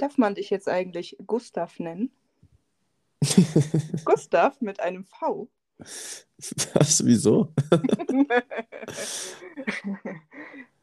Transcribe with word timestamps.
Darf 0.00 0.16
man 0.16 0.34
dich 0.34 0.48
jetzt 0.48 0.66
eigentlich 0.66 1.18
Gustav 1.26 1.78
nennen? 1.78 2.10
Gustav 4.06 4.58
mit 4.62 4.80
einem 4.80 5.04
V. 5.04 5.50
Was, 5.76 7.04
wieso? 7.04 7.52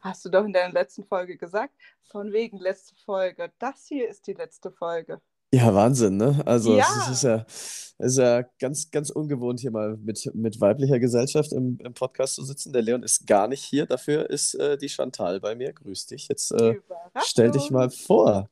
Hast 0.02 0.24
du 0.24 0.30
doch 0.30 0.46
in 0.46 0.54
deiner 0.54 0.72
letzten 0.72 1.04
Folge 1.04 1.36
gesagt, 1.36 1.74
von 2.04 2.32
wegen 2.32 2.60
letzte 2.60 2.94
Folge. 3.06 3.52
Das 3.58 3.88
hier 3.88 4.08
ist 4.08 4.28
die 4.28 4.34
letzte 4.34 4.72
Folge. 4.72 5.20
Ja, 5.52 5.74
Wahnsinn, 5.74 6.18
ne? 6.18 6.44
Also 6.46 6.78
Ja. 6.78 6.86
es 7.02 7.10
ist 7.10 7.24
ja, 7.24 7.46
ist 7.97 8.18
ja 8.20 8.44
ganz, 8.60 8.92
ganz 8.92 9.10
ungewohnt, 9.10 9.62
hier 9.62 9.72
mal 9.72 9.97
mit, 9.97 10.29
mit 10.36 10.62
weiblicher 10.62 10.99
Gesellschaft 10.99 11.54
im, 11.54 11.79
im 11.84 11.96
Podcast 11.96 12.36
zu 12.36 12.44
sitzen. 12.44 12.72
Der 12.72 12.84
Leon 12.84 13.02
ist 13.02 13.26
gar 13.26 13.47
nicht 13.47 13.63
hier, 13.63 13.88
dafür 13.88 14.29
ist 14.29 14.54
äh, 14.54 14.78
die 14.78 14.90
Chantal 14.90 15.40
bei 15.40 15.56
mir. 15.56 15.74
Grüß 15.74 16.05
dich. 16.05 16.27
Jetzt 16.27 16.52
äh, 16.52 16.80
stell 17.23 17.49
dich 17.49 17.72
mal 17.72 17.90
vor. 17.90 18.52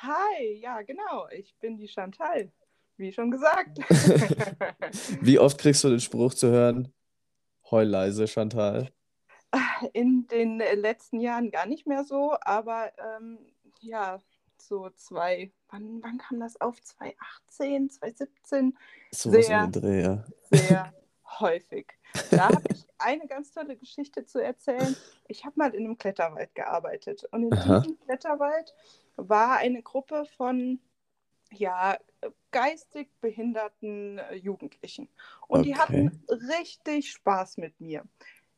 Hi, 0.00 0.54
ja, 0.60 0.82
genau. 0.82 1.26
Ich 1.32 1.56
bin 1.58 1.76
die 1.76 1.88
Chantal, 1.88 2.52
wie 2.96 3.12
schon 3.12 3.32
gesagt. 3.32 3.78
Wie 5.20 5.40
oft 5.40 5.58
kriegst 5.58 5.82
du 5.82 5.88
den 5.88 5.98
Spruch 5.98 6.34
zu 6.34 6.50
hören? 6.50 6.92
Heul 7.68 7.86
leise, 7.86 8.28
Chantal. 8.28 8.92
In 9.92 10.28
den 10.28 10.58
letzten 10.58 11.18
Jahren 11.18 11.50
gar 11.50 11.66
nicht 11.66 11.88
mehr 11.88 12.04
so, 12.04 12.36
aber 12.42 12.92
ähm, 13.16 13.38
ja, 13.80 14.20
so 14.56 14.88
zwei, 14.90 15.50
wann, 15.68 16.00
wann 16.02 16.18
kam 16.18 16.38
das 16.38 16.60
auf? 16.60 16.80
2018, 16.80 17.90
2017? 17.90 18.78
Sowas 19.10 19.46
Sehr. 19.46 19.64
um 19.64 19.72
den 19.72 19.82
Dreh, 19.82 20.02
ja. 20.02 20.24
sehr 20.52 20.94
häufig. 21.40 21.88
Da 22.30 22.50
habe 22.50 22.62
ich 22.70 22.86
eine 22.98 23.26
ganz 23.26 23.50
tolle 23.50 23.76
Geschichte 23.76 24.24
zu 24.24 24.42
erzählen. 24.42 24.94
Ich 25.26 25.44
habe 25.44 25.54
mal 25.56 25.74
in 25.74 25.86
einem 25.86 25.98
Kletterwald 25.98 26.54
gearbeitet 26.54 27.24
und 27.32 27.44
in 27.44 27.52
Aha. 27.52 27.80
diesem 27.80 27.98
Kletterwald 28.00 28.74
war 29.18 29.56
eine 29.58 29.82
Gruppe 29.82 30.24
von 30.36 30.80
ja, 31.50 31.98
geistig 32.50 33.08
behinderten 33.20 34.18
äh, 34.18 34.34
Jugendlichen. 34.34 35.08
Und 35.46 35.64
die 35.64 35.74
Okay. 35.74 35.80
hatten 35.80 36.26
richtig 36.30 37.10
Spaß 37.10 37.58
mit 37.58 37.80
mir. 37.80 38.04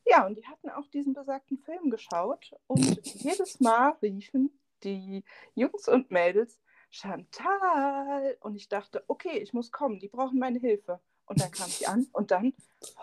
Ja, 0.05 0.25
und 0.25 0.37
die 0.37 0.45
hatten 0.47 0.69
auch 0.69 0.87
diesen 0.87 1.13
besagten 1.13 1.57
Film 1.59 1.89
geschaut 1.89 2.53
und 2.67 3.01
jedes 3.03 3.59
Mal 3.59 3.91
riefen 4.01 4.51
die 4.83 5.23
Jungs 5.55 5.87
und 5.87 6.11
Mädels 6.11 6.59
Chantal. 6.89 8.37
Und 8.41 8.55
ich 8.55 8.67
dachte, 8.67 9.03
okay, 9.07 9.37
ich 9.37 9.53
muss 9.53 9.71
kommen, 9.71 9.99
die 9.99 10.09
brauchen 10.09 10.39
meine 10.39 10.59
Hilfe. 10.59 10.99
Und 11.25 11.39
dann 11.39 11.51
kam 11.51 11.69
sie 11.69 11.85
an 11.85 12.07
und 12.11 12.31
dann 12.31 12.53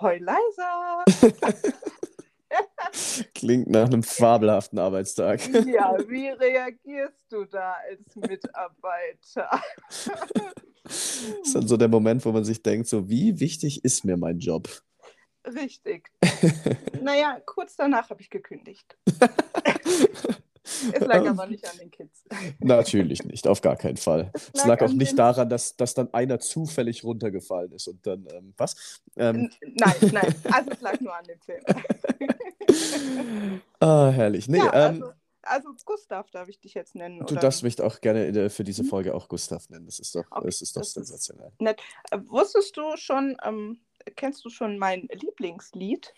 heul 0.00 0.18
leiser. 0.18 1.04
Klingt 3.34 3.68
nach 3.68 3.86
einem 3.86 4.02
fabelhaften 4.02 4.78
Arbeitstag. 4.78 5.46
Ja, 5.66 5.96
wie 6.08 6.28
reagierst 6.28 7.30
du 7.30 7.44
da 7.44 7.76
als 7.88 8.16
Mitarbeiter? 8.16 9.62
Das 10.84 11.22
ist 11.42 11.54
dann 11.54 11.68
so 11.68 11.76
der 11.76 11.88
Moment, 11.88 12.24
wo 12.24 12.32
man 12.32 12.44
sich 12.44 12.62
denkt, 12.62 12.88
so 12.88 13.08
wie 13.08 13.40
wichtig 13.40 13.84
ist 13.84 14.04
mir 14.04 14.16
mein 14.16 14.38
Job? 14.38 14.68
Richtig. 15.46 16.10
Naja, 17.00 17.40
kurz 17.46 17.76
danach 17.76 18.10
habe 18.10 18.20
ich 18.20 18.28
gekündigt. 18.28 18.98
Es 20.92 21.00
lag 21.06 21.26
aber 21.26 21.46
nicht 21.46 21.64
an 21.70 21.76
den 21.78 21.90
Kids. 21.90 22.24
Natürlich 22.60 23.24
nicht, 23.24 23.46
auf 23.46 23.60
gar 23.60 23.76
keinen 23.76 23.96
Fall. 23.96 24.30
Es 24.34 24.50
Es 24.54 24.64
lag 24.66 24.80
lag 24.80 24.88
auch 24.88 24.92
nicht 24.92 25.18
daran, 25.18 25.48
dass, 25.48 25.76
dass 25.76 25.94
dann 25.94 26.12
einer 26.12 26.38
zufällig 26.40 27.04
runtergefallen 27.04 27.72
ist 27.72 27.88
und 27.88 28.06
dann, 28.06 28.26
ähm, 28.32 28.54
was? 28.56 29.00
Ähm, 29.16 29.50
Nein, 29.62 29.94
nein, 30.12 30.34
also 30.52 30.70
es 30.70 30.80
lag 30.80 31.00
nur 31.00 31.14
an 31.16 31.24
dem 31.24 31.40
Film. 31.40 31.62
ah, 33.80 34.10
herrlich. 34.10 34.48
Nee, 34.48 34.58
ja, 34.58 34.88
ähm, 34.88 35.02
also, 35.02 35.12
also 35.42 35.68
Gustav 35.84 36.30
darf 36.30 36.48
ich 36.48 36.60
dich 36.60 36.74
jetzt 36.74 36.94
nennen. 36.94 37.18
du 37.20 37.24
oder? 37.32 37.40
darfst 37.40 37.62
mich 37.62 37.80
auch 37.80 38.00
gerne 38.00 38.50
für 38.50 38.64
diese 38.64 38.82
Mhm. 38.84 38.88
Folge 38.88 39.14
auch 39.14 39.28
Gustav 39.28 39.68
nennen. 39.70 39.86
Das 39.86 39.98
ist 39.98 40.14
doch, 40.14 40.24
Okay, 40.30 40.46
das 40.46 40.60
ist 40.60 40.76
doch 40.76 40.80
das 40.82 40.88
ist- 40.88 40.94
sensationell. 40.94 41.52
Äh, 41.60 41.74
Wusstest 42.26 42.76
du 42.76 42.96
schon, 42.96 43.36
ähm, 43.44 43.80
kennst 44.16 44.44
du 44.44 44.50
schon 44.50 44.78
mein 44.78 45.08
Lieblingslied? 45.12 46.12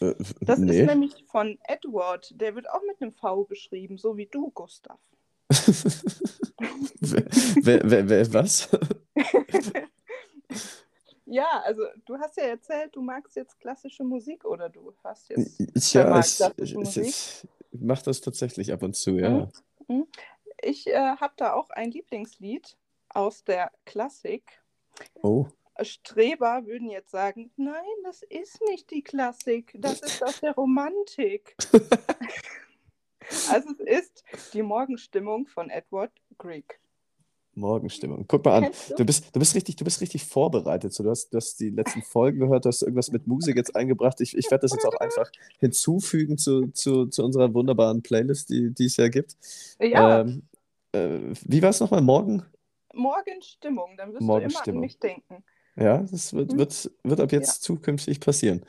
Äh, 0.00 0.14
Das 0.40 0.58
nee. 0.58 0.80
ist 0.80 0.86
nämlich 0.86 1.24
von 1.30 1.58
Edward. 1.64 2.32
Der 2.40 2.54
wird 2.54 2.68
auch 2.70 2.82
mit 2.86 3.00
einem 3.00 3.12
V 3.12 3.44
geschrieben, 3.44 3.98
so 3.98 4.16
wie 4.16 4.26
du, 4.26 4.50
Gustav. 4.50 4.98
wer, 7.00 7.24
wer, 7.62 7.90
wer, 7.90 8.08
wer, 8.08 8.34
was? 8.34 8.68
Ja, 11.32 11.62
also 11.64 11.84
du 12.04 12.18
hast 12.18 12.36
ja 12.36 12.42
erzählt, 12.42 12.94
du 12.94 13.00
magst 13.00 13.36
jetzt 13.36 13.58
klassische 13.58 14.04
Musik 14.04 14.44
oder 14.44 14.68
du 14.68 14.92
hast 15.02 15.30
jetzt. 15.30 15.58
Mag 15.94 16.26
ich, 16.26 16.62
ich, 16.62 16.74
Musik. 16.74 17.06
ich, 17.06 17.48
ich 17.70 17.80
mache 17.80 18.04
das 18.04 18.20
tatsächlich 18.20 18.70
ab 18.70 18.82
und 18.82 18.94
zu, 18.94 19.12
ja. 19.12 19.48
Mhm. 19.88 20.06
Ich 20.60 20.86
äh, 20.88 21.16
habe 21.16 21.32
da 21.38 21.54
auch 21.54 21.70
ein 21.70 21.90
Lieblingslied 21.90 22.76
aus 23.08 23.44
der 23.44 23.72
Klassik. 23.86 24.62
Oh, 25.22 25.46
Streber 25.80 26.62
würden 26.66 26.90
jetzt 26.90 27.10
sagen, 27.10 27.50
nein, 27.56 27.74
das 28.04 28.22
ist 28.22 28.60
nicht 28.68 28.90
die 28.90 29.02
Klassik, 29.02 29.74
das 29.78 30.00
ist 30.00 30.22
aus 30.22 30.40
der 30.40 30.54
Romantik. 30.54 31.56
also 33.50 33.70
es 33.86 34.10
ist 34.10 34.24
die 34.52 34.62
Morgenstimmung 34.62 35.46
von 35.46 35.70
Edward 35.70 36.12
Grieg. 36.38 36.78
Morgenstimmung. 37.54 38.24
Guck 38.28 38.44
mal 38.44 38.64
an. 38.64 38.72
Du? 38.88 38.96
Du 38.96 39.04
bist, 39.04 39.34
du 39.34 39.38
bist 39.38 39.54
richtig, 39.54 39.76
du 39.76 39.84
bist 39.84 40.00
richtig 40.00 40.24
vorbereitet. 40.24 40.92
So, 40.92 41.02
du, 41.02 41.10
hast, 41.10 41.30
du 41.30 41.36
hast 41.36 41.60
die 41.60 41.70
letzten 41.70 42.02
Folgen 42.02 42.40
gehört, 42.40 42.64
du 42.64 42.68
hast 42.68 42.82
irgendwas 42.82 43.12
mit 43.12 43.26
Musik 43.26 43.56
jetzt 43.56 43.76
eingebracht. 43.76 44.20
Ich, 44.20 44.36
ich 44.36 44.50
werde 44.50 44.62
das 44.62 44.72
jetzt 44.72 44.86
auch 44.86 44.98
einfach 45.00 45.30
hinzufügen 45.58 46.38
zu, 46.38 46.68
zu, 46.68 47.06
zu 47.06 47.22
unserer 47.22 47.52
wunderbaren 47.52 48.02
Playlist, 48.02 48.48
die, 48.48 48.72
die 48.72 48.86
es 48.86 48.96
ja 48.96 49.08
gibt. 49.08 49.36
Ja, 49.78 50.20
Ähm, 50.20 50.44
äh, 50.92 51.18
wie 51.44 51.62
war 51.62 51.70
es 51.70 51.80
nochmal? 51.80 52.00
Morgen? 52.00 52.42
Morgenstimmung, 52.94 53.96
dann 53.96 54.12
wirst 54.12 54.20
du 54.20 54.24
immer 54.24 54.34
an 54.34 54.40
Morgenstimmung. 54.40 54.80
mich 54.80 54.98
denken. 54.98 55.44
Ja, 55.76 55.98
das 56.10 56.32
wird, 56.34 56.52
Mhm. 56.52 56.58
wird, 56.58 56.90
wird 57.02 57.20
ab 57.20 57.32
jetzt 57.32 57.62
zukünftig 57.62 58.20
passieren. 58.20 58.64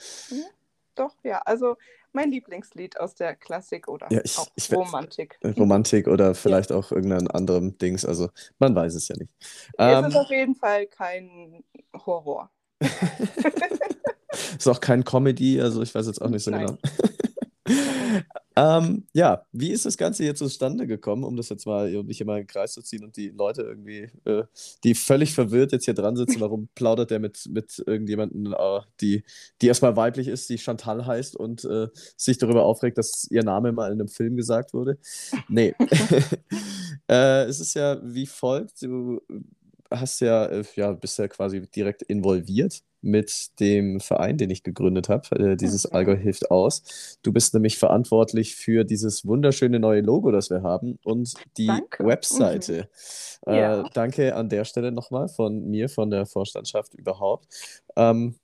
Doch, 0.96 1.16
ja, 1.24 1.40
also 1.40 1.76
mein 2.12 2.32
Lieblingslied 2.32 3.00
aus 3.00 3.16
der 3.16 3.36
Klassik 3.36 3.88
oder 3.88 4.12
Ja, 4.12 4.22
ich- 4.24 4.38
auch 4.38 4.48
ich 4.56 4.72
Romantik. 4.72 5.38
Äh, 5.42 5.50
Romantik 5.50 6.08
oder 6.08 6.36
vielleicht 6.36 6.72
auch 6.72 6.92
irgendein 6.92 7.28
anderem 7.30 7.78
Dings. 7.78 8.06
Also 8.06 8.30
man 8.60 8.76
weiß 8.76 8.94
es 8.94 9.08
ja 9.08 9.16
nicht. 9.18 9.34
es 9.42 9.72
Ähm, 9.80 10.06
ist 10.06 10.16
auf 10.16 10.30
jeden 10.30 10.56
Fall 10.56 10.86
kein 10.88 11.64
Horror. 12.06 12.52
Ist 14.58 14.68
auch 14.68 14.80
kein 14.82 15.04
Comedy, 15.04 15.62
also 15.62 15.82
ich 15.82 15.94
weiß 15.94 16.08
jetzt 16.08 16.22
auch 16.22 16.30
nicht 16.30 16.44
so 16.44 16.50
Nein. 16.52 16.66
genau. 16.66 16.78
Ähm, 18.56 19.06
ja, 19.14 19.46
wie 19.52 19.72
ist 19.72 19.86
das 19.86 19.98
Ganze 19.98 20.24
hier 20.24 20.36
zustande 20.36 20.86
gekommen, 20.86 21.24
um 21.24 21.36
das 21.36 21.50
jetzt 21.50 21.66
mal, 21.66 21.96
um 21.96 22.06
mich 22.06 22.18
hier 22.18 22.26
mal 22.26 22.38
in 22.38 22.44
den 22.44 22.48
Kreis 22.48 22.74
zu 22.74 22.82
ziehen 22.82 23.04
und 23.04 23.18
die 23.18 23.30
Leute 23.30 23.64
irgendwie, 23.64 24.10
äh, 24.26 24.44
die 24.84 24.96
völlig 24.96 25.34
verwirrt 25.34 25.72
jetzt 25.72 25.86
hier 25.86 25.94
dran 25.94 26.16
sitzen, 26.16 26.40
warum 26.40 26.70
plaudert 26.76 27.12
der 27.12 27.20
mit, 27.20 27.48
mit 27.50 27.84
irgendjemandem, 27.86 28.54
äh, 28.54 28.82
die, 29.02 29.24
die 29.62 29.68
erstmal 29.68 29.96
weiblich 29.96 30.28
ist, 30.28 30.50
die 30.50 30.58
Chantal 30.58 31.06
heißt 31.06 31.36
und 31.36 31.66
äh, 31.66 31.88
sich 32.16 32.38
darüber 32.38 32.64
aufregt, 32.64 32.98
dass 32.98 33.28
ihr 33.32 33.44
Name 33.44 33.72
mal 33.72 33.92
in 33.92 34.00
einem 34.00 34.08
Film 34.08 34.36
gesagt 34.36 34.74
wurde? 34.74 34.98
Nee. 35.50 35.74
äh, 37.10 37.44
es 37.46 37.60
ist 37.60 37.74
ja 37.74 38.00
wie 38.04 38.28
folgt, 38.28 38.82
du 38.82 39.22
hast 39.90 40.20
ja, 40.22 40.46
äh, 40.46 40.64
ja, 40.76 40.92
bist 40.92 41.18
ja 41.18 41.28
quasi 41.28 41.62
direkt 41.62 42.04
involviert 42.04 42.84
mit 43.04 43.60
dem 43.60 44.00
Verein, 44.00 44.38
den 44.38 44.50
ich 44.50 44.64
gegründet 44.64 45.10
habe, 45.10 45.52
äh, 45.54 45.56
dieses 45.58 45.86
Mhm. 45.90 45.96
Allgäu 45.96 46.18
hilft 46.18 46.52
aus. 46.52 47.20
Du 47.24 47.32
bist 47.34 47.54
nämlich 47.54 47.78
verantwortlich 47.78 48.56
für 48.56 48.84
dieses 48.86 49.26
wunderschöne 49.26 49.80
neue 49.80 50.02
Logo, 50.02 50.32
das 50.32 50.50
wir 50.50 50.64
haben 50.64 51.00
und 51.04 51.34
die 51.58 51.68
Danke. 51.68 52.06
Webseite. 52.06 52.74
Mhm. 52.84 52.88
Ja. 53.46 53.82
Äh, 53.82 53.90
danke 53.94 54.36
an 54.36 54.48
der 54.50 54.64
Stelle 54.64 54.92
nochmal 54.94 55.28
von 55.28 55.70
mir, 55.70 55.90
von 55.90 56.10
der 56.10 56.26
Vorstandschaft 56.26 56.94
überhaupt. 56.94 57.48
Ähm, 57.98 58.36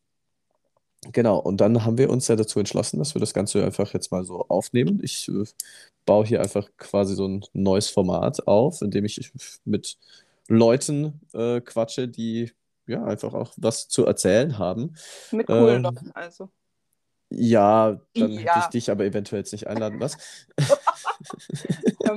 Genau, 1.14 1.38
und 1.40 1.62
dann 1.62 1.86
haben 1.86 1.98
wir 1.98 2.10
uns 2.10 2.28
ja 2.28 2.36
dazu 2.36 2.60
entschlossen, 2.60 3.00
dass 3.00 3.16
wir 3.16 3.22
das 3.22 3.34
Ganze 3.34 3.64
einfach 3.64 3.94
jetzt 3.94 4.12
mal 4.12 4.26
so 4.26 4.46
aufnehmen. 4.50 5.00
Ich 5.02 5.30
äh, 5.30 5.46
baue 6.06 6.26
hier 6.26 6.42
einfach 6.42 6.68
quasi 6.78 7.16
so 7.16 7.26
ein 7.28 7.46
neues 7.54 7.88
Format 7.90 8.46
auf, 8.48 8.82
in 8.82 8.92
dem 8.92 9.06
ich 9.06 9.32
mit 9.64 9.98
Leuten 10.50 11.22
äh, 11.34 11.62
quatsche, 11.62 12.10
die 12.10 12.52
ja 12.90 13.04
einfach 13.06 13.34
auch 13.34 13.54
was 13.58 13.88
zu 13.88 14.06
erzählen 14.06 14.58
haben. 14.58 14.96
Mit 15.32 15.48
coolen 15.48 15.78
Ähm, 15.78 15.84
Leuten, 15.84 16.12
also. 16.14 16.50
Ja, 17.32 18.00
dann 18.16 18.32
hätte 18.32 18.40
ich 18.40 18.46
Ja. 18.46 18.68
dich 18.70 18.90
aber 18.90 19.06
eventuell 19.06 19.42
jetzt 19.42 19.52
nicht 19.52 19.68
einladen, 19.68 20.00
was? 20.00 20.18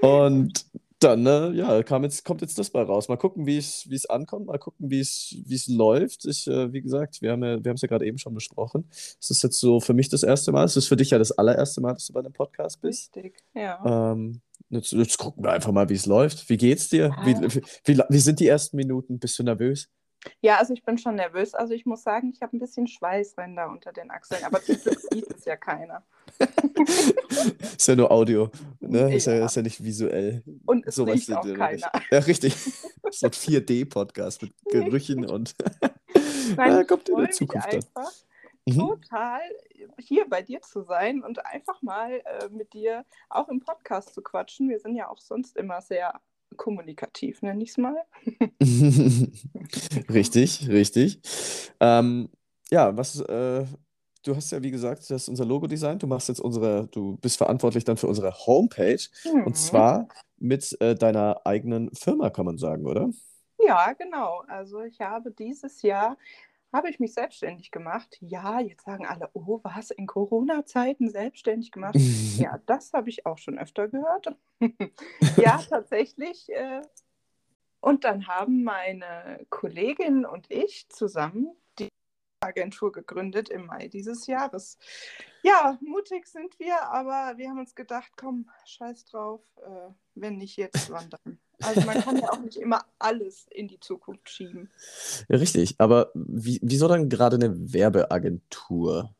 Und 0.00 0.66
dann, 1.00 1.22
ne, 1.22 1.52
ja, 1.54 1.82
kam 1.82 2.04
jetzt, 2.04 2.24
kommt 2.24 2.40
jetzt 2.40 2.58
das 2.58 2.70
bei 2.70 2.82
raus. 2.82 3.08
Mal 3.08 3.16
gucken, 3.16 3.46
wie 3.46 3.58
es, 3.58 4.06
ankommt, 4.08 4.46
mal 4.46 4.58
gucken, 4.58 4.90
wie 4.90 5.00
es, 5.00 5.34
läuft. 5.68 6.24
Ich, 6.24 6.46
äh, 6.46 6.72
wie 6.72 6.80
gesagt, 6.80 7.20
wir 7.20 7.32
haben 7.32 7.42
ja, 7.42 7.72
es 7.72 7.82
ja 7.82 7.88
gerade 7.88 8.06
eben 8.06 8.18
schon 8.18 8.34
besprochen. 8.34 8.88
Es 8.90 9.30
ist 9.30 9.42
jetzt 9.42 9.60
so 9.60 9.80
für 9.80 9.92
mich 9.92 10.08
das 10.08 10.22
erste 10.22 10.52
Mal. 10.52 10.64
Es 10.64 10.76
ist 10.76 10.88
für 10.88 10.96
dich 10.96 11.10
ja 11.10 11.18
das 11.18 11.32
allererste 11.32 11.80
Mal, 11.80 11.94
dass 11.94 12.06
du 12.06 12.12
bei 12.12 12.20
einem 12.20 12.32
Podcast 12.32 12.80
bist. 12.80 13.14
Richtig, 13.16 13.42
ja. 13.54 14.12
Ähm, 14.12 14.40
jetzt, 14.68 14.92
jetzt 14.92 15.18
gucken 15.18 15.44
wir 15.44 15.52
einfach 15.52 15.72
mal, 15.72 15.88
wie 15.88 15.94
es 15.94 16.06
läuft. 16.06 16.48
Wie 16.48 16.56
geht's 16.56 16.88
dir? 16.88 17.14
Wie, 17.24 17.34
wie, 17.36 18.02
wie, 18.08 18.18
sind 18.18 18.40
die 18.40 18.48
ersten 18.48 18.76
Minuten? 18.76 19.18
Bist 19.18 19.38
du 19.38 19.42
nervös? 19.42 19.88
Ja, 20.40 20.56
also 20.58 20.72
ich 20.72 20.82
bin 20.84 20.96
schon 20.98 21.16
nervös. 21.16 21.54
Also 21.54 21.74
ich 21.74 21.84
muss 21.86 22.02
sagen, 22.02 22.30
ich 22.34 22.40
habe 22.40 22.56
ein 22.56 22.60
bisschen 22.60 22.86
Schweißränder 22.86 23.68
unter 23.68 23.92
den 23.92 24.10
Achseln, 24.10 24.42
aber 24.44 24.62
zum 24.62 24.76
Glück 24.76 24.98
sieht 25.12 25.30
es 25.30 25.44
ja 25.44 25.56
keiner. 25.56 26.02
ist 27.76 27.86
ja 27.86 27.94
nur 27.96 28.10
Audio, 28.10 28.50
ne? 28.80 29.14
Ist 29.14 29.26
ja, 29.26 29.34
Ja. 29.34 29.46
ist 29.46 29.56
ja 29.56 29.62
nicht 29.62 29.82
visuell. 29.82 30.42
Und 30.64 30.86
es 30.86 30.94
Sowas 30.94 31.14
riecht 31.14 31.32
auch 31.32 31.42
keiner. 31.42 31.72
nicht. 31.72 31.86
Ja, 32.10 32.18
richtig. 32.20 32.56
So 33.10 33.26
ein 33.26 33.32
4D-Podcast 33.32 34.42
mit 34.42 34.52
Gerüchen 34.72 35.24
und 35.24 35.54
Nein, 36.56 36.72
Ja, 36.72 36.84
kommt 36.84 37.08
in 37.08 37.16
der 37.16 37.30
Zukunft 37.30 37.72
dann. 37.72 37.84
Mhm. 38.66 38.78
total, 38.78 39.40
hier 39.98 40.28
bei 40.28 40.42
dir 40.42 40.60
zu 40.62 40.82
sein 40.82 41.22
und 41.22 41.44
einfach 41.44 41.82
mal 41.82 42.12
äh, 42.12 42.48
mit 42.50 42.72
dir 42.72 43.04
auch 43.28 43.48
im 43.48 43.60
Podcast 43.60 44.14
zu 44.14 44.22
quatschen. 44.22 44.68
Wir 44.70 44.78
sind 44.78 44.96
ja 44.96 45.08
auch 45.08 45.20
sonst 45.20 45.56
immer 45.56 45.80
sehr 45.82 46.20
kommunikativ, 46.56 47.42
nenne 47.42 47.62
ich 47.62 47.70
es 47.70 47.78
mal. 47.78 47.96
Richtig, 50.10 50.68
richtig. 50.68 51.20
Ähm, 51.80 52.28
ja, 52.70 52.96
was, 52.96 53.20
äh, 53.20 53.64
du 54.24 54.36
hast 54.36 54.50
ja, 54.52 54.62
wie 54.62 54.70
gesagt, 54.70 55.00
das 55.10 55.22
ist 55.22 55.28
unser 55.28 55.44
Logo 55.44 55.66
designt. 55.66 56.02
Du 56.02 56.06
machst 56.06 56.28
jetzt 56.28 56.40
unsere, 56.40 56.86
du 56.88 57.16
bist 57.18 57.36
verantwortlich 57.38 57.84
dann 57.84 57.96
für 57.96 58.06
unsere 58.06 58.32
Homepage 58.46 59.00
Mhm. 59.24 59.46
und 59.46 59.56
zwar 59.56 60.08
mit 60.38 60.76
äh, 60.80 60.94
deiner 60.94 61.40
eigenen 61.44 61.94
Firma, 61.94 62.30
kann 62.30 62.46
man 62.46 62.58
sagen, 62.58 62.86
oder? 62.86 63.10
Ja, 63.58 63.92
genau. 63.92 64.44
Also 64.48 64.82
ich 64.82 65.00
habe 65.00 65.30
dieses 65.30 65.82
Jahr, 65.82 66.16
habe 66.74 66.90
ich 66.90 66.98
mich 66.98 67.14
selbstständig 67.14 67.70
gemacht. 67.70 68.18
Ja, 68.20 68.58
jetzt 68.58 68.84
sagen 68.84 69.06
alle, 69.06 69.30
oh, 69.32 69.60
was, 69.62 69.92
in 69.92 70.08
Corona-Zeiten 70.08 71.08
selbstständig 71.08 71.70
gemacht? 71.70 71.94
Ja, 72.36 72.58
das 72.66 72.92
habe 72.92 73.08
ich 73.08 73.24
auch 73.26 73.38
schon 73.38 73.58
öfter 73.58 73.86
gehört. 73.88 74.36
ja, 75.36 75.62
tatsächlich. 75.68 76.50
Äh, 76.50 76.82
und 77.80 78.02
dann 78.02 78.26
haben 78.26 78.64
meine 78.64 79.46
Kollegin 79.50 80.26
und 80.26 80.50
ich 80.50 80.88
zusammen 80.88 81.54
die 81.78 81.88
Agentur 82.40 82.90
gegründet 82.90 83.50
im 83.50 83.66
Mai 83.66 83.86
dieses 83.86 84.26
Jahres. 84.26 84.76
Ja, 85.44 85.78
mutig 85.80 86.26
sind 86.26 86.58
wir, 86.58 86.82
aber 86.90 87.38
wir 87.38 87.50
haben 87.50 87.60
uns 87.60 87.76
gedacht, 87.76 88.10
komm, 88.16 88.50
scheiß 88.64 89.04
drauf, 89.04 89.42
äh, 89.58 89.92
wenn 90.16 90.38
nicht 90.38 90.56
jetzt, 90.56 90.90
wann 90.90 91.08
dann? 91.10 91.38
Also 91.64 91.80
man 91.82 92.00
kann 92.00 92.16
ja 92.18 92.30
auch 92.30 92.40
nicht 92.40 92.56
immer 92.56 92.84
alles 92.98 93.46
in 93.50 93.68
die 93.68 93.80
Zukunft 93.80 94.28
schieben. 94.28 94.70
Ja, 95.28 95.38
richtig. 95.38 95.74
Aber 95.78 96.10
wie, 96.14 96.60
wieso 96.62 96.88
dann 96.88 97.08
gerade 97.08 97.36
eine 97.36 97.72
Werbeagentur? 97.72 99.14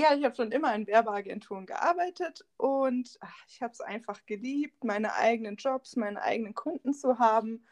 Ja, 0.00 0.14
ich 0.14 0.24
habe 0.24 0.36
schon 0.36 0.52
immer 0.52 0.74
in 0.76 0.86
Werbeagenturen 0.86 1.66
gearbeitet 1.66 2.44
und 2.56 3.18
ach, 3.20 3.44
ich 3.48 3.60
habe 3.62 3.72
es 3.72 3.80
einfach 3.80 4.24
geliebt, 4.26 4.84
meine 4.84 5.14
eigenen 5.14 5.56
Jobs, 5.56 5.96
meine 5.96 6.22
eigenen 6.22 6.54
Kunden 6.54 6.94
zu 6.94 7.18
haben. 7.18 7.64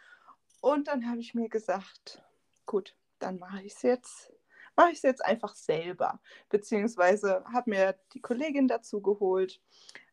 Und 0.60 0.88
dann 0.88 1.08
habe 1.08 1.20
ich 1.20 1.34
mir 1.34 1.48
gesagt, 1.48 2.24
gut, 2.66 2.96
dann 3.20 3.38
mache 3.38 3.62
ich 3.62 3.74
es 3.74 3.82
jetzt, 3.82 4.32
mache 4.74 4.90
ich 4.90 4.96
es 4.96 5.02
jetzt 5.02 5.24
einfach 5.24 5.54
selber. 5.54 6.20
Beziehungsweise 6.48 7.44
habe 7.52 7.70
mir 7.70 7.94
die 8.12 8.20
Kollegin 8.20 8.66
dazu 8.66 9.00
geholt. 9.00 9.60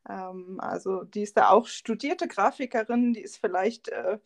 Ähm, 0.09 0.59
also 0.59 1.03
die 1.03 1.21
ist 1.23 1.37
da 1.37 1.49
auch 1.49 1.67
studierte 1.67 2.27
Grafikerin, 2.27 3.13
die 3.13 3.21
ist 3.21 3.37
vielleicht 3.37 3.89
äh, 3.89 4.19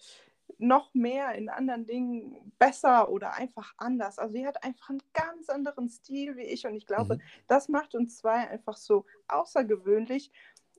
noch 0.60 0.94
mehr 0.94 1.34
in 1.36 1.50
anderen 1.50 1.86
Dingen 1.86 2.52
besser 2.58 3.10
oder 3.10 3.34
einfach 3.36 3.74
anders. 3.78 4.18
Also 4.18 4.34
sie 4.34 4.48
hat 4.48 4.64
einfach 4.64 4.90
einen 4.90 5.04
ganz 5.14 5.50
anderen 5.50 5.90
Stil 5.90 6.36
wie 6.36 6.44
ich 6.44 6.66
und 6.66 6.76
ich 6.76 6.88
glaube, 6.88 7.16
Mhm. 7.16 7.22
das 7.48 7.70
macht 7.70 7.96
uns 7.96 8.18
zwei 8.18 8.48
einfach 8.50 8.78
so 8.78 9.06
außergewöhnlich. 9.28 10.32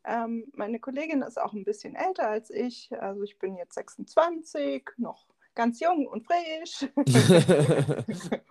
Ähm, 0.05 0.47
meine 0.55 0.81
Kollegin 0.81 1.23
ist 1.23 1.41
auch 1.41 1.53
ein 1.53 1.65
bisschen 1.65 1.95
älter 1.95 2.29
als 2.29 2.51
ich. 2.51 2.91
Also 3.01 3.23
ich 3.23 3.39
bin 3.39 3.57
jetzt 3.57 3.75
26, 3.75 4.85
noch 4.97 5.27
ganz 5.59 5.81
jung 5.81 6.07
und 6.07 6.25
frisch. 6.25 6.89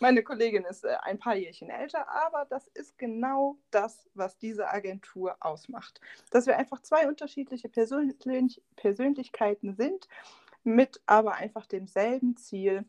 Meine 0.00 0.22
Kollegin 0.22 0.64
ist 0.64 0.82
äh, 0.82 0.96
ein 1.02 1.18
paar 1.18 1.36
Jährchen 1.36 1.68
älter, 1.68 2.08
aber 2.08 2.46
das 2.46 2.68
ist 2.68 2.96
genau 2.96 3.58
das, 3.70 4.08
was 4.14 4.38
diese 4.38 4.70
Agentur 4.70 5.36
ausmacht. 5.40 6.00
Dass 6.30 6.46
wir 6.46 6.56
einfach 6.56 6.80
zwei 6.80 7.06
unterschiedliche 7.06 7.68
Persönlich 7.68 8.62
Persönlichkeiten 8.76 9.74
sind, 9.74 10.08
mit 10.64 11.02
aber 11.04 11.34
einfach 11.34 11.66
demselben 11.66 12.38
Ziel, 12.38 12.86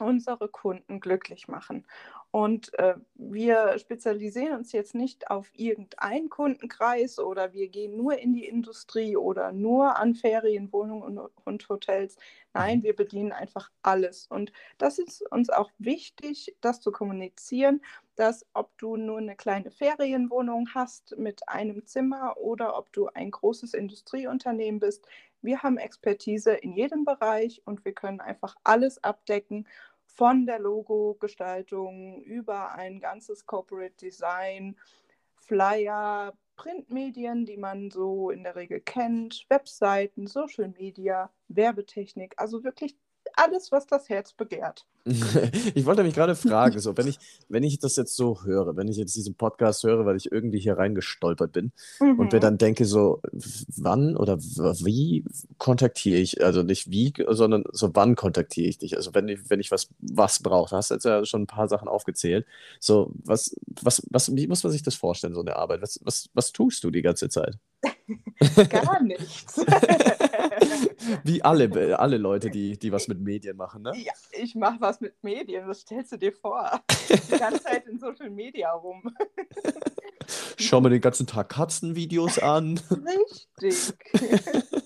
unsere 0.00 0.48
Kunden 0.48 0.98
glücklich 0.98 1.46
machen. 1.46 1.86
Und 2.36 2.78
äh, 2.78 2.96
wir 3.14 3.78
spezialisieren 3.78 4.58
uns 4.58 4.72
jetzt 4.72 4.94
nicht 4.94 5.30
auf 5.30 5.48
irgendeinen 5.54 6.28
Kundenkreis 6.28 7.18
oder 7.18 7.54
wir 7.54 7.68
gehen 7.68 7.96
nur 7.96 8.18
in 8.18 8.34
die 8.34 8.44
Industrie 8.44 9.16
oder 9.16 9.52
nur 9.52 9.96
an 9.96 10.14
Ferienwohnungen 10.14 11.16
und, 11.18 11.30
und 11.46 11.66
Hotels. 11.70 12.18
Nein, 12.52 12.80
Mhm. 12.80 12.82
wir 12.82 12.94
bedienen 12.94 13.32
einfach 13.32 13.70
alles. 13.80 14.26
Und 14.26 14.52
das 14.76 14.98
ist 14.98 15.22
uns 15.32 15.48
auch 15.48 15.70
wichtig, 15.78 16.54
das 16.60 16.82
zu 16.82 16.92
kommunizieren, 16.92 17.80
dass 18.16 18.44
ob 18.52 18.76
du 18.76 18.96
nur 18.96 19.16
eine 19.16 19.34
kleine 19.36 19.70
Ferienwohnung 19.70 20.68
hast 20.74 21.16
mit 21.16 21.48
einem 21.48 21.86
Zimmer 21.86 22.36
oder 22.36 22.76
ob 22.76 22.92
du 22.92 23.06
ein 23.14 23.30
großes 23.30 23.72
Industrieunternehmen 23.72 24.78
bist, 24.78 25.08
wir 25.40 25.62
haben 25.62 25.78
Expertise 25.78 26.52
in 26.52 26.72
jedem 26.74 27.06
Bereich 27.06 27.62
und 27.64 27.84
wir 27.86 27.92
können 27.92 28.20
einfach 28.20 28.56
alles 28.62 29.02
abdecken, 29.02 29.66
von 30.16 30.46
der 30.46 30.58
Logo-Gestaltung 30.58 32.22
über 32.22 32.72
ein 32.72 33.00
ganzes 33.00 33.44
Corporate 33.44 33.94
Design, 33.96 34.76
Flyer, 35.36 36.32
Printmedien, 36.56 37.44
die 37.44 37.58
man 37.58 37.90
so 37.90 38.30
in 38.30 38.42
der 38.42 38.56
Regel 38.56 38.80
kennt, 38.80 39.44
Webseiten, 39.50 40.26
Social 40.26 40.68
Media, 40.68 41.30
Werbetechnik, 41.48 42.34
also 42.38 42.64
wirklich 42.64 42.96
alles, 43.36 43.70
was 43.72 43.86
das 43.86 44.08
Herz 44.08 44.32
begehrt. 44.32 44.86
Ich 45.74 45.86
wollte 45.86 46.02
mich 46.02 46.14
gerade 46.14 46.34
fragen, 46.34 46.80
so, 46.80 46.96
wenn 46.96 47.06
ich, 47.06 47.18
wenn 47.48 47.62
ich 47.62 47.78
das 47.78 47.94
jetzt 47.96 48.16
so 48.16 48.42
höre, 48.44 48.76
wenn 48.76 48.88
ich 48.88 48.96
jetzt 48.96 49.14
diesen 49.14 49.36
Podcast 49.36 49.84
höre, 49.84 50.04
weil 50.04 50.16
ich 50.16 50.32
irgendwie 50.32 50.58
hier 50.58 50.78
reingestolpert 50.78 51.52
bin 51.52 51.72
und 52.00 52.32
mir 52.32 52.38
Mhm. 52.38 52.40
dann 52.40 52.58
denke, 52.58 52.84
so, 52.84 53.20
wann 53.76 54.16
oder 54.16 54.38
wie 54.38 55.24
kontaktiere 55.58 56.18
ich, 56.18 56.42
also 56.44 56.62
nicht 56.64 56.90
wie, 56.90 57.12
sondern 57.28 57.64
so, 57.72 57.90
wann 57.94 58.16
kontaktiere 58.16 58.68
ich 58.68 58.78
dich? 58.78 58.96
Also, 58.96 59.14
wenn 59.14 59.28
ich, 59.28 59.48
wenn 59.48 59.60
ich 59.60 59.70
was, 59.70 59.88
was 60.00 60.40
brauche, 60.42 60.70
du 60.70 60.76
hast 60.76 60.90
jetzt 60.90 61.04
ja 61.04 61.24
schon 61.24 61.42
ein 61.42 61.46
paar 61.46 61.68
Sachen 61.68 61.86
aufgezählt. 61.88 62.46
So, 62.80 63.12
was, 63.24 63.54
was, 63.80 64.02
was, 64.10 64.34
wie 64.34 64.46
muss 64.48 64.64
man 64.64 64.72
sich 64.72 64.82
das 64.82 64.96
vorstellen, 64.96 65.34
so 65.34 65.40
eine 65.40 65.56
Arbeit? 65.56 65.82
Was, 65.82 66.00
was, 66.02 66.28
was 66.34 66.52
tust 66.52 66.82
du 66.82 66.90
die 66.90 67.02
ganze 67.02 67.28
Zeit? 67.28 67.58
Gar 68.70 69.02
nichts. 69.02 69.58
Wie 71.24 71.42
alle, 71.42 71.98
alle 71.98 72.16
Leute, 72.16 72.50
die, 72.50 72.78
die 72.78 72.92
was 72.92 73.08
mit 73.08 73.20
Medien 73.20 73.56
machen, 73.56 73.82
ne? 73.82 73.92
ja, 73.96 74.12
ich 74.32 74.54
mache 74.54 74.80
was 74.80 75.00
mit 75.00 75.22
Medien, 75.22 75.66
was 75.68 75.80
stellst 75.80 76.12
du 76.12 76.16
dir 76.16 76.32
vor? 76.32 76.80
Die 77.08 77.38
ganze 77.38 77.62
Zeit 77.62 77.86
in 77.86 77.98
Social 77.98 78.30
Media 78.30 78.72
rum. 78.72 79.14
Schau 80.58 80.80
mir 80.80 80.90
den 80.90 81.00
ganzen 81.00 81.26
Tag 81.26 81.48
Katzenvideos 81.50 82.38
an. 82.38 82.80
Richtig. 83.60 83.94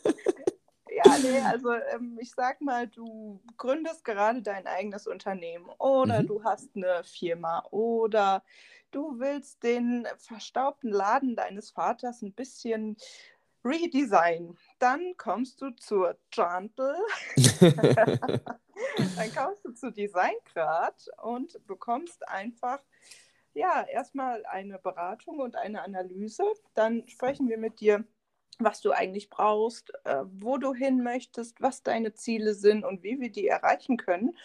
Ja, 1.11 1.19
nee, 1.23 1.41
also 1.41 1.73
ähm, 1.73 2.19
ich 2.21 2.31
sag 2.33 2.61
mal, 2.61 2.87
du 2.87 3.41
gründest 3.57 4.05
gerade 4.05 4.43
dein 4.43 4.67
eigenes 4.67 5.07
Unternehmen 5.07 5.69
oder 5.79 6.23
Mhm. 6.23 6.27
du 6.27 6.45
hast 6.45 6.75
eine 6.77 7.03
Firma 7.05 7.65
oder 7.71 8.43
du 8.91 9.19
willst 9.19 9.63
den 9.63 10.07
verstaubten 10.19 10.91
Laden 10.91 11.37
deines 11.37 11.71
Vaters 11.71 12.23
ein 12.23 12.33
bisschen 12.33 12.97
redesignen. 13.65 14.59
Dann 14.79 15.17
kommst 15.17 15.61
du 15.61 15.71
zur 15.71 16.17
Jantel, 16.33 16.97
dann 17.77 19.33
kommst 19.35 19.65
du 19.65 19.73
zu 19.73 19.91
Designgrad 19.93 21.09
und 21.23 21.65
bekommst 21.67 22.27
einfach 22.29 22.81
ja 23.53 23.83
erstmal 23.83 24.45
eine 24.47 24.79
Beratung 24.79 25.41
und 25.41 25.57
eine 25.57 25.83
Analyse. 25.83 26.45
Dann 26.75 27.07
sprechen 27.09 27.49
wir 27.49 27.59
mit 27.59 27.81
dir 27.81 28.05
was 28.65 28.81
du 28.81 28.93
eigentlich 28.93 29.31
brauchst, 29.31 29.93
äh, 30.05 30.25
wo 30.39 30.59
du 30.59 30.75
hin 30.75 31.03
möchtest, 31.03 31.61
was 31.61 31.83
deine 31.83 32.15
Ziele 32.15 32.55
sind 32.55 32.85
und 32.85 33.03
wie 33.03 33.21
wir 33.21 33.31
die 33.31 33.47
erreichen 33.47 33.97
können. 33.97 34.37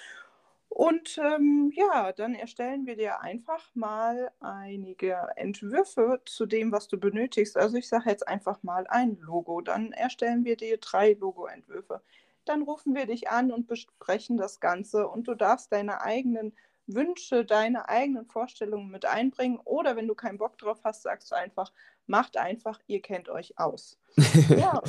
Und 0.70 1.18
ähm, 1.20 1.72
ja, 1.74 2.12
dann 2.12 2.36
erstellen 2.36 2.86
wir 2.86 2.98
dir 2.98 3.22
einfach 3.22 3.74
mal 3.76 4.30
einige 4.42 5.30
Entwürfe 5.38 6.22
zu 6.26 6.46
dem, 6.46 6.74
was 6.74 6.90
du 6.90 7.00
benötigst. 7.00 7.56
Also 7.56 7.78
ich 7.78 7.88
sage 7.88 8.10
jetzt 8.10 8.28
einfach 8.28 8.62
mal 8.62 8.86
ein 8.88 9.18
Logo. 9.22 9.62
Dann 9.62 9.94
erstellen 9.94 10.44
wir 10.44 10.58
dir 10.58 10.78
drei 10.78 11.14
Logo-Entwürfe. 11.14 12.02
Dann 12.44 12.64
rufen 12.64 12.94
wir 12.94 13.06
dich 13.06 13.30
an 13.30 13.52
und 13.52 13.68
besprechen 13.68 14.38
das 14.38 14.60
Ganze 14.60 15.08
und 15.08 15.28
du 15.30 15.36
darfst 15.36 15.72
deine 15.72 16.02
eigenen 16.02 16.54
Wünsche, 16.88 17.46
deine 17.46 17.90
eigenen 17.90 18.26
Vorstellungen 18.26 18.90
mit 18.90 19.06
einbringen. 19.06 19.60
Oder 19.64 19.96
wenn 19.96 20.08
du 20.08 20.16
keinen 20.16 20.38
Bock 20.38 20.58
drauf 20.58 20.82
hast, 20.84 21.04
sagst 21.04 21.32
du 21.32 21.36
einfach, 21.36 21.72
macht 22.08 22.38
einfach, 22.38 22.80
ihr 22.88 23.02
kennt 23.02 23.30
euch 23.30 23.58
aus. 23.58 23.98
Ja, 24.58 24.82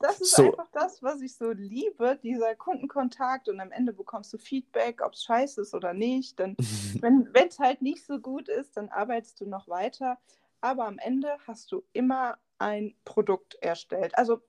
das 0.00 0.20
ist 0.20 0.34
So. 0.34 0.44
einfach 0.44 0.68
das, 0.72 1.02
was 1.02 1.20
ich 1.20 1.36
so 1.36 1.52
liebe, 1.52 2.18
dieser 2.22 2.54
Kundenkontakt 2.56 3.48
und 3.48 3.60
am 3.60 3.70
Ende 3.70 3.92
bekommst 3.92 4.32
du 4.32 4.38
Feedback, 4.38 5.02
ob 5.02 5.12
es 5.12 5.22
scheiße 5.24 5.60
ist 5.60 5.74
oder 5.74 5.92
nicht. 5.94 6.40
Dann, 6.40 6.56
wenn 7.00 7.28
es 7.48 7.58
halt 7.58 7.82
nicht 7.82 8.04
so 8.04 8.18
gut 8.18 8.48
ist, 8.48 8.76
dann 8.76 8.88
arbeitest 8.88 9.40
du 9.40 9.46
noch 9.46 9.68
weiter. 9.68 10.18
Aber 10.60 10.86
am 10.86 10.98
Ende 10.98 11.36
hast 11.46 11.70
du 11.72 11.84
immer 11.92 12.38
ein 12.58 12.94
Produkt 13.04 13.54
erstellt. 13.56 14.16
Also 14.16 14.40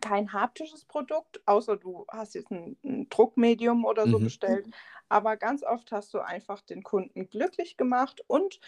kein 0.00 0.32
haptisches 0.32 0.84
Produkt, 0.84 1.40
außer 1.46 1.76
du 1.76 2.06
hast 2.08 2.34
jetzt 2.34 2.50
ein, 2.50 2.76
ein 2.84 3.08
Druckmedium 3.08 3.84
oder 3.84 4.08
so 4.08 4.18
Mhm. 4.18 4.24
bestellt. 4.24 4.66
Aber 5.08 5.36
ganz 5.36 5.62
oft 5.62 5.92
hast 5.92 6.14
du 6.14 6.20
einfach 6.20 6.62
den 6.62 6.82
Kunden 6.82 7.28
glücklich 7.28 7.76
gemacht 7.76 8.24
und 8.26 8.60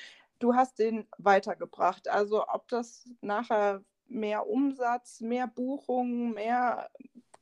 du 0.44 0.54
hast 0.54 0.78
den 0.78 1.06
weitergebracht. 1.16 2.06
Also 2.08 2.46
ob 2.46 2.68
das 2.68 3.08
nachher 3.22 3.82
mehr 4.08 4.46
Umsatz, 4.46 5.20
mehr 5.22 5.46
Buchungen, 5.46 6.34
mehr 6.34 6.90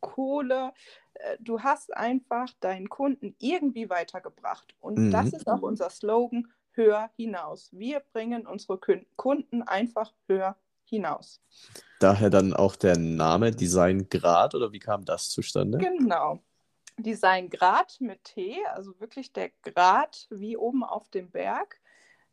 Kohle, 0.00 0.72
äh, 1.14 1.36
du 1.40 1.60
hast 1.60 1.96
einfach 1.96 2.48
deinen 2.60 2.88
Kunden 2.88 3.34
irgendwie 3.40 3.90
weitergebracht. 3.90 4.74
Und 4.80 5.12
das 5.12 5.26
Mhm. 5.26 5.34
ist 5.34 5.48
auch 5.48 5.62
unser 5.62 5.90
Slogan, 5.90 6.46
höher 6.74 7.10
hinaus. 7.16 7.70
Wir 7.72 8.00
bringen 8.12 8.46
unsere 8.46 8.78
Kunden 9.16 9.62
einfach 9.62 10.14
höher 10.28 10.56
hinaus. 10.84 11.40
Daher 11.98 12.30
dann 12.30 12.54
auch 12.54 12.76
der 12.76 12.96
Name 12.96 13.50
Design 13.50 14.08
Grad 14.08 14.54
oder 14.54 14.72
wie 14.72 14.78
kam 14.78 15.04
das 15.04 15.28
zustande? 15.28 15.78
Genau. 15.78 16.40
Design 16.98 17.50
Grad 17.50 18.00
mit 18.00 18.24
T, 18.24 18.56
also 18.74 18.98
wirklich 19.00 19.32
der 19.32 19.50
Grad 19.62 20.26
wie 20.30 20.56
oben 20.56 20.84
auf 20.84 21.10
dem 21.10 21.30
Berg. 21.30 21.81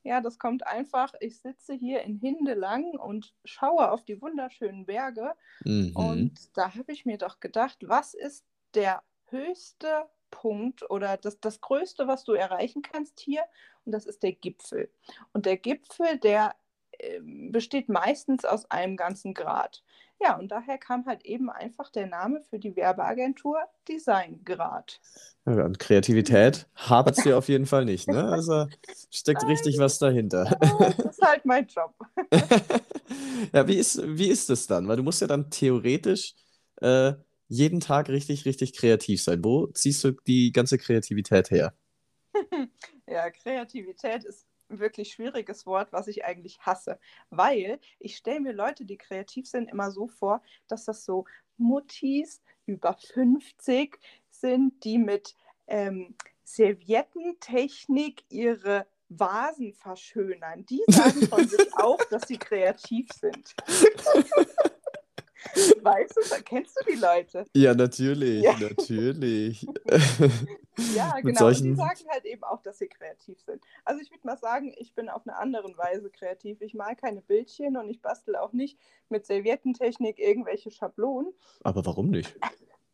Ja, 0.04 0.22
das 0.22 0.40
kommt 0.40 0.66
einfach, 0.66 1.14
ich 1.20 1.40
sitze 1.42 1.74
hier 1.74 2.02
in 2.04 2.16
Hindelang 2.18 2.92
und 2.98 3.36
schaue 3.46 3.92
auf 3.92 4.06
die 4.06 4.22
wunderschönen 4.22 4.86
Berge 4.86 5.36
Mhm. 5.66 5.94
und 5.94 6.58
da 6.58 6.76
habe 6.76 6.92
ich 6.92 7.06
mir 7.06 7.18
doch 7.18 7.40
gedacht, 7.40 7.78
was 7.82 8.14
ist 8.14 8.46
der 8.76 9.04
höchste 9.30 10.10
Punkt 10.32 10.90
oder 10.90 11.18
das, 11.18 11.40
das 11.40 11.62
Größte, 11.62 12.08
was 12.08 12.24
du 12.24 12.34
erreichen 12.34 12.82
kannst 12.84 13.20
hier? 13.20 13.44
Und 13.86 13.94
das 13.94 14.06
ist 14.06 14.24
der 14.24 14.34
Gipfel. 14.34 14.92
Und 15.34 15.46
der 15.46 15.58
Gipfel, 15.58 16.18
der 16.20 16.56
ähm, 17.00 17.52
besteht 17.52 17.90
meistens 17.90 18.46
aus 18.46 18.70
einem 18.72 18.98
ganzen 18.98 19.34
Grad. 19.34 19.84
Ja, 20.22 20.38
und 20.38 20.50
daher 20.50 20.78
kam 20.78 21.06
halt 21.06 21.26
eben 21.26 21.50
einfach 21.50 21.90
der 21.90 22.08
Name 22.08 22.42
für 22.50 22.60
die 22.60 22.76
Werbeagentur 22.76 23.58
Design 23.88 24.42
Grad. 24.44 25.00
Ja, 25.46 25.64
an 25.64 25.78
Kreativität 25.78 26.68
hapert 26.76 27.18
es 27.18 27.24
dir 27.24 27.38
auf 27.38 27.48
jeden 27.48 27.66
Fall 27.66 27.86
nicht, 27.86 28.08
ne? 28.08 28.24
Also 28.26 28.68
steckt 29.12 29.44
richtig 29.48 29.80
was 29.80 29.98
dahinter. 29.98 30.46
Das 30.60 31.18
ist 31.18 31.22
halt 31.22 31.46
mein 31.46 31.68
Job. 31.68 31.94
Ja, 33.54 33.68
wie 33.68 33.76
ist, 33.76 34.02
wie 34.06 34.28
ist 34.28 34.50
es 34.50 34.68
dann? 34.68 34.88
Weil 34.88 34.98
du 34.98 35.04
musst 35.04 35.22
ja 35.22 35.28
dann 35.28 35.50
theoretisch 35.50 36.36
äh, 36.82 37.14
jeden 37.48 37.80
Tag 37.80 38.10
richtig, 38.10 38.46
richtig 38.46 38.78
kreativ 38.78 39.24
sein. 39.24 39.44
Wo 39.44 39.68
ziehst 39.68 40.04
du 40.04 40.12
die 40.28 40.52
ganze 40.52 40.78
Kreativität 40.78 41.50
her? 41.52 41.74
Ja, 43.08 43.32
Kreativität 43.32 44.24
ist 44.24 44.46
wirklich 44.70 45.14
schwieriges 45.14 45.66
Wort, 45.66 45.92
was 45.92 46.08
ich 46.08 46.26
eigentlich 46.26 46.60
hasse, 46.62 47.00
weil 47.30 47.80
ich 48.00 48.18
stelle 48.18 48.40
mir 48.40 48.54
Leute, 48.54 48.86
die 48.86 48.98
kreativ 48.98 49.48
sind, 49.48 49.70
immer 49.70 49.92
so 49.92 50.08
vor, 50.08 50.42
dass 50.68 50.86
das 50.86 51.06
so 51.06 51.26
Muttis 51.58 52.42
über 52.66 52.94
50 52.94 53.98
sind, 54.30 54.84
die 54.84 54.98
mit 54.98 55.36
ähm, 55.68 56.16
Serviettentechnik 56.44 58.24
ihre 58.30 58.86
Vasen 59.10 59.74
verschönern. 59.74 60.66
Die 60.68 60.82
sagen 60.88 61.28
von 61.28 61.48
sich 61.48 61.60
auch, 61.78 62.04
dass 62.06 62.28
sie 62.28 62.38
kreativ 62.38 63.08
sind. 63.20 63.56
Weißt 65.82 66.16
du, 66.18 66.44
kennst 66.44 66.78
du 66.80 66.92
die 66.92 66.98
Leute? 67.00 67.46
Ja, 67.54 67.74
natürlich, 67.74 68.44
Ja. 68.44 68.58
natürlich. 68.60 69.66
Ja, 70.96 71.14
Mit 71.24 71.36
genau. 71.36 71.48
Und 71.48 71.54
die 71.54 71.62
solchen- 71.62 71.76
sagen 71.76 72.06
halt 72.10 72.26
eben 72.26 72.44
auch, 72.44 72.62
dass 72.62 72.80
sie 72.80 72.88
kreativ 72.88 73.40
sind. 73.42 73.64
Also 73.86 74.02
ich 74.02 74.12
würde 74.12 74.26
mal 74.26 74.38
sagen, 74.38 74.74
ich 74.78 74.94
bin 74.94 75.10
auf 75.10 75.28
eine 75.28 75.38
andere 75.38 75.78
Weise 75.78 76.10
kreativ. 76.10 76.62
Ich 76.62 76.74
mal 76.74 76.96
keine 76.96 77.22
Bildchen 77.22 77.78
und 77.78 77.90
ich 77.90 78.02
bastel 78.02 78.36
auch 78.36 78.54
nicht 78.54 78.80
mit 79.10 79.26
Serviettentechnik 79.26 80.20
irgendwelche 80.20 80.72
Schablonen. 80.72 81.34
Aber 81.64 81.86
warum 81.86 82.10
nicht? 82.10 82.38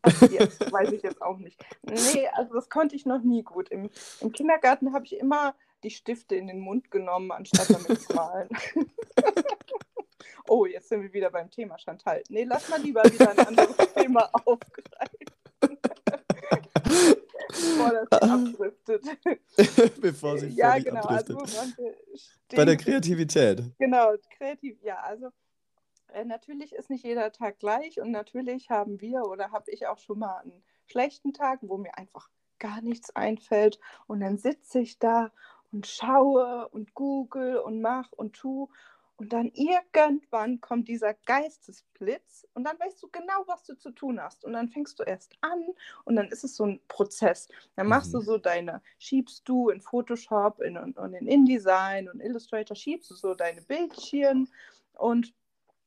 Jetzt 0.30 0.72
weiß 0.72 0.92
ich 0.92 1.02
jetzt 1.02 1.20
auch 1.20 1.40
nicht. 1.40 1.60
Nee, 1.82 2.28
also 2.34 2.54
das 2.54 2.70
konnte 2.70 2.96
ich 2.96 3.08
noch 3.08 3.24
nie 3.24 3.42
gut. 3.42 3.70
Im, 3.70 3.90
im 4.22 4.32
Kindergarten 4.32 4.94
habe 4.94 5.06
ich 5.06 5.18
immer 5.18 5.56
die 5.84 5.90
Stifte 5.90 6.36
in 6.36 6.46
den 6.46 6.60
Mund 6.60 6.92
genommen, 6.92 7.32
anstatt 7.32 7.72
damit 7.72 8.02
zu 8.02 8.14
malen. 8.14 8.50
oh, 10.48 10.66
jetzt 10.66 10.90
sind 10.90 11.02
wir 11.02 11.14
wieder 11.14 11.32
beim 11.32 11.50
Thema 11.50 11.78
Chantal. 11.80 12.24
Nee, 12.30 12.44
lass 12.44 12.70
mal 12.70 12.82
lieber 12.82 13.04
wieder 13.04 13.32
ein 13.32 13.40
anderes 13.40 13.76
Thema 13.94 14.30
aufgreifen. 14.46 15.35
Bevor 17.90 18.06
das 18.10 18.22
hier 18.22 18.34
abdriftet. 18.34 19.04
Bevor 20.02 20.38
sie 20.38 20.48
Ja, 20.48 20.78
genau. 20.78 21.02
Also, 21.02 21.38
abdriftet. 21.38 21.78
wir 21.78 22.58
Bei 22.58 22.66
der 22.66 22.78
Kreativität. 22.78 23.64
Genau, 23.78 24.14
kreativ, 24.38 24.82
ja. 24.84 24.98
Also 25.02 25.30
äh, 26.14 26.26
natürlich 26.26 26.74
ist 26.74 26.90
nicht 26.90 27.04
jeder 27.04 27.32
Tag 27.32 27.60
gleich 27.60 28.00
und 28.00 28.12
natürlich 28.12 28.70
haben 28.70 29.02
wir 29.02 29.24
oder 29.24 29.52
habe 29.52 29.72
ich 29.72 29.88
auch 29.88 29.98
schon 29.98 30.20
mal 30.20 30.38
einen 30.38 30.64
schlechten 30.88 31.34
Tag, 31.34 31.60
wo 31.62 31.78
mir 31.78 31.98
einfach 31.98 32.30
gar 32.60 32.82
nichts 32.82 33.16
einfällt 33.16 33.80
und 34.08 34.22
dann 34.22 34.38
sitze 34.38 34.80
ich 34.80 34.98
da 34.98 35.32
und 35.72 35.88
schaue 35.88 36.70
und 36.70 36.94
google 36.94 37.58
und 37.58 37.82
mach 37.82 38.12
und 38.12 38.34
tu 38.34 38.70
und 39.18 39.32
dann 39.32 39.50
irgendwann 39.54 40.60
kommt 40.62 40.88
dieser 40.90 41.14
Geistesblitz 41.14 42.46
und 42.54 42.66
dann 42.66 42.78
weißt 42.80 43.02
du 43.02 43.08
genau, 43.12 43.44
was 43.48 43.64
du 43.64 43.76
zu 43.78 43.92
tun 43.92 44.22
hast 44.22 44.44
und 44.44 44.54
dann 44.54 44.70
fängst 44.70 45.00
du 45.00 45.04
erst 45.04 45.36
an 45.42 45.64
und 46.04 46.16
dann 46.18 46.28
ist 46.30 46.44
es 46.44 46.56
so 46.58 46.66
ein 46.66 46.82
Prozess. 46.88 47.48
Dann 47.76 47.88
machst 47.88 48.14
du 48.14 48.20
Mhm. 48.20 48.24
so 48.24 48.38
deine, 48.38 48.82
schiebst 49.00 49.48
du 49.48 49.70
in 49.70 49.82
Photoshop 49.82 50.60
in, 50.62 50.78
und, 50.78 50.98
und 50.98 51.14
in 51.14 51.28
InDesign 51.28 52.10
und 52.10 52.20
Illustrator, 52.20 52.76
schiebst 52.76 53.10
du 53.12 53.16
so 53.16 53.34
deine 53.36 53.62
Bildchen 53.62 54.50
und 54.98 55.34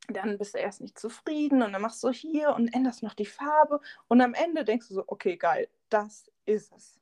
dann 0.09 0.39
bist 0.39 0.55
du 0.55 0.59
erst 0.59 0.81
nicht 0.81 0.99
zufrieden 0.99 1.63
und 1.63 1.73
dann 1.75 1.83
machst 1.83 2.03
du 2.03 2.11
hier 2.11 2.55
und 2.55 2.69
änderst 2.75 3.03
noch 3.03 3.15
die 3.15 3.27
Farbe 3.27 3.81
und 4.09 4.23
am 4.23 4.33
Ende 4.35 4.65
denkst 4.65 4.89
du 4.89 4.95
so, 4.95 5.05
okay, 5.07 5.37
geil, 5.37 5.69
das 5.91 6.31
ist 6.47 6.73
es. 6.75 6.99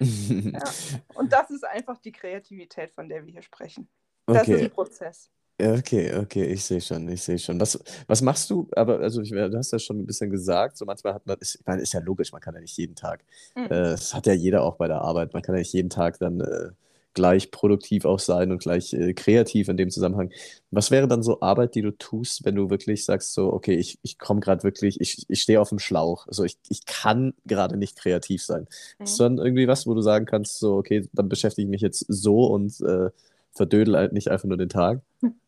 Und 1.14 1.32
das 1.32 1.50
ist 1.50 1.64
einfach 1.64 1.98
die 1.98 2.12
Kreativität, 2.12 2.92
von 2.92 3.08
der 3.08 3.24
wir 3.24 3.32
hier 3.32 3.42
sprechen. 3.42 3.88
Das 4.30 4.50
ist 4.50 4.50
Okay, 4.52 4.64
ein 4.64 4.70
Prozess. 4.70 5.30
Ja, 5.58 5.72
okay, 5.74 6.14
okay, 6.14 6.44
ich 6.44 6.64
sehe 6.64 6.82
schon, 6.82 7.08
ich 7.08 7.22
sehe 7.22 7.38
schon. 7.38 7.58
Was, 7.58 7.78
was 8.06 8.20
machst 8.20 8.50
du? 8.50 8.68
Aber 8.76 9.00
also 9.00 9.22
ich, 9.22 9.30
du 9.30 9.56
hast 9.56 9.72
ja 9.72 9.78
schon 9.78 10.00
ein 10.00 10.06
bisschen 10.06 10.30
gesagt, 10.30 10.76
so 10.76 10.84
manchmal 10.84 11.14
hat 11.14 11.26
man, 11.26 11.38
ist, 11.38 11.54
ich 11.54 11.66
meine, 11.66 11.80
ist 11.80 11.94
ja 11.94 12.00
logisch, 12.00 12.30
man 12.32 12.42
kann 12.42 12.54
ja 12.54 12.60
nicht 12.60 12.76
jeden 12.76 12.94
Tag. 12.94 13.24
Mhm. 13.54 13.64
Äh, 13.64 13.68
das 13.68 14.12
hat 14.12 14.26
ja 14.26 14.34
jeder 14.34 14.62
auch 14.64 14.76
bei 14.76 14.86
der 14.86 15.00
Arbeit. 15.00 15.32
Man 15.32 15.40
kann 15.42 15.54
ja 15.54 15.60
nicht 15.60 15.72
jeden 15.72 15.88
Tag 15.88 16.18
dann 16.18 16.42
äh, 16.42 16.72
gleich 17.14 17.50
produktiv 17.50 18.04
auch 18.04 18.18
sein 18.18 18.52
und 18.52 18.58
gleich 18.58 18.92
äh, 18.92 19.14
kreativ 19.14 19.68
in 19.68 19.78
dem 19.78 19.88
Zusammenhang. 19.90 20.30
Was 20.70 20.90
wäre 20.90 21.08
dann 21.08 21.22
so 21.22 21.40
Arbeit, 21.40 21.74
die 21.74 21.80
du 21.80 21.90
tust, 21.96 22.44
wenn 22.44 22.54
du 22.54 22.68
wirklich 22.68 23.06
sagst, 23.06 23.32
so, 23.32 23.50
okay, 23.50 23.76
ich, 23.76 23.98
ich 24.02 24.18
komme 24.18 24.40
gerade 24.40 24.62
wirklich, 24.62 25.00
ich, 25.00 25.24
ich 25.26 25.40
stehe 25.40 25.58
auf 25.62 25.70
dem 25.70 25.78
Schlauch. 25.78 26.26
Also 26.28 26.44
ich, 26.44 26.58
ich 26.68 26.84
kann 26.84 27.32
gerade 27.46 27.78
nicht 27.78 27.96
kreativ 27.96 28.44
sein. 28.44 28.66
Ist 28.98 29.18
Mhm. 29.18 29.22
dann 29.22 29.38
irgendwie 29.38 29.68
was, 29.68 29.86
wo 29.86 29.94
du 29.94 30.02
sagen 30.02 30.26
kannst, 30.26 30.58
so, 30.58 30.74
okay, 30.76 31.08
dann 31.14 31.30
beschäftige 31.30 31.64
ich 31.66 31.70
mich 31.70 31.80
jetzt 31.80 32.04
so 32.08 32.44
und 32.44 32.78
äh, 32.82 33.08
verdödel 33.52 33.96
halt 33.96 34.12
nicht 34.12 34.28
einfach 34.28 34.48
nur 34.48 34.58
den 34.58 34.68
Tag? 34.68 35.00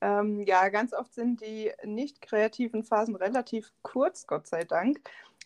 Ähm, 0.00 0.40
ja, 0.40 0.68
ganz 0.70 0.92
oft 0.94 1.12
sind 1.14 1.40
die 1.40 1.72
nicht 1.84 2.20
kreativen 2.22 2.84
Phasen 2.84 3.16
relativ 3.16 3.72
kurz, 3.82 4.26
Gott 4.26 4.46
sei 4.46 4.64
Dank. 4.64 5.00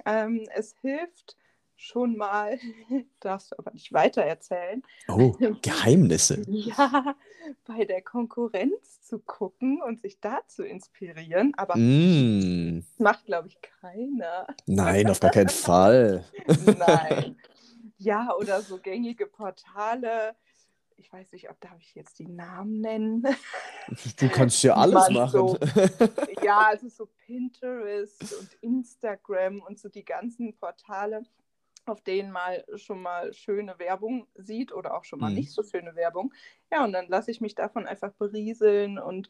Ähm, 0.04 0.46
es 0.54 0.74
hilft 0.80 1.36
schon 1.76 2.16
mal, 2.16 2.58
darfst 3.20 3.52
du 3.52 3.58
aber 3.58 3.72
nicht 3.72 3.92
weiter 3.92 4.22
erzählen, 4.22 4.82
Oh, 5.08 5.36
Geheimnisse. 5.62 6.42
ja, 6.46 7.16
bei 7.64 7.84
der 7.84 8.02
Konkurrenz 8.02 9.02
zu 9.02 9.18
gucken 9.18 9.82
und 9.82 10.00
sich 10.00 10.20
da 10.20 10.40
zu 10.46 10.64
inspirieren. 10.64 11.52
Aber 11.56 11.74
Mm, 11.78 12.80
das 12.80 12.98
macht, 12.98 13.24
glaube 13.26 13.48
ich, 13.48 13.60
keiner. 13.60 14.46
nein, 14.66 15.10
auf 15.10 15.20
gar 15.20 15.30
keinen 15.30 15.48
Fall. 15.48 16.24
Nein. 16.78 17.36
Ja, 17.98 18.34
oder 18.36 18.62
so 18.62 18.78
gängige 18.78 19.26
Portale. 19.26 20.34
Ich 20.96 21.12
weiß 21.12 21.32
nicht, 21.32 21.50
ob 21.50 21.60
darf 21.60 21.78
ich 21.80 21.94
jetzt 21.94 22.18
die 22.18 22.28
Namen 22.28 22.80
nennen. 22.80 23.26
Du 24.18 24.30
kannst 24.30 24.62
ja 24.62 24.74
alles 24.76 24.94
Man 24.94 25.12
machen. 25.12 25.30
so- 25.30 25.58
ja, 26.42 26.60
also 26.68 26.88
so 26.88 27.06
Pinterest 27.26 28.32
und 28.40 28.54
Instagram 28.62 29.60
und 29.60 29.78
so 29.78 29.90
die 29.90 30.06
ganzen 30.06 30.54
Portale, 30.56 31.22
auf 31.84 32.00
denen 32.00 32.30
mal 32.30 32.64
schon 32.76 33.02
mal 33.02 33.34
schöne 33.34 33.78
Werbung 33.78 34.26
sieht 34.36 34.72
oder 34.72 34.96
auch 34.96 35.04
schon 35.04 35.18
mal 35.20 35.28
Mhm. 35.28 35.36
nicht 35.36 35.52
so 35.52 35.62
schöne 35.62 35.94
Werbung. 35.96 36.32
Ja, 36.72 36.82
und 36.84 36.92
dann 36.92 37.08
lasse 37.08 37.30
ich 37.30 37.42
mich 37.42 37.54
davon 37.54 37.86
einfach 37.86 38.12
berieseln 38.14 38.98
und 38.98 39.28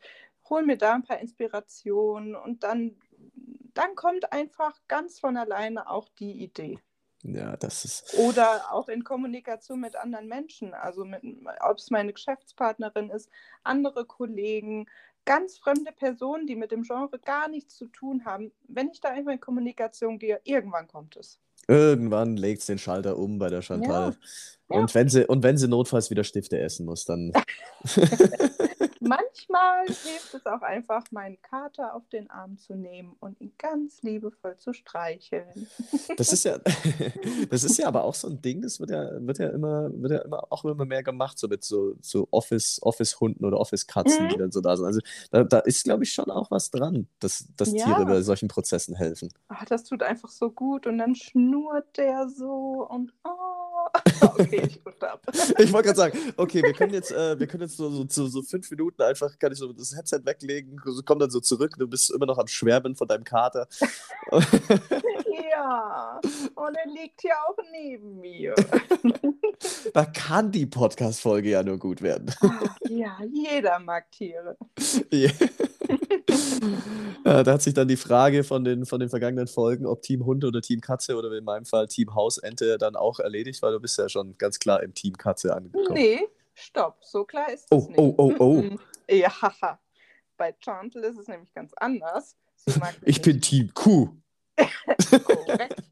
hole 0.49 0.65
mir 0.65 0.77
da 0.79 0.95
ein 0.95 1.03
paar 1.03 1.19
Inspirationen 1.19 2.37
und 2.37 2.63
dann, 2.63 2.97
dann 3.75 3.97
kommt 3.97 4.33
einfach 4.33 4.79
ganz 4.87 5.19
von 5.19 5.37
alleine 5.37 5.91
auch 5.91 6.09
die 6.21 6.45
Idee. 6.45 6.79
Ja, 7.25 7.57
das 7.57 7.85
ist. 7.85 8.15
Oder 8.19 8.73
auch 8.73 8.89
in 8.89 9.03
Kommunikation 9.03 9.81
mit 9.81 9.97
anderen 9.97 10.29
Menschen, 10.29 10.75
also 10.75 11.05
mit, 11.05 11.23
ob 11.61 11.79
es 11.79 11.91
meine 11.91 12.13
Geschäftspartnerin 12.13 13.09
ist, 13.09 13.31
andere 13.63 14.05
Kollegen, 14.05 14.87
ganz 15.25 15.57
fremde 15.57 15.91
Personen, 15.93 16.47
die 16.47 16.55
mit 16.55 16.71
dem 16.71 16.83
Genre 16.83 17.19
gar 17.19 17.49
nichts 17.49 17.77
zu 17.77 17.87
tun 17.87 18.27
haben. 18.27 18.53
Wenn 18.69 18.91
ich 18.91 19.01
da 19.01 19.09
einfach 19.09 19.33
in 19.33 19.41
Kommunikation 19.41 20.19
gehe, 20.19 20.39
irgendwann 20.45 20.87
kommt 20.87 21.17
es. 21.17 21.41
Irgendwann 21.67 22.37
legt 22.37 22.61
es 22.61 22.67
den 22.67 22.79
Schalter 22.79 23.17
um 23.17 23.39
bei 23.39 23.49
der 23.49 23.63
Chantal. 23.63 24.17
Ja. 24.69 24.77
Und 24.77 24.95
wenn 24.95 25.09
sie, 25.09 25.27
und 25.27 25.43
wenn 25.43 25.57
sie 25.57 25.69
notfalls 25.69 26.11
wieder 26.11 26.25
Stifte 26.25 26.59
essen 26.59 26.85
muss, 26.85 27.07
dann. 27.07 27.33
Manchmal 29.09 29.87
hilft 29.87 30.35
es 30.35 30.47
auch 30.47 30.63
einfach, 30.63 31.05
meinen 31.11 31.41
Kater 31.43 31.95
auf 31.95 32.09
den 32.09 32.31
Arm 32.31 32.57
zu 32.59 32.75
nehmen 32.75 33.17
und 33.21 33.41
ihn 33.41 33.53
ganz 33.59 34.03
liebevoll 34.03 34.57
zu 34.59 34.73
streicheln. 34.73 35.67
Das 36.17 36.33
ist 36.33 36.45
ja, 36.45 36.59
das 37.51 37.65
ist 37.65 37.79
ja 37.79 37.87
aber 37.89 38.05
auch 38.05 38.15
so 38.15 38.29
ein 38.29 38.41
Ding, 38.43 38.63
das 38.63 38.81
wird 38.81 38.91
ja, 38.91 39.11
wird 39.27 39.39
ja 39.39 39.49
immer, 39.51 39.91
wird 39.95 40.13
ja 40.13 40.19
immer 40.19 40.45
auch 40.53 40.65
immer 40.65 40.85
mehr 40.85 41.03
gemacht, 41.03 41.39
so 41.39 41.49
mit 41.49 41.65
so, 41.65 41.95
so 42.01 42.29
Office, 42.31 42.81
Office-Hunden 42.83 43.45
oder 43.45 43.59
Office-Katzen, 43.61 44.29
die 44.29 44.37
Mhm. 44.37 44.39
dann 44.39 44.53
so 44.53 44.61
da 44.61 44.77
sind. 44.77 44.87
Also 44.87 45.01
da, 45.31 45.45
da 45.45 45.59
ist, 45.61 45.85
glaube 45.85 46.05
ich, 46.05 46.13
schon 46.13 46.31
auch 46.31 46.51
was 46.51 46.71
dran, 46.71 47.09
dass, 47.21 47.47
dass 47.57 47.71
Tiere 47.71 47.89
Ja. 48.01 48.05
bei 48.05 48.23
solchen 48.23 48.49
Prozessen 48.49 48.95
helfen. 48.97 49.29
Ah, 49.49 49.65
das 49.69 49.85
tut 49.85 50.03
einfach 50.03 50.29
so 50.31 50.51
gut 50.51 50.87
und 50.87 50.99
dann 50.99 51.15
schnurrt 51.15 51.97
der 51.97 52.29
so 52.29 52.87
und 52.89 53.13
oh. 53.25 53.54
Okay, 54.37 54.63
ich 54.67 54.81
ab. 55.05 55.23
Ich 55.59 55.73
wollte 55.73 55.87
gerade 55.89 55.97
sagen, 55.97 56.19
okay, 56.37 56.63
wir 56.63 56.73
können 56.73 56.93
jetzt, 56.95 57.13
äh, 57.13 57.39
wir 57.39 57.47
können 57.47 57.63
jetzt 57.63 57.77
so, 57.77 57.89
so, 57.91 58.05
so, 58.09 58.27
so 58.27 58.43
fünf 58.43 58.71
Minuten 58.71 59.03
einfach, 59.03 59.39
kann 59.39 59.53
ich 59.53 59.59
so 59.59 59.73
das 59.73 59.95
Headset 59.97 60.21
weglegen, 60.25 60.81
komm 61.05 61.19
dann 61.19 61.31
so 61.31 61.41
zurück, 61.41 61.75
du 61.79 61.87
bist 61.87 62.11
immer 62.11 62.27
noch 62.27 62.39
am 62.39 62.47
Schwärmen 62.47 62.97
von 62.97 63.09
deinem 63.09 63.25
Kater. 63.25 63.69
Ja, 65.51 66.21
und 66.55 66.75
er 66.77 66.91
liegt 66.91 67.21
hier 67.21 67.35
auch 67.49 67.57
neben 67.71 68.21
mir. 68.21 68.55
Da 69.93 70.05
kann 70.05 70.51
die 70.51 70.67
Podcast-Folge 70.67 71.51
ja 71.51 71.63
nur 71.63 71.79
gut 71.79 72.03
werden. 72.03 72.35
Ah, 72.41 72.61
Ja, 72.89 73.19
jeder 73.33 73.79
mag 73.79 74.11
Tiere. 74.11 74.57
Ja. 75.11 75.31
Äh, 77.27 77.43
da 77.43 77.55
hat 77.55 77.63
sich 77.63 77.73
dann 77.73 77.89
die 77.89 77.97
Frage 77.97 78.45
von 78.45 78.65
den, 78.65 78.85
von 78.85 79.01
den 79.01 79.09
vergangenen 79.09 79.47
Folgen, 79.47 79.87
ob 79.87 80.03
Team 80.03 80.27
Hund 80.27 80.45
oder 80.45 80.61
Team 80.61 80.83
Katze 80.83 81.17
oder 81.17 81.33
in 81.33 81.43
meinem 81.43 81.65
Fall 81.65 81.87
Team 81.89 82.15
Hausente 82.15 82.77
dann 82.77 82.97
auch 82.97 83.19
erledigt, 83.19 83.63
weil 83.63 83.73
du 83.73 83.81
bist 83.81 83.97
ja 83.97 84.11
schon 84.11 84.37
ganz 84.37 84.59
klar 84.59 84.83
im 84.83 84.93
Team 84.93 85.17
Katze 85.17 85.57
angekommen. 85.57 85.95
Nee, 85.95 86.21
stopp, 86.53 86.99
so 87.03 87.25
klar 87.25 87.51
ist 87.51 87.67
Oh, 87.71 87.79
es 87.79 87.89
nicht. 87.89 87.99
oh, 87.99 88.15
oh, 88.19 88.35
oh. 88.39 88.57
Mm-mm. 88.61 88.79
Ja, 89.11 89.31
haha. 89.41 89.79
Bei 90.37 90.55
Chantal 90.63 91.03
ist 91.05 91.19
es 91.19 91.27
nämlich 91.27 91.51
ganz 91.55 91.73
anders. 91.77 92.37
Ich 93.07 93.23
bin 93.23 93.41
Team 93.41 93.71
Kuh. 93.73 94.11
korrekt. 95.25 95.83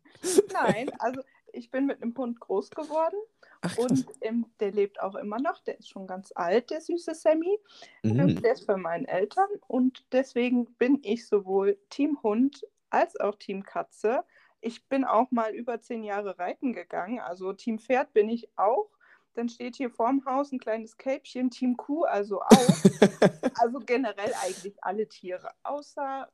Nein, 0.52 0.90
also 0.98 1.22
ich 1.52 1.70
bin 1.70 1.86
mit 1.86 2.02
einem 2.02 2.16
Hund 2.16 2.40
groß 2.40 2.70
geworden 2.70 3.16
Ach, 3.60 3.76
und 3.78 4.06
ähm, 4.20 4.46
der 4.60 4.72
lebt 4.72 5.00
auch 5.00 5.14
immer 5.14 5.38
noch. 5.38 5.60
Der 5.60 5.78
ist 5.78 5.88
schon 5.88 6.06
ganz 6.06 6.32
alt, 6.34 6.70
der 6.70 6.80
süße 6.80 7.14
Sammy. 7.14 7.58
Ähm, 8.02 8.16
Mhm. 8.16 8.42
Der 8.42 8.52
ist 8.52 8.66
bei 8.66 8.76
meinen 8.76 9.04
Eltern 9.04 9.48
und 9.68 10.04
deswegen 10.12 10.66
bin 10.74 10.98
ich 11.02 11.26
sowohl 11.26 11.78
Team 11.90 12.18
Hund 12.22 12.66
als 12.90 13.18
auch 13.18 13.36
Team 13.36 13.62
Katze. 13.64 14.24
Ich 14.60 14.86
bin 14.88 15.04
auch 15.04 15.30
mal 15.30 15.54
über 15.54 15.80
zehn 15.80 16.04
Jahre 16.04 16.38
reiten 16.38 16.72
gegangen, 16.72 17.20
also 17.20 17.52
Team 17.52 17.78
Pferd 17.78 18.12
bin 18.12 18.28
ich 18.28 18.48
auch. 18.56 18.90
Dann 19.34 19.48
steht 19.48 19.76
hier 19.76 19.90
vorm 19.90 20.24
Haus 20.26 20.52
ein 20.52 20.58
kleines 20.58 20.96
Kälbchen, 20.98 21.50
Team 21.50 21.76
Kuh 21.76 22.04
also 22.04 22.42
auch. 22.42 22.48
Also 23.60 23.78
generell 23.78 24.32
eigentlich 24.42 24.82
alle 24.82 25.08
Tiere, 25.08 25.50
außer 25.62 26.28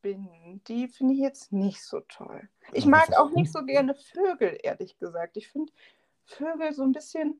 Spinnen. 0.00 0.62
Die 0.66 0.88
finde 0.88 1.14
ich 1.14 1.20
jetzt 1.20 1.52
nicht 1.52 1.82
so 1.82 2.00
toll. 2.08 2.48
Ich 2.72 2.86
mag 2.86 3.16
auch 3.18 3.30
nicht 3.30 3.52
so 3.52 3.64
gerne 3.64 3.94
Vögel, 3.94 4.58
ehrlich 4.62 4.98
gesagt. 4.98 5.36
Ich 5.36 5.48
finde 5.48 5.70
Vögel 6.24 6.72
so 6.72 6.82
ein 6.82 6.92
bisschen 6.92 7.38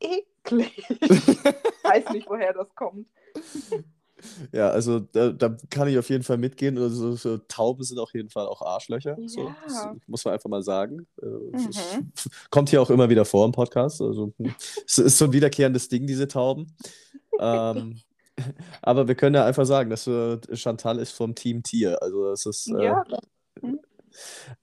eklig. 0.00 0.84
weiß 1.82 2.10
nicht, 2.10 2.28
woher 2.28 2.52
das 2.52 2.74
kommt. 2.74 3.08
Ja, 4.52 4.68
also 4.70 4.98
da, 5.00 5.30
da 5.30 5.56
kann 5.70 5.88
ich 5.88 5.96
auf 5.98 6.10
jeden 6.10 6.24
Fall 6.24 6.38
mitgehen. 6.38 6.76
Also, 6.76 7.14
so 7.14 7.38
Tauben 7.38 7.84
sind 7.84 7.98
auf 7.98 8.12
jeden 8.12 8.28
Fall 8.30 8.46
auch 8.46 8.60
Arschlöcher. 8.62 9.16
So, 9.26 9.46
Ja. 9.46 9.56
das 9.64 9.86
muss 10.06 10.24
man 10.24 10.34
einfach 10.34 10.50
mal 10.50 10.62
sagen. 10.62 11.06
Äh, 11.22 11.26
Mhm. 11.26 12.12
Kommt 12.50 12.68
hier 12.68 12.82
auch 12.82 12.90
immer 12.90 13.08
wieder 13.08 13.24
vor 13.24 13.46
im 13.46 13.52
Podcast. 13.52 14.02
Also, 14.02 14.34
es 14.86 14.98
ist 14.98 15.18
so 15.18 15.26
ein 15.26 15.32
wiederkehrendes 15.32 15.88
Ding, 15.88 16.06
diese 16.06 16.28
Tauben. 16.28 16.74
Ähm, 17.40 18.00
aber 18.82 19.08
wir 19.08 19.14
können 19.14 19.34
ja 19.34 19.44
einfach 19.44 19.66
sagen, 19.66 19.90
dass 19.90 20.06
äh, 20.06 20.38
Chantal 20.54 20.98
ist 20.98 21.12
vom 21.12 21.34
Team 21.34 21.62
Tier. 21.62 22.02
Also 22.02 22.30
das 22.30 22.46
ist. 22.46 22.68
Äh, 22.68 22.84
Ja, 22.84 23.04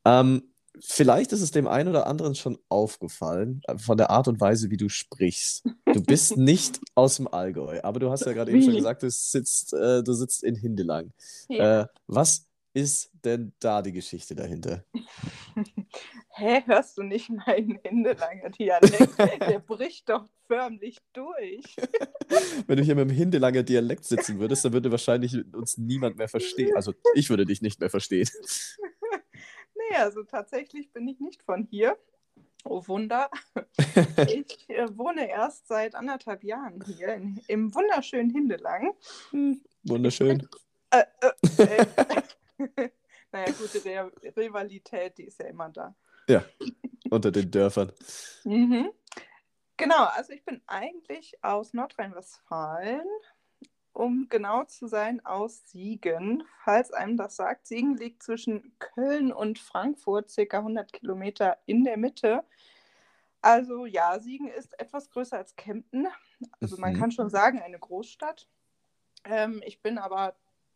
ähm, 0.05 0.43
vielleicht 0.79 1.31
ist 1.31 1.41
es 1.41 1.51
dem 1.51 1.67
einen 1.67 1.89
oder 1.89 2.07
anderen 2.07 2.35
schon 2.35 2.57
aufgefallen, 2.69 3.61
äh, 3.67 3.77
von 3.77 3.97
der 3.97 4.09
Art 4.09 4.27
und 4.27 4.39
Weise, 4.41 4.69
wie 4.69 4.77
du 4.77 4.89
sprichst. 4.89 5.63
Du 5.85 6.03
bist 6.03 6.37
nicht 6.37 6.79
aus 6.95 7.17
dem 7.17 7.27
Allgäu, 7.27 7.79
aber 7.83 7.99
du 7.99 8.09
hast 8.09 8.25
ja 8.25 8.33
gerade 8.33 8.51
eben 8.51 8.63
schon 8.63 8.75
gesagt, 8.75 9.03
du 9.03 9.09
sitzt, 9.09 9.73
äh, 9.73 10.03
du 10.03 10.13
sitzt 10.13 10.43
in 10.43 10.55
Hindelang. 10.55 11.11
ja. 11.49 11.81
Äh, 11.81 11.87
was 12.07 12.47
ist 12.73 13.11
denn 13.23 13.53
da 13.59 13.81
die 13.81 13.93
Geschichte 13.93 14.35
dahinter? 14.35 14.83
Hä, 16.37 16.63
hörst 16.65 16.97
du 16.97 17.03
nicht 17.03 17.29
meinen 17.29 17.79
Hindelanger 17.81 18.49
Dialekt? 18.49 19.17
Der 19.17 19.59
bricht 19.59 20.09
doch 20.09 20.27
förmlich 20.47 20.97
durch. 21.13 21.77
Wenn 22.67 22.75
du 22.75 22.83
hier 22.83 22.95
mit 22.95 23.09
dem 23.09 23.15
Hindelanger 23.15 23.63
Dialekt 23.63 24.03
sitzen 24.03 24.37
würdest, 24.37 24.65
dann 24.65 24.73
würde 24.73 24.91
wahrscheinlich 24.91 25.33
uns 25.53 25.77
niemand 25.77 26.17
mehr 26.17 26.27
verstehen. 26.27 26.75
Also 26.75 26.93
ich 27.13 27.29
würde 27.29 27.45
dich 27.45 27.61
nicht 27.61 27.79
mehr 27.79 27.89
verstehen. 27.89 28.27
Nee, 29.91 29.97
also 29.97 30.23
tatsächlich 30.23 30.91
bin 30.93 31.07
ich 31.07 31.19
nicht 31.19 31.43
von 31.43 31.67
hier. 31.69 31.95
Oh 32.63 32.81
Wunder. 32.87 33.29
Ich 34.27 34.67
äh, 34.69 34.87
wohne 34.97 35.29
erst 35.29 35.67
seit 35.67 35.93
anderthalb 35.93 36.43
Jahren 36.43 36.83
hier 36.85 37.13
in, 37.13 37.39
im 37.47 37.75
wunderschönen 37.75 38.31
Hindelang. 38.31 38.93
Wunderschön. 39.83 40.47
Äh, 40.89 41.03
äh, 41.21 41.85
äh. 42.77 42.89
naja, 43.31 43.51
gute 43.51 43.85
Re 43.85 44.11
Rivalität, 44.35 45.17
die 45.17 45.25
ist 45.25 45.39
ja 45.39 45.47
immer 45.47 45.69
da. 45.69 45.95
Ja, 46.27 46.43
unter 47.09 47.31
den 47.31 47.51
Dörfern. 47.51 47.91
Mhm. 48.43 48.91
Genau, 49.77 50.05
also 50.05 50.33
ich 50.33 50.45
bin 50.45 50.61
eigentlich 50.67 51.43
aus 51.43 51.73
Nordrhein-Westfalen, 51.73 53.05
um 53.93 54.27
genau 54.29 54.63
zu 54.65 54.87
sein, 54.87 55.25
aus 55.25 55.69
Siegen. 55.69 56.43
Falls 56.63 56.91
einem 56.91 57.17
das 57.17 57.35
sagt, 57.35 57.67
Siegen 57.67 57.95
liegt 57.97 58.23
zwischen 58.23 58.77
Köln 58.79 59.31
und 59.33 59.59
Frankfurt, 59.59 60.29
circa 60.29 60.59
100 60.59 60.93
Kilometer 60.93 61.57
in 61.65 61.83
der 61.83 61.97
Mitte. 61.97 62.43
Also 63.41 63.85
ja, 63.85 64.19
Siegen 64.19 64.47
ist 64.49 64.79
etwas 64.79 65.09
größer 65.09 65.37
als 65.37 65.55
Kempten. 65.55 66.07
Also 66.61 66.77
man 66.77 66.93
Mhm. 66.93 66.99
kann 66.99 67.11
schon 67.11 67.29
sagen, 67.29 67.61
eine 67.61 67.79
Großstadt. 67.79 68.47
Ähm, 69.25 69.61
ich 69.65 69.81
bin 69.81 69.97
aber 69.97 70.35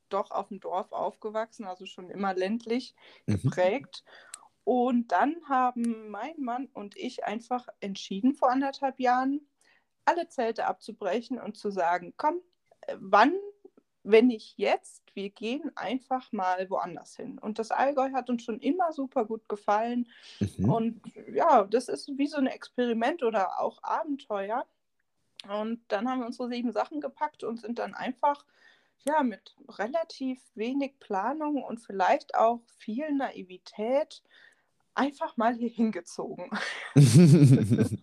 doch 0.09 0.31
auf 0.31 0.49
dem 0.49 0.59
Dorf 0.59 0.91
aufgewachsen, 0.91 1.65
also 1.65 1.85
schon 1.85 2.09
immer 2.09 2.33
ländlich 2.33 2.95
Mhm. 3.27 3.43
geprägt. 3.43 4.03
Und 4.69 5.07
dann 5.07 5.35
haben 5.49 6.11
mein 6.11 6.39
Mann 6.39 6.67
und 6.73 6.95
ich 6.95 7.25
einfach 7.25 7.67
entschieden, 7.79 8.35
vor 8.35 8.51
anderthalb 8.51 8.99
Jahren 8.99 9.41
alle 10.05 10.27
Zelte 10.27 10.67
abzubrechen 10.67 11.39
und 11.41 11.57
zu 11.57 11.71
sagen, 11.71 12.13
komm, 12.17 12.35
äh, 12.81 12.95
wann, 12.99 13.33
wenn 14.03 14.27
nicht 14.27 14.59
jetzt, 14.59 15.01
wir 15.15 15.31
gehen 15.31 15.71
einfach 15.75 16.31
mal 16.31 16.69
woanders 16.69 17.15
hin. 17.15 17.39
Und 17.39 17.57
das 17.57 17.71
Allgäu 17.71 18.11
hat 18.11 18.29
uns 18.29 18.43
schon 18.43 18.59
immer 18.59 18.93
super 18.93 19.25
gut 19.25 19.49
gefallen. 19.49 20.07
Mhm. 20.39 20.69
Und 20.69 21.01
ja, 21.33 21.63
das 21.63 21.87
ist 21.87 22.15
wie 22.19 22.27
so 22.27 22.37
ein 22.37 22.45
Experiment 22.45 23.23
oder 23.23 23.59
auch 23.59 23.81
Abenteuer. 23.81 24.67
Und 25.51 25.81
dann 25.87 26.07
haben 26.07 26.19
wir 26.19 26.27
unsere 26.27 26.47
sieben 26.47 26.73
Sachen 26.73 27.01
gepackt 27.01 27.43
und 27.43 27.59
sind 27.59 27.79
dann 27.79 27.95
einfach 27.95 28.45
ja 29.03 29.23
mit 29.23 29.55
relativ 29.67 30.39
wenig 30.53 30.99
Planung 30.99 31.63
und 31.63 31.79
vielleicht 31.79 32.35
auch 32.35 32.61
viel 32.77 33.11
Naivität 33.11 34.21
einfach 34.99 35.37
mal 35.37 35.55
hier 35.55 35.69
hingezogen. 35.69 36.49
Und 36.95 38.01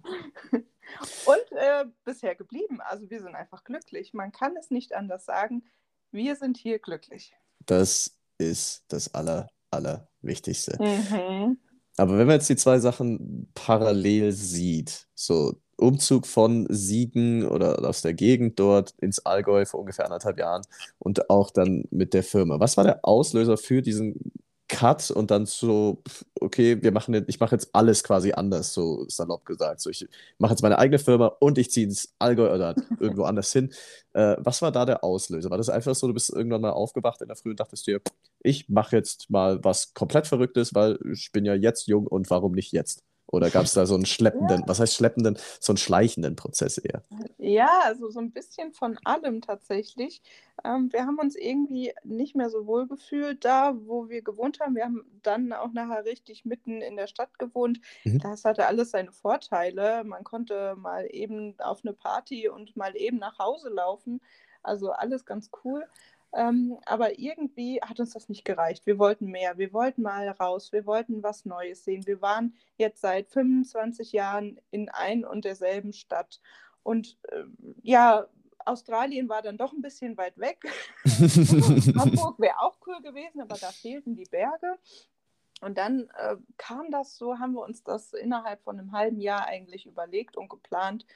äh, 1.53 1.85
bisher 2.05 2.35
geblieben. 2.35 2.81
Also 2.81 3.11
wir 3.11 3.21
sind 3.21 3.35
einfach 3.35 3.65
glücklich. 3.65 4.15
Man 4.15 4.33
kann 4.33 4.57
es 4.57 4.71
nicht 4.71 4.95
anders 4.95 5.27
sagen. 5.27 5.65
Wir 6.11 6.37
sind 6.37 6.57
hier 6.57 6.79
glücklich. 6.79 7.35
Das 7.67 8.17
ist 8.39 8.85
das 8.89 9.13
Aller, 9.15 9.51
Allerwichtigste. 9.71 10.79
Mhm. 10.81 11.59
Aber 11.99 12.19
wenn 12.19 12.27
man 12.27 12.37
jetzt 12.37 12.49
die 12.49 12.57
zwei 12.57 12.79
Sachen 12.79 13.51
parallel 13.55 14.33
sieht, 14.33 15.07
so 15.15 15.61
Umzug 15.77 16.27
von 16.27 16.67
Siegen 16.71 17.47
oder 17.47 17.87
aus 17.87 18.01
der 18.01 18.15
Gegend 18.15 18.59
dort 18.59 18.95
ins 18.99 19.27
Allgäu 19.27 19.67
vor 19.67 19.81
ungefähr 19.81 20.07
anderthalb 20.07 20.39
Jahren 20.39 20.63
und 20.99 21.29
auch 21.29 21.51
dann 21.51 21.85
mit 21.91 22.15
der 22.15 22.23
Firma. 22.23 22.59
Was 22.61 22.79
war 22.79 22.85
der 22.85 23.05
Auslöser 23.05 23.59
für 23.59 23.83
diesen 23.83 24.33
Cut 24.69 25.11
und 25.13 25.31
dann 25.31 25.47
so, 25.47 26.03
okay, 26.41 26.83
wir 26.83 26.93
machen 26.93 27.15
jetzt, 27.15 27.29
ich 27.29 27.39
mache 27.41 27.55
jetzt 27.55 27.71
alles 27.73 28.03
quasi 28.03 28.33
anders, 28.33 28.73
so 28.73 29.05
salopp 29.09 29.45
gesagt. 29.45 29.81
So, 29.81 29.91
ich 29.91 30.09
mache 30.39 30.53
jetzt 30.53 30.63
meine 30.63 30.79
eigene 30.79 30.99
Firma 30.99 31.29
und 31.41 31.59
ich 31.59 31.71
ziehe 31.71 31.87
ins 31.87 32.15
Allgäu 32.19 32.53
oder 32.53 32.75
irgendwo 33.01 33.25
anders 33.25 33.53
hin. 33.53 33.73
Äh, 34.13 34.37
was 34.39 34.63
war 34.63 34.73
da 34.73 34.85
der 34.85 35.05
Auslöser? 35.05 35.51
War 35.51 35.59
das 35.59 35.69
einfach 35.69 35.95
so, 35.95 36.09
du 36.09 36.15
bist 36.15 36.31
irgendwann 36.31 36.63
mal 36.63 36.71
aufgewacht 36.71 37.23
in 37.23 37.29
der 37.29 37.37
Früh 37.37 37.51
und 37.51 37.61
dachtest 37.61 37.87
dir, 37.87 38.01
ich 38.41 38.69
mache 38.69 38.97
jetzt 38.97 39.31
mal 39.31 39.63
was 39.63 39.95
komplett 39.95 40.27
Verrücktes, 40.27 40.75
weil 40.75 40.99
ich 41.13 41.31
bin 41.33 41.45
ja 41.45 41.55
jetzt 41.55 41.87
jung 41.87 42.07
und 42.07 42.29
warum 42.31 42.53
nicht 42.53 42.73
jetzt? 42.73 43.06
Oder 43.29 43.51
gab 43.51 43.65
es 43.65 43.73
da 43.73 43.87
so 43.87 43.95
einen 43.95 44.07
schleppenden, 44.07 44.61
ja. 44.61 44.69
was 44.69 44.79
heißt 44.79 44.95
schleppenden, 44.95 45.37
so 45.61 45.73
einen 45.73 45.79
schleichenden 45.79 46.37
Prozess 46.37 46.79
eher? 46.79 47.03
Ja, 47.39 47.81
also 47.85 48.09
so 48.11 48.21
ein 48.21 48.31
bisschen 48.31 48.73
von 48.73 48.99
allem 49.05 49.41
tatsächlich. 49.41 50.23
Ähm, 50.65 50.93
wir 50.93 51.07
haben 51.07 51.19
uns 51.19 51.35
irgendwie 51.35 51.93
nicht 52.05 52.37
mehr 52.37 52.51
so 52.51 52.67
wohl 52.67 52.87
gefühlt 52.87 53.45
da, 53.45 53.75
wo 53.85 54.09
wir 54.09 54.23
gewohnt 54.23 54.61
haben. 54.61 54.77
Wir 54.77 54.85
haben 54.85 55.05
dann 55.23 55.53
auch 55.53 55.73
nachher 55.73 56.05
richtig 56.05 56.45
mitten 56.45 56.81
in 56.81 56.97
der 56.97 57.09
Stadt 57.09 57.39
gewohnt. 57.39 57.81
Mhm. 58.05 58.21
Das 58.21 58.45
hatte 58.45 58.67
alles 58.67 58.93
seine 58.93 59.13
Vorteile. 59.13 60.05
Man 60.05 60.23
konnte 60.23 60.77
mal 60.77 61.07
eben 61.11 61.59
auf 61.59 61.81
eine 61.85 61.95
Party 61.95 62.49
und 62.49 62.77
mal 62.77 62.97
eben 62.97 63.19
nach 63.19 63.39
Hause 63.39 63.71
laufen. 63.71 64.21
Also 64.63 64.93
alles 64.93 65.25
ganz 65.25 65.51
cool. 65.65 65.85
Ähm, 66.35 66.79
aber 66.85 67.19
irgendwie 67.19 67.81
hat 67.81 68.01
uns 68.01 68.13
das 68.13 68.29
nicht 68.29 68.45
gereicht. 68.45 68.87
Wir 68.87 68.99
wollten 68.99 69.27
mehr. 69.27 69.59
Wir 69.59 69.73
wollten 69.73 70.03
mal 70.03 70.29
raus. 70.29 70.73
Wir 70.73 70.87
wollten 70.87 71.23
was 71.23 71.45
Neues 71.45 71.85
sehen. 71.85 72.07
Wir 72.07 72.21
waren 72.21 72.55
jetzt 72.77 73.01
seit 73.01 73.31
25 73.31 74.13
Jahren 74.13 74.61
in 74.71 74.89
ein 74.89 75.25
und 75.25 75.45
derselben 75.45 75.93
Stadt. 75.93 76.41
Und 76.83 77.19
äh, 77.29 77.45
ja, 77.83 78.27
Australien 78.67 79.29
war 79.29 79.43
dann 79.43 79.57
doch 79.57 79.73
ein 79.73 79.83
bisschen 79.83 80.17
weit 80.17 80.39
weg. 80.39 80.59
Hamburg 81.05 82.39
wäre 82.39 82.61
auch 82.61 82.77
cool 82.87 83.01
gewesen, 83.01 83.41
aber 83.41 83.57
da 83.57 83.69
fehlten 83.69 84.17
die 84.17 84.25
Berge. 84.25 84.77
Und 85.63 85.79
dann 85.79 86.11
äh, 86.19 86.37
kam 86.59 86.91
das 86.91 87.17
so, 87.17 87.39
haben 87.39 87.55
wir 87.55 87.63
uns 87.63 87.83
das 87.83 88.13
innerhalb 88.13 88.63
von 88.63 88.79
einem 88.79 88.93
halben 88.93 89.21
Jahr 89.21 89.47
eigentlich 89.47 89.87
überlegt 89.87 90.37
und 90.37 90.51
geplant, 90.51 91.07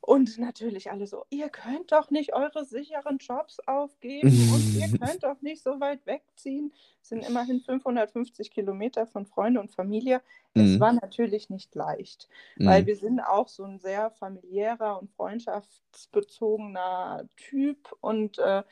und 0.00 0.38
natürlich 0.38 0.90
alle 0.90 1.06
so, 1.06 1.26
ihr 1.28 1.50
könnt 1.50 1.92
doch 1.92 2.10
nicht 2.10 2.32
eure 2.32 2.64
sicheren 2.64 3.18
Jobs 3.18 3.60
aufgeben 3.66 4.50
und 4.52 4.74
ihr 4.74 4.88
könnt 4.98 5.22
doch 5.22 5.42
nicht 5.42 5.62
so 5.62 5.78
weit 5.78 6.06
wegziehen. 6.06 6.72
Es 7.02 7.10
sind 7.10 7.28
immerhin 7.28 7.60
550 7.60 8.50
Kilometer 8.50 9.06
von 9.06 9.26
Freunde 9.26 9.60
und 9.60 9.70
Familie. 9.70 10.22
Es 10.54 10.70
mhm. 10.70 10.80
war 10.80 10.94
natürlich 10.94 11.50
nicht 11.50 11.74
leicht, 11.74 12.30
mhm. 12.56 12.66
weil 12.66 12.86
wir 12.86 12.96
sind 12.96 13.20
auch 13.20 13.48
so 13.48 13.64
ein 13.64 13.78
sehr 13.78 14.10
familiärer 14.10 14.98
und 15.00 15.10
freundschaftsbezogener 15.10 17.28
Typ. 17.36 17.94
Und 18.00 18.38
äh, 18.38 18.62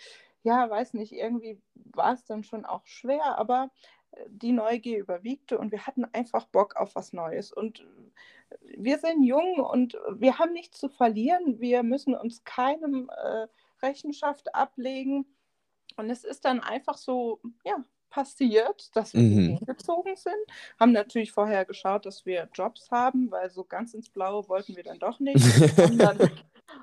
ja, 0.44 0.70
weiß 0.70 0.94
nicht, 0.94 1.12
irgendwie 1.12 1.60
war 1.74 2.14
es 2.14 2.24
dann 2.24 2.42
schon 2.42 2.64
auch 2.64 2.86
schwer, 2.86 3.36
aber 3.38 3.68
äh, 4.12 4.24
die 4.28 4.52
Neugier 4.52 4.98
überwiegte 4.98 5.58
und 5.58 5.72
wir 5.72 5.86
hatten 5.86 6.06
einfach 6.06 6.46
Bock 6.46 6.76
auf 6.76 6.94
was 6.94 7.12
Neues. 7.12 7.52
Und 7.52 7.86
wir 8.76 8.98
sind 8.98 9.22
jung 9.22 9.60
und 9.60 9.96
wir 10.16 10.38
haben 10.38 10.52
nichts 10.52 10.78
zu 10.78 10.88
verlieren. 10.88 11.60
Wir 11.60 11.82
müssen 11.82 12.14
uns 12.14 12.44
keinem 12.44 13.10
äh, 13.10 13.46
Rechenschaft 13.82 14.54
ablegen. 14.54 15.26
Und 15.96 16.10
es 16.10 16.24
ist 16.24 16.44
dann 16.44 16.60
einfach 16.60 16.96
so, 16.96 17.40
ja, 17.64 17.84
passiert, 18.10 18.94
dass 18.96 19.14
wir 19.14 19.20
mhm. 19.20 19.56
hingezogen 19.58 20.16
sind. 20.16 20.34
Haben 20.78 20.92
natürlich 20.92 21.32
vorher 21.32 21.64
geschaut, 21.64 22.06
dass 22.06 22.24
wir 22.24 22.48
Jobs 22.54 22.90
haben, 22.90 23.30
weil 23.30 23.50
so 23.50 23.64
ganz 23.64 23.94
ins 23.94 24.08
Blaue 24.08 24.48
wollten 24.48 24.76
wir 24.76 24.82
dann 24.82 24.98
doch 24.98 25.20
nicht. 25.20 25.44
haben 25.78 25.98
dann 25.98 26.30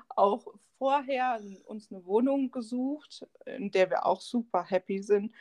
auch 0.08 0.46
vorher 0.78 1.40
uns 1.64 1.90
eine 1.90 2.04
Wohnung 2.04 2.50
gesucht, 2.50 3.26
in 3.44 3.70
der 3.70 3.90
wir 3.90 4.06
auch 4.06 4.20
super 4.20 4.64
happy 4.64 5.02
sind. 5.02 5.32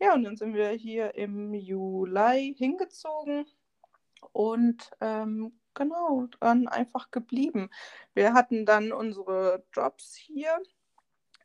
Ja, 0.00 0.14
und 0.14 0.24
dann 0.24 0.36
sind 0.36 0.54
wir 0.54 0.70
hier 0.70 1.14
im 1.14 1.52
Juli 1.54 2.54
hingezogen 2.56 3.46
und 4.32 4.90
ähm, 5.00 5.59
genau, 5.80 6.28
dann 6.40 6.68
einfach 6.68 7.10
geblieben. 7.10 7.70
Wir 8.12 8.34
hatten 8.34 8.66
dann 8.66 8.92
unsere 8.92 9.64
Jobs 9.72 10.14
hier. 10.14 10.62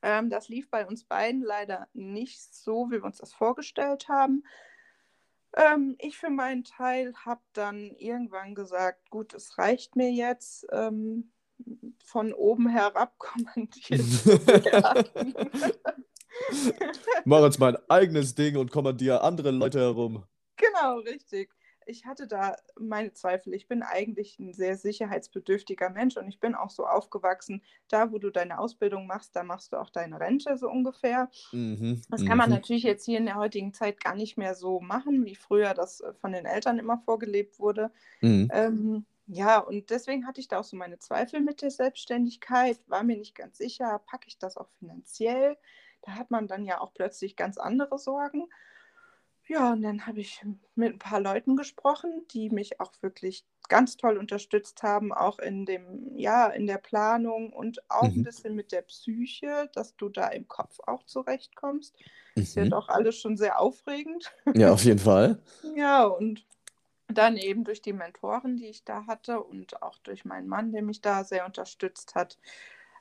Ähm, 0.02 0.30
das 0.30 0.50
lief 0.50 0.70
bei 0.70 0.86
uns 0.86 1.06
beiden 1.06 1.42
leider 1.42 1.88
nicht 1.94 2.54
so, 2.54 2.88
wie 2.90 2.98
wir 2.98 3.06
uns 3.06 3.20
das 3.20 3.34
vorgestellt 3.34 4.10
haben. 4.10 4.44
Ähm, 5.56 5.96
ich 6.00 6.18
für 6.18 6.30
meinen 6.30 6.66
Teil 6.66 7.14
habe 7.26 7.40
dann 7.54 7.92
irgendwann 7.98 8.56
gesagt, 8.56 9.10
gut, 9.10 9.34
es 9.34 9.58
reicht 9.58 9.96
mir 9.96 10.12
jetzt. 10.12 10.68
Ähm, 10.72 11.32
von 12.04 12.34
oben 12.34 12.68
herab 12.68 13.18
kommandiert 13.20 14.02
Mach 17.24 17.44
jetzt 17.44 17.60
mein 17.60 17.78
eigenes 17.90 18.36
Ding 18.36 18.58
und 18.58 18.70
kommandiere 18.70 19.22
andere 19.22 19.52
Leute 19.52 19.80
herum. 19.80 20.26
Genau, 20.58 20.98
richtig 21.00 21.50
ich 21.86 22.06
hatte 22.06 22.28
da 22.28 22.56
meine 22.80 23.14
Zweifel. 23.14 23.54
Ich 23.54 23.68
bin 23.68 23.84
eigentlich 23.84 24.40
ein 24.40 24.54
sehr 24.54 24.78
sicherheitsbedürftiger 24.78 25.90
Mensch 25.90 26.18
und 26.18 26.28
ich 26.28 26.40
bin 26.40 26.56
auch 26.56 26.70
so 26.70 26.86
aufgewachsen, 26.86 27.62
da 27.88 28.12
wo 28.12 28.18
du 28.18 28.30
deine 28.30 28.60
Ausbildung 28.60 29.08
machst, 29.08 29.36
da 29.36 29.44
machst 29.44 29.74
du 29.74 29.78
auch 29.78 29.90
deine 29.90 30.20
Rente 30.20 30.58
so 30.58 30.70
ungefähr. 30.70 31.30
Mhm, 31.52 32.02
das 32.10 32.26
kann 32.26 32.38
man 32.38 32.50
mhm. 32.50 32.56
natürlich 32.56 32.84
jetzt 32.84 33.06
hier 33.06 33.18
in 33.18 33.26
der 33.26 33.36
heutigen 33.36 33.74
Zeit 33.74 34.04
gar 34.04 34.16
nicht 34.16 34.38
mehr 34.38 34.56
so 34.56 34.80
machen, 34.80 35.26
wie 35.26 35.36
früher 35.36 35.74
das 35.74 36.02
äh, 36.02 36.14
von 36.14 36.32
den 36.32 36.46
Eltern 36.46 36.80
immer 36.80 36.98
vorgelebt 36.98 37.60
wurde. 37.60 37.92
Mhm. 38.22 38.50
Ähm, 38.52 39.06
ja, 39.28 39.58
und 39.60 39.90
deswegen 39.90 40.28
hatte 40.28 40.40
ich 40.40 40.48
da 40.48 40.60
auch 40.60 40.64
so 40.64 40.78
meine 40.78 41.00
Zweifel 41.00 41.42
mit 41.42 41.62
der 41.62 41.72
Selbstständigkeit, 41.72 42.80
war 42.88 43.04
mir 43.04 43.18
nicht 43.18 43.36
ganz 43.36 43.58
sicher, 43.58 44.00
packe 44.06 44.28
ich 44.28 44.38
das 44.38 44.56
auch 44.56 44.70
finanziell? 44.80 45.58
Da 46.04 46.14
hat 46.14 46.30
man 46.30 46.48
dann 46.48 46.66
ja 46.66 46.80
auch 46.80 46.94
plötzlich 46.94 47.36
ganz 47.36 47.58
andere 47.58 47.98
Sorgen. 47.98 48.48
Ja, 49.48 49.74
und 49.74 49.84
dann 49.84 50.08
habe 50.08 50.22
ich 50.22 50.44
mit 50.76 50.94
ein 50.94 51.00
paar 51.00 51.20
Leuten 51.20 51.56
gesprochen, 51.56 52.26
die 52.32 52.50
mich 52.50 52.80
auch 52.80 52.94
wirklich 53.02 53.46
ganz 53.70 53.96
toll 53.96 54.18
unterstützt 54.18 54.82
haben, 54.82 55.14
auch 55.14 55.40
in 55.40 55.66
dem, 55.66 56.18
ja, 56.18 56.48
in 56.48 56.66
der 56.68 56.78
Planung 56.78 57.54
und 57.54 57.80
auch 57.90 58.04
ein 58.04 58.18
mhm. 58.18 58.24
bisschen 58.24 58.56
mit 58.56 58.72
der 58.72 58.82
Psyche, 58.82 59.70
dass 59.74 59.96
du 59.96 60.10
da 60.10 60.28
im 60.30 60.48
Kopf 60.48 60.80
auch 60.88 61.04
zurechtkommst. 61.04 61.96
Ist 62.36 62.56
ja 62.56 62.66
mhm. 62.66 62.72
doch 62.72 62.90
alles 62.90 63.20
schon 63.20 63.38
sehr 63.38 63.60
aufregend. 63.60 64.34
Ja, 64.56 64.72
auf 64.72 64.84
jeden 64.84 65.00
Fall. 65.00 65.40
Ja, 65.76 66.06
und 66.06 66.46
dann 67.08 67.38
eben 67.38 67.64
durch 67.64 67.82
die 67.82 67.94
Mentoren, 67.94 68.58
die 68.58 68.68
ich 68.68 68.84
da 68.84 69.06
hatte 69.06 69.42
und 69.42 69.82
auch 69.82 70.00
durch 70.00 70.26
meinen 70.26 70.48
Mann, 70.48 70.72
der 70.72 70.82
mich 70.82 71.02
da 71.02 71.24
sehr 71.24 71.46
unterstützt 71.46 72.16
hat. 72.16 72.40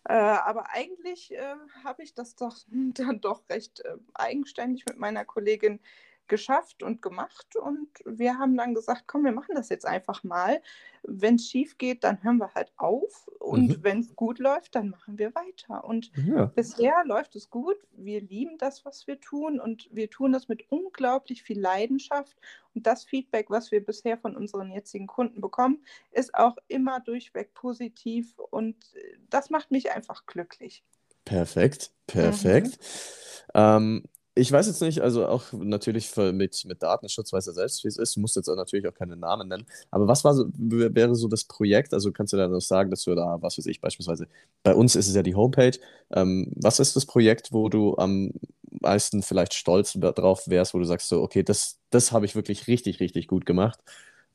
Äh, 0.07 0.15
aber 0.15 0.71
eigentlich 0.71 1.33
äh, 1.33 1.55
habe 1.83 2.03
ich 2.03 2.15
das 2.15 2.37
doch 2.37 2.57
dann 2.69 3.21
doch 3.21 3.49
recht 3.49 3.81
äh, 3.81 3.97
eigenständig 4.13 4.85
mit 4.87 4.99
meiner 4.99 5.25
Kollegin 5.25 5.81
geschafft 6.29 6.83
und 6.83 7.03
gemacht 7.03 7.57
und 7.57 7.89
wir 8.05 8.39
haben 8.39 8.57
dann 8.57 8.75
gesagt, 8.75 9.05
komm, 9.07 9.25
wir 9.25 9.33
machen 9.33 9.55
das 9.55 9.69
jetzt 9.69 9.87
einfach 9.87 10.25
mal. 10.25 10.63
Wenn 11.03 11.35
es 11.35 11.49
schief 11.49 11.77
geht, 11.77 12.03
dann 12.03 12.23
hören 12.23 12.39
wir 12.39 12.55
halt 12.55 12.73
auf 12.77 13.29
und 13.39 13.69
mhm. 13.69 13.79
wenn 13.83 14.01
es 14.01 14.17
gut 14.17 14.39
läuft, 14.39 14.75
dann 14.75 14.89
machen 14.89 15.19
wir 15.19 15.35
weiter. 15.35 15.85
Und 15.85 16.11
ja. 16.27 16.47
bisher 16.47 17.05
läuft 17.05 17.37
es 17.37 17.51
gut. 17.51 17.77
Wir 17.93 18.23
lieben 18.23 18.57
das, 18.59 18.85
was 18.85 19.07
wir 19.07 19.21
tun 19.21 19.61
und 19.61 19.89
wir 19.93 20.09
tun 20.09 20.33
das 20.33 20.49
mit 20.49 20.71
unglaublich 20.71 21.43
viel 21.43 21.61
Leidenschaft. 21.61 22.37
Und 22.75 22.87
das 22.87 23.05
Feedback, 23.05 23.51
was 23.51 23.71
wir 23.71 23.85
bisher 23.85 24.17
von 24.17 24.35
unseren 24.35 24.71
jetzigen 24.71 25.07
Kunden 25.07 25.41
bekommen, 25.41 25.85
ist 26.11 26.35
auch 26.35 26.57
immer 26.69 27.01
durchweg 27.01 27.53
positiv 27.55 28.39
und 28.39 28.77
äh, 28.95 29.19
das 29.29 29.51
macht 29.51 29.71
mich 29.71 29.93
einfach 29.93 30.25
glücklich. 30.27 30.83
Perfekt, 31.25 31.93
perfekt. 32.07 32.79
Mhm. 32.79 33.51
Ähm, 33.55 34.05
ich 34.37 34.51
weiß 34.51 34.67
jetzt 34.67 34.83
nicht, 34.83 35.01
also 35.01 35.27
auch 35.27 35.53
natürlich 35.53 36.09
für, 36.09 36.33
mit, 36.33 36.65
mit 36.65 36.83
Datenschutz 36.83 37.33
weiß 37.33 37.47
er 37.47 37.53
selbst, 37.53 37.85
wie 37.85 37.89
es 37.89 37.99
ist. 37.99 38.17
Du 38.17 38.21
musst 38.21 38.35
jetzt 38.35 38.49
auch 38.49 38.57
natürlich 38.57 38.89
auch 38.89 38.95
keine 38.95 39.17
Namen 39.17 39.49
nennen. 39.49 39.65
Aber 39.93 40.09
was 40.09 40.25
war 40.25 40.35
so, 40.35 40.47
wäre 40.57 41.15
so 41.15 41.29
das 41.29 41.45
Projekt? 41.45 41.95
Also 41.95 42.11
kannst 42.11 42.33
du 42.33 42.37
da 42.37 42.49
noch 42.49 42.61
sagen, 42.61 42.91
dass 42.91 43.05
du 43.05 43.15
da, 43.15 43.39
was 43.41 43.59
weiß 43.59 43.67
ich, 43.67 43.81
beispielsweise, 43.81 44.27
bei 44.65 44.75
uns 44.75 44.97
ist 44.97 45.07
es 45.09 45.15
ja 45.15 45.23
die 45.23 45.37
Homepage. 45.37 45.79
Ähm, 46.13 46.53
was 46.57 46.81
ist 46.81 46.97
das 46.97 47.07
Projekt, 47.07 47.53
wo 47.53 47.69
du 47.69 47.97
am 47.97 48.33
meisten 48.81 49.23
vielleicht 49.23 49.55
stolz 49.55 49.93
drauf 49.93 50.49
wärst, 50.49 50.75
wo 50.75 50.79
du 50.79 50.85
sagst 50.85 51.09
so, 51.09 51.23
okay, 51.23 51.45
das, 51.45 51.79
das 51.91 52.11
habe 52.11 52.27
ich 52.27 52.35
wirklich 52.35 52.67
richtig, 52.67 52.99
richtig 52.99 53.29
gut 53.29 53.47
gemacht? 53.47 53.79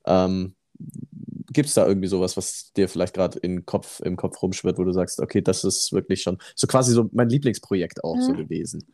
Ähm, 0.05 0.53
Gibt 1.51 1.67
es 1.67 1.73
da 1.73 1.85
irgendwie 1.85 2.07
sowas, 2.07 2.38
was 2.38 2.71
dir 2.71 2.88
vielleicht 2.88 3.15
gerade 3.15 3.39
im 3.39 3.65
Kopf, 3.65 3.99
im 3.99 4.15
Kopf 4.15 4.41
rumschwirrt, 4.41 4.77
wo 4.77 4.85
du 4.85 4.93
sagst, 4.93 5.19
okay, 5.19 5.41
das 5.41 5.65
ist 5.65 5.91
wirklich 5.91 6.21
schon 6.21 6.38
so 6.55 6.67
quasi 6.67 6.93
so 6.93 7.09
mein 7.12 7.27
Lieblingsprojekt 7.27 8.01
auch 8.03 8.15
mhm. 8.15 8.21
so 8.21 8.33
gewesen? 8.33 8.85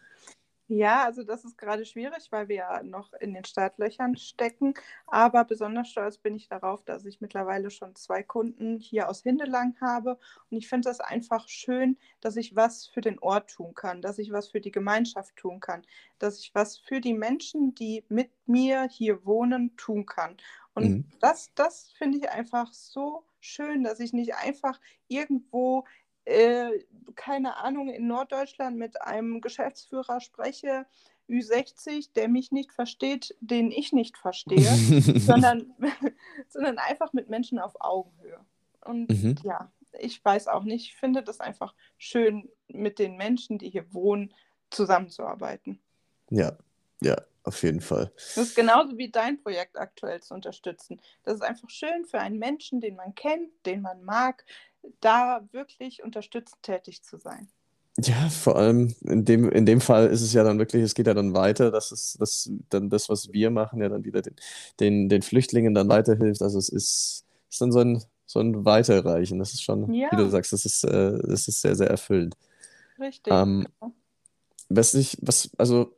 Ja, 0.67 1.03
also 1.03 1.23
das 1.23 1.45
ist 1.45 1.59
gerade 1.59 1.85
schwierig, 1.85 2.31
weil 2.31 2.47
wir 2.47 2.55
ja 2.55 2.83
noch 2.83 3.13
in 3.13 3.35
den 3.35 3.45
Startlöchern 3.45 4.17
stecken. 4.17 4.73
Aber 5.05 5.45
besonders 5.45 5.89
stolz 5.89 6.17
bin 6.17 6.35
ich 6.35 6.47
darauf, 6.47 6.83
dass 6.83 7.05
ich 7.05 7.21
mittlerweile 7.21 7.69
schon 7.69 7.95
zwei 7.95 8.23
Kunden 8.23 8.79
hier 8.79 9.07
aus 9.07 9.21
Hindelang 9.21 9.75
habe. 9.79 10.17
Und 10.49 10.57
ich 10.57 10.67
finde 10.67 10.89
das 10.89 10.99
einfach 10.99 11.47
schön, 11.47 11.97
dass 12.19 12.35
ich 12.35 12.55
was 12.55 12.87
für 12.87 13.01
den 13.01 13.19
Ort 13.19 13.51
tun 13.51 13.75
kann, 13.75 14.01
dass 14.01 14.17
ich 14.17 14.31
was 14.31 14.49
für 14.49 14.61
die 14.61 14.71
Gemeinschaft 14.71 15.35
tun 15.35 15.59
kann, 15.59 15.85
dass 16.17 16.39
ich 16.39 16.55
was 16.55 16.79
für 16.79 16.99
die 16.99 17.13
Menschen, 17.13 17.75
die 17.75 18.03
mit 18.09 18.31
mir 18.47 18.87
hier 18.89 19.23
wohnen, 19.23 19.75
tun 19.77 20.07
kann. 20.07 20.35
Und 20.73 20.89
mhm. 20.89 21.05
das, 21.19 21.51
das 21.53 21.91
finde 21.91 22.17
ich 22.17 22.29
einfach 22.29 22.73
so 22.73 23.23
schön, 23.39 23.83
dass 23.83 23.99
ich 23.99 24.13
nicht 24.13 24.33
einfach 24.35 24.79
irgendwo 25.07 25.85
äh, 26.25 26.69
keine 27.15 27.57
Ahnung, 27.57 27.89
in 27.89 28.07
Norddeutschland 28.07 28.77
mit 28.77 29.01
einem 29.01 29.41
Geschäftsführer 29.41 30.19
spreche, 30.19 30.85
Ü60, 31.29 32.13
der 32.13 32.27
mich 32.27 32.51
nicht 32.51 32.71
versteht, 32.71 33.35
den 33.39 33.71
ich 33.71 33.93
nicht 33.93 34.17
verstehe, 34.17 34.59
sondern, 35.19 35.73
sondern 36.49 36.77
einfach 36.77 37.13
mit 37.13 37.29
Menschen 37.29 37.59
auf 37.59 37.73
Augenhöhe. 37.79 38.39
Und 38.81 39.09
mhm. 39.09 39.35
ja, 39.43 39.71
ich 39.99 40.23
weiß 40.23 40.47
auch 40.47 40.63
nicht, 40.63 40.87
ich 40.87 40.95
finde 40.95 41.23
das 41.23 41.39
einfach 41.39 41.73
schön, 41.97 42.49
mit 42.67 42.99
den 42.99 43.15
Menschen, 43.15 43.57
die 43.57 43.69
hier 43.69 43.91
wohnen, 43.93 44.33
zusammenzuarbeiten. 44.69 45.79
Ja, 46.29 46.57
ja, 47.01 47.15
auf 47.45 47.63
jeden 47.63 47.81
Fall. 47.81 48.11
Das 48.15 48.37
ist 48.37 48.55
genauso 48.55 48.97
wie 48.97 49.09
dein 49.09 49.41
Projekt 49.41 49.77
aktuell 49.77 50.21
zu 50.21 50.33
unterstützen. 50.33 50.99
Das 51.23 51.35
ist 51.35 51.41
einfach 51.41 51.69
schön 51.69 52.05
für 52.05 52.19
einen 52.19 52.39
Menschen, 52.39 52.81
den 52.81 52.95
man 52.95 53.15
kennt, 53.15 53.49
den 53.65 53.81
man 53.81 54.03
mag, 54.03 54.43
da 55.01 55.47
wirklich 55.51 56.03
unterstützend 56.03 56.61
tätig 56.63 57.03
zu 57.03 57.17
sein. 57.17 57.47
Ja, 57.97 58.29
vor 58.29 58.57
allem 58.57 58.93
in 59.05 59.23
dem, 59.23 59.49
in 59.49 59.65
dem 59.65 59.79
Fall 59.79 60.07
ist 60.07 60.21
es 60.21 60.33
ja 60.33 60.43
dann 60.43 60.59
wirklich, 60.59 60.83
es 60.83 60.95
geht 60.95 61.07
ja 61.07 61.13
dann 61.13 61.33
weiter, 61.33 61.71
dass 61.71 61.91
es 61.91 62.17
das, 62.19 62.51
dann 62.69 62.89
das, 62.89 63.07
was 63.07 63.31
wir 63.31 63.51
machen, 63.51 63.81
ja 63.81 63.87
dann 63.87 64.03
wieder 64.03 64.21
den, 64.21 64.35
den, 64.81 65.07
den 65.07 65.21
Flüchtlingen 65.21 65.73
dann 65.73 65.87
weiterhilft. 65.87 66.41
Also 66.41 66.59
es 66.59 66.67
ist, 66.67 67.25
ist 67.49 67.61
dann 67.61 67.71
so 67.71 67.79
ein, 67.79 68.03
so 68.25 68.41
ein 68.41 68.65
Weiterreichen. 68.65 69.39
Das 69.39 69.53
ist 69.53 69.63
schon, 69.63 69.93
Ja. 69.93 70.09
wie 70.11 70.17
du 70.17 70.29
sagst, 70.29 70.51
das 70.51 70.65
ist, 70.65 70.83
äh, 70.83 71.17
das 71.23 71.47
ist 71.47 71.61
sehr, 71.61 71.75
sehr 71.75 71.89
erfüllend. 71.89 72.35
Richtig. 72.99 73.31
Ähm, 73.31 73.65
was 74.67 74.93
ich, 74.93 75.17
was, 75.21 75.49
also, 75.57 75.94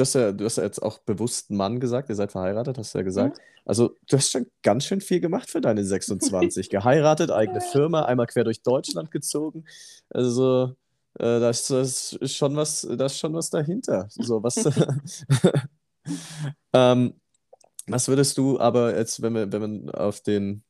du 0.00 0.02
hast 0.02 0.14
ja, 0.14 0.32
du 0.32 0.44
hast 0.44 0.56
ja 0.56 0.64
jetzt 0.64 0.82
auch 0.82 0.98
bewusst 0.98 1.50
Mann 1.50 1.78
gesagt, 1.78 2.08
ihr 2.08 2.14
seid 2.14 2.32
verheiratet, 2.32 2.78
hast 2.78 2.94
du 2.94 2.98
ja 2.98 3.04
gesagt. 3.04 3.36
Mhm. 3.36 3.42
Also, 3.66 3.96
du 4.08 4.16
hast 4.16 4.30
schon 4.30 4.46
ganz 4.62 4.84
schön 4.84 5.00
viel 5.00 5.20
gemacht 5.20 5.50
für 5.50 5.60
deine 5.60 5.84
26. 5.84 6.70
Geheiratet, 6.70 7.30
eigene 7.30 7.60
Firma, 7.72 8.06
einmal 8.06 8.26
quer 8.26 8.44
durch 8.44 8.62
Deutschland 8.62 9.10
gezogen. 9.10 9.64
Also, 10.08 10.74
äh, 11.18 11.38
da 11.38 11.50
ist, 11.50 11.70
das 11.70 12.14
ist 12.14 12.34
schon 12.34 12.56
was, 12.56 12.88
da 12.90 13.06
ist 13.06 13.18
schon 13.18 13.34
was 13.34 13.50
dahinter. 13.50 14.06
So, 14.10 14.42
was, 14.42 14.56
ähm, 16.72 17.14
was 17.86 18.08
würdest 18.08 18.38
du 18.38 18.58
aber 18.58 18.96
jetzt, 18.96 19.20
wenn 19.20 19.34
wir, 19.34 19.52
wenn 19.52 19.84
wir 19.84 20.00
auf 20.00 20.20
den, 20.20 20.62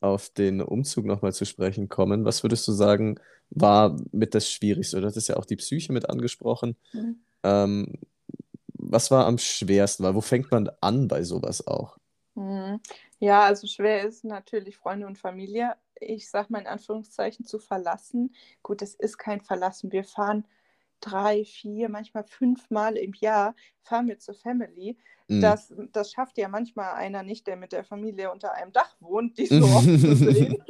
auf 0.00 0.28
den 0.30 0.60
Umzug 0.60 1.04
nochmal 1.04 1.32
zu 1.32 1.44
sprechen 1.44 1.88
kommen, 1.88 2.24
was 2.24 2.44
würdest 2.44 2.66
du 2.68 2.72
sagen, 2.72 3.18
war 3.50 3.96
mit 4.12 4.34
das 4.34 4.48
Schwierigste? 4.48 5.00
Du 5.00 5.06
hattest 5.06 5.28
ja 5.28 5.36
auch 5.36 5.46
die 5.46 5.56
Psyche 5.56 5.92
mit 5.92 6.08
angesprochen. 6.08 6.76
Mhm. 6.92 7.16
Ähm, 7.42 7.98
was 8.92 9.10
war 9.10 9.26
am 9.26 9.38
schwersten? 9.38 10.04
Weil 10.04 10.14
wo 10.14 10.20
fängt 10.20 10.50
man 10.50 10.70
an 10.80 11.08
bei 11.08 11.22
sowas 11.22 11.66
auch? 11.66 11.96
Mhm. 12.34 12.80
Ja, 13.18 13.42
also 13.42 13.66
schwer 13.66 14.02
ist 14.02 14.24
natürlich 14.24 14.76
Freunde 14.76 15.06
und 15.06 15.18
Familie, 15.18 15.76
ich 16.00 16.28
sag 16.28 16.50
mal 16.50 16.60
in 16.60 16.66
Anführungszeichen, 16.66 17.44
zu 17.44 17.58
verlassen. 17.58 18.34
Gut, 18.62 18.82
es 18.82 18.94
ist 18.94 19.18
kein 19.18 19.40
Verlassen. 19.40 19.92
Wir 19.92 20.04
fahren 20.04 20.44
drei, 21.00 21.44
vier, 21.44 21.88
manchmal 21.88 22.24
fünfmal 22.24 22.96
im 22.96 23.12
Jahr, 23.14 23.54
fahren 23.82 24.08
wir 24.08 24.18
zur 24.18 24.34
Family. 24.34 24.96
Mm. 25.28 25.40
Das, 25.40 25.72
das 25.92 26.12
schafft 26.12 26.38
ja 26.38 26.48
manchmal 26.48 26.94
einer 26.94 27.22
nicht, 27.22 27.46
der 27.46 27.56
mit 27.56 27.72
der 27.72 27.84
Familie 27.84 28.30
unter 28.32 28.54
einem 28.54 28.72
Dach 28.72 28.96
wohnt, 29.00 29.38
die 29.38 29.46
so 29.46 29.64
oft 29.64 29.84
zu 29.84 30.16
sehen. 30.16 30.62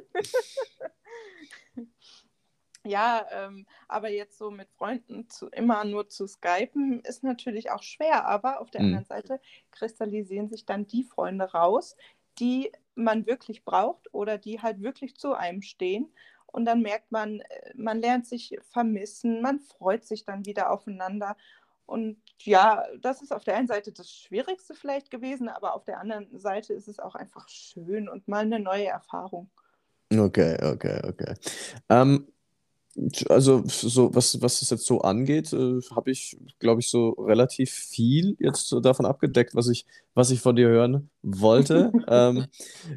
Ja, 2.84 3.26
ähm, 3.30 3.66
aber 3.86 4.10
jetzt 4.10 4.38
so 4.38 4.50
mit 4.50 4.68
Freunden 4.72 5.28
zu, 5.28 5.48
immer 5.48 5.84
nur 5.84 6.08
zu 6.08 6.26
skypen, 6.26 7.00
ist 7.00 7.22
natürlich 7.22 7.70
auch 7.70 7.82
schwer. 7.82 8.26
Aber 8.26 8.60
auf 8.60 8.70
der 8.70 8.80
Mhm. 8.80 8.86
anderen 8.88 9.04
Seite 9.04 9.40
kristallisieren 9.70 10.48
sich 10.48 10.66
dann 10.66 10.86
die 10.86 11.04
Freunde 11.04 11.44
raus, 11.52 11.96
die 12.38 12.72
man 12.94 13.26
wirklich 13.26 13.64
braucht 13.64 14.12
oder 14.12 14.36
die 14.36 14.60
halt 14.60 14.82
wirklich 14.82 15.16
zu 15.16 15.34
einem 15.34 15.62
stehen. 15.62 16.12
Und 16.46 16.64
dann 16.64 16.82
merkt 16.82 17.12
man, 17.12 17.40
äh, 17.40 17.72
man 17.74 18.00
lernt 18.00 18.26
sich 18.26 18.58
vermissen, 18.62 19.40
man 19.42 19.60
freut 19.60 20.04
sich 20.04 20.24
dann 20.24 20.44
wieder 20.44 20.70
aufeinander. 20.70 21.36
Und 21.86 22.20
ja, 22.40 22.84
das 23.00 23.22
ist 23.22 23.32
auf 23.32 23.44
der 23.44 23.56
einen 23.56 23.68
Seite 23.68 23.92
das 23.92 24.10
Schwierigste 24.10 24.74
vielleicht 24.74 25.10
gewesen, 25.10 25.48
aber 25.48 25.74
auf 25.74 25.84
der 25.84 26.00
anderen 26.00 26.38
Seite 26.38 26.72
ist 26.72 26.88
es 26.88 26.98
auch 26.98 27.14
einfach 27.14 27.48
schön 27.48 28.08
und 28.08 28.28
mal 28.28 28.40
eine 28.40 28.58
neue 28.58 28.86
Erfahrung. 28.86 29.50
Okay, 30.12 30.56
okay, 30.62 31.00
okay. 31.04 31.34
Ähm, 31.88 32.28
also 33.28 33.62
so, 33.66 34.14
was, 34.14 34.40
was 34.42 34.60
es 34.60 34.68
jetzt 34.70 34.84
so 34.86 35.00
angeht, 35.00 35.52
äh, 35.52 35.80
habe 35.94 36.10
ich, 36.10 36.36
glaube 36.58 36.80
ich, 36.80 36.88
so 36.90 37.10
relativ 37.10 37.70
viel 37.70 38.36
jetzt 38.38 38.68
so 38.68 38.80
davon 38.80 39.06
abgedeckt, 39.06 39.54
was 39.54 39.68
ich, 39.68 39.86
was 40.14 40.30
ich 40.30 40.40
von 40.40 40.56
dir 40.56 40.68
hören 40.68 41.10
wollte. 41.22 41.92
Ähm, 42.08 42.46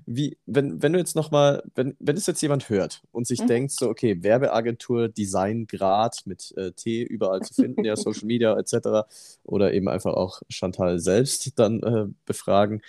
wie, 0.05 0.37
wenn, 0.45 0.81
wenn 0.81 0.93
du 0.93 0.99
jetzt 0.99 1.15
nochmal, 1.15 1.63
wenn, 1.75 1.95
wenn 1.99 2.17
es 2.17 2.25
jetzt 2.25 2.41
jemand 2.41 2.69
hört 2.69 3.03
und 3.11 3.25
sich 3.27 3.39
Mhm. 3.41 3.47
denkt, 3.47 3.71
so, 3.71 3.89
okay, 3.89 4.21
Werbeagentur, 4.23 5.07
Designgrad 5.09 6.23
mit 6.25 6.53
äh, 6.57 6.71
T 6.73 7.03
überall 7.03 7.41
zu 7.41 7.53
finden, 7.53 7.85
ja, 7.85 7.95
Social 7.97 8.25
Media 8.27 8.57
etc. 8.57 9.07
oder 9.43 9.73
eben 9.73 9.87
einfach 9.87 10.13
auch 10.13 10.41
Chantal 10.49 10.99
selbst 10.99 11.57
dann 11.57 11.81
äh, 11.83 12.07
befragen. 12.25 12.81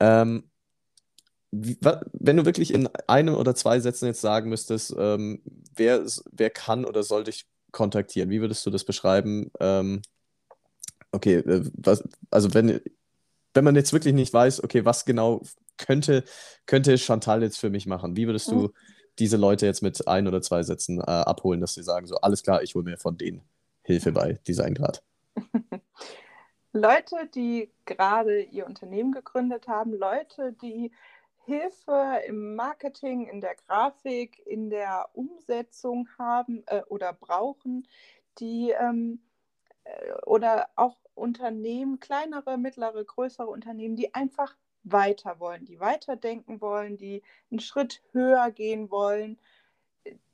Ähm, 0.00 0.44
wenn 1.52 2.36
du 2.38 2.46
wirklich 2.46 2.72
in 2.72 2.88
einem 3.06 3.34
oder 3.34 3.54
zwei 3.54 3.78
Sätzen 3.78 4.06
jetzt 4.06 4.22
sagen 4.22 4.48
müsstest, 4.48 4.94
ähm, 4.98 5.42
wer, 5.76 6.02
wer 6.30 6.50
kann 6.50 6.86
oder 6.86 7.02
soll 7.02 7.24
dich 7.24 7.46
kontaktieren, 7.72 8.30
wie 8.30 8.40
würdest 8.40 8.64
du 8.64 8.70
das 8.70 8.84
beschreiben? 8.84 9.50
Ähm, 9.60 10.00
okay, 11.12 11.36
äh, 11.36 11.64
was, 11.74 12.02
also 12.30 12.54
wenn, 12.54 12.80
wenn 13.52 13.64
man 13.64 13.76
jetzt 13.76 13.92
wirklich 13.92 14.14
nicht 14.14 14.32
weiß, 14.32 14.64
okay, 14.64 14.86
was 14.86 15.04
genau 15.04 15.42
könnte, 15.76 16.24
könnte 16.64 16.96
Chantal 16.96 17.42
jetzt 17.42 17.58
für 17.58 17.70
mich 17.70 17.86
machen, 17.86 18.16
wie 18.16 18.26
würdest 18.26 18.50
du 18.50 18.70
diese 19.18 19.36
Leute 19.36 19.66
jetzt 19.66 19.82
mit 19.82 20.08
ein 20.08 20.26
oder 20.26 20.40
zwei 20.40 20.62
Sätzen 20.62 21.00
äh, 21.00 21.04
abholen, 21.04 21.60
dass 21.60 21.74
sie 21.74 21.82
sagen, 21.82 22.06
so, 22.06 22.16
alles 22.16 22.42
klar, 22.42 22.62
ich 22.62 22.74
hole 22.74 22.84
mir 22.84 22.96
von 22.96 23.18
denen 23.18 23.42
Hilfe 23.82 24.12
bei 24.12 24.38
Designgrad? 24.48 25.02
Leute, 26.72 27.28
die 27.34 27.70
gerade 27.84 28.40
ihr 28.40 28.66
Unternehmen 28.66 29.12
gegründet 29.12 29.68
haben, 29.68 29.92
Leute, 29.92 30.54
die 30.62 30.90
Hilfe 31.44 32.22
im 32.26 32.54
Marketing, 32.54 33.26
in 33.26 33.40
der 33.40 33.56
Grafik, 33.56 34.44
in 34.46 34.70
der 34.70 35.08
Umsetzung 35.12 36.08
haben 36.18 36.62
äh, 36.66 36.82
oder 36.88 37.12
brauchen, 37.12 37.86
die 38.38 38.70
ähm, 38.70 39.20
äh, 39.84 40.12
oder 40.24 40.68
auch 40.76 40.96
Unternehmen, 41.14 42.00
kleinere, 42.00 42.56
mittlere, 42.56 43.04
größere 43.04 43.48
Unternehmen, 43.48 43.96
die 43.96 44.14
einfach 44.14 44.56
weiter 44.84 45.38
wollen, 45.38 45.64
die 45.64 45.80
weiterdenken 45.80 46.60
wollen, 46.60 46.96
die 46.96 47.22
einen 47.50 47.60
Schritt 47.60 48.02
höher 48.12 48.50
gehen 48.50 48.90
wollen, 48.90 49.38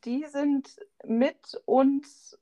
die 0.04 0.24
sind 0.24 0.78
mit 1.04 1.60
uns 1.66 2.38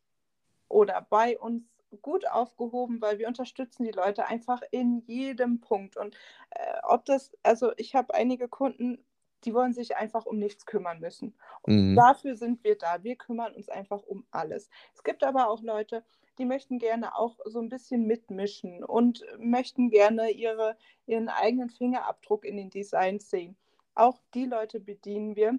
oder 0.69 1.05
bei 1.09 1.39
uns 1.39 1.65
gut 1.97 2.29
aufgehoben, 2.29 3.01
weil 3.01 3.19
wir 3.19 3.29
unterstützen 3.29 3.85
die 3.85 3.91
Leute 3.93 4.27
einfach 4.27 4.63
in 4.71 5.03
jedem 5.07 5.61
Punkt. 5.61 5.97
Und 5.97 6.17
äh, 6.51 6.79
ob 6.85 7.05
das, 7.05 7.33
also 7.43 7.73
ich 7.77 7.95
habe 7.95 8.15
einige 8.15 8.49
Kunden, 8.49 9.05
die 9.45 9.55
wollen 9.55 9.73
sich 9.73 9.97
einfach 9.97 10.27
um 10.27 10.39
nichts 10.39 10.67
kümmern 10.67 11.01
müssen. 11.01 11.35
Und 11.63 11.75
Mhm. 11.75 11.95
dafür 11.95 12.37
sind 12.37 12.65
wir 12.65 12.77
da. 12.77 13.03
Wir 13.05 13.17
kümmern 13.17 13.55
uns 13.55 13.69
einfach 13.69 14.03
um 14.03 14.27
alles. 14.31 14.69
Es 14.95 15.05
gibt 15.05 15.23
aber 15.25 15.49
auch 15.49 15.63
Leute, 15.63 16.05
die 16.39 16.45
möchten 16.45 16.79
gerne 16.79 17.17
auch 17.17 17.39
so 17.45 17.61
ein 17.61 17.69
bisschen 17.69 18.07
mitmischen 18.07 18.85
und 18.85 19.25
möchten 19.39 19.91
gerne 19.91 20.31
ihre, 20.31 20.77
ihren 21.07 21.29
eigenen 21.29 21.71
Fingerabdruck 21.71 22.45
in 22.45 22.57
den 22.57 22.71
Designs 22.71 23.31
sehen. 23.31 23.57
Auch 23.95 24.21
die 24.35 24.45
Leute 24.47 24.81
bedienen 24.81 25.37
wir. 25.37 25.59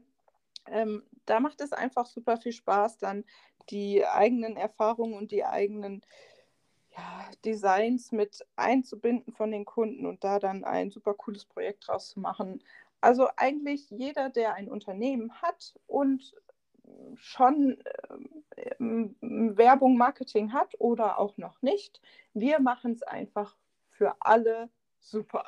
Ähm, 0.67 1.03
da 1.25 1.39
macht 1.39 1.61
es 1.61 1.73
einfach 1.73 2.05
super 2.05 2.37
viel 2.37 2.51
Spaß, 2.51 2.97
dann 2.97 3.23
die 3.69 4.05
eigenen 4.05 4.57
Erfahrungen 4.57 5.15
und 5.15 5.31
die 5.31 5.45
eigenen 5.45 6.01
ja, 6.95 7.29
Designs 7.45 8.11
mit 8.11 8.45
einzubinden 8.55 9.33
von 9.33 9.51
den 9.51 9.65
Kunden 9.65 10.05
und 10.05 10.23
da 10.23 10.39
dann 10.39 10.63
ein 10.63 10.89
super 10.89 11.13
cooles 11.13 11.45
Projekt 11.45 11.87
draus 11.87 12.09
zu 12.09 12.19
machen. 12.19 12.63
Also 13.01 13.27
eigentlich 13.35 13.89
jeder, 13.89 14.29
der 14.29 14.55
ein 14.55 14.69
Unternehmen 14.69 15.31
hat 15.41 15.75
und 15.85 16.33
schon 17.15 17.77
ähm, 18.79 19.15
Werbung, 19.21 19.97
Marketing 19.97 20.53
hat 20.53 20.79
oder 20.79 21.19
auch 21.19 21.37
noch 21.37 21.61
nicht, 21.61 22.01
wir 22.33 22.59
machen 22.59 22.93
es 22.93 23.03
einfach 23.03 23.55
für 23.89 24.15
alle 24.19 24.69
super. 24.99 25.45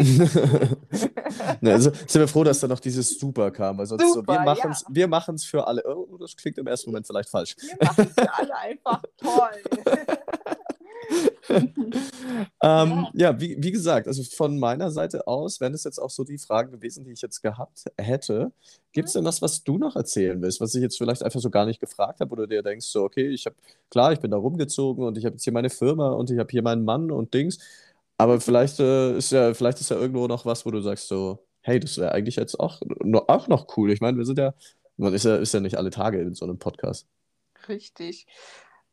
Ne, 1.60 1.72
also 1.72 1.90
sind 1.90 2.20
wir 2.20 2.28
froh, 2.28 2.42
dass 2.42 2.60
da 2.60 2.68
noch 2.68 2.80
dieses 2.80 3.18
Super 3.18 3.50
kam, 3.50 3.78
weil 3.78 3.86
sonst 3.86 4.02
so, 4.02 4.08
wir 4.08 4.14
Super, 4.14 4.44
machen 4.44 4.70
es 4.70 4.80
ja. 4.80 4.86
wir 4.90 5.08
machen's 5.08 5.44
für 5.44 5.66
alle. 5.66 5.82
Oh, 5.84 6.16
das 6.18 6.34
klingt 6.34 6.58
im 6.58 6.66
ersten 6.66 6.90
Moment 6.90 7.06
vielleicht 7.06 7.28
falsch. 7.28 7.54
Wir 7.56 7.76
machen 7.86 8.06
es 8.08 8.14
für 8.14 8.34
alle 8.34 8.56
einfach 8.56 9.02
toll. 9.18 9.62
Ähm, 12.62 13.06
ja, 13.14 13.40
wie, 13.40 13.56
wie 13.58 13.70
gesagt, 13.70 14.06
also 14.06 14.22
von 14.22 14.58
meiner 14.58 14.90
Seite 14.90 15.26
aus 15.26 15.60
wären 15.60 15.74
es 15.74 15.84
jetzt 15.84 15.98
auch 15.98 16.10
so 16.10 16.24
die 16.24 16.38
Fragen 16.38 16.70
gewesen, 16.72 17.04
die 17.04 17.12
ich 17.12 17.22
jetzt 17.22 17.40
gehabt 17.40 17.84
hätte. 17.98 18.52
Gibt 18.92 19.08
es 19.08 19.14
denn 19.14 19.24
was, 19.24 19.42
was 19.42 19.64
du 19.64 19.78
noch 19.78 19.96
erzählen 19.96 20.40
willst, 20.40 20.60
was 20.60 20.74
ich 20.74 20.82
jetzt 20.82 20.98
vielleicht 20.98 21.22
einfach 21.22 21.40
so 21.40 21.50
gar 21.50 21.66
nicht 21.66 21.80
gefragt 21.80 22.20
habe, 22.20 22.32
oder 22.32 22.46
dir 22.46 22.62
denkst, 22.62 22.86
so, 22.86 23.02
okay, 23.02 23.28
ich 23.28 23.46
habe, 23.46 23.56
klar, 23.90 24.12
ich 24.12 24.20
bin 24.20 24.30
da 24.30 24.36
rumgezogen 24.36 25.04
und 25.04 25.16
ich 25.18 25.24
habe 25.24 25.34
jetzt 25.34 25.44
hier 25.44 25.52
meine 25.52 25.70
Firma 25.70 26.10
und 26.10 26.30
ich 26.30 26.38
habe 26.38 26.50
hier 26.50 26.62
meinen 26.62 26.84
Mann 26.84 27.10
und 27.10 27.34
Dings, 27.34 27.58
aber 28.20 28.38
vielleicht 28.38 28.78
äh, 28.80 29.16
ist 29.16 29.32
ja, 29.32 29.54
vielleicht 29.54 29.80
ist 29.80 29.90
ja 29.90 29.96
irgendwo 29.96 30.26
noch 30.26 30.44
was, 30.44 30.66
wo 30.66 30.70
du 30.70 30.82
sagst, 30.82 31.08
so, 31.08 31.46
hey, 31.62 31.80
das 31.80 31.96
wäre 31.96 32.12
eigentlich 32.12 32.36
jetzt 32.36 32.60
auch, 32.60 32.82
auch 33.28 33.48
noch 33.48 33.76
cool. 33.76 33.90
Ich 33.90 34.02
meine, 34.02 34.18
wir 34.18 34.26
sind 34.26 34.38
ja, 34.38 34.52
man 34.98 35.14
ist 35.14 35.24
ja, 35.24 35.36
ist 35.36 35.54
ja 35.54 35.60
nicht 35.60 35.78
alle 35.78 35.88
Tage 35.88 36.20
in 36.20 36.34
so 36.34 36.44
einem 36.44 36.58
Podcast. 36.58 37.08
Richtig. 37.66 38.26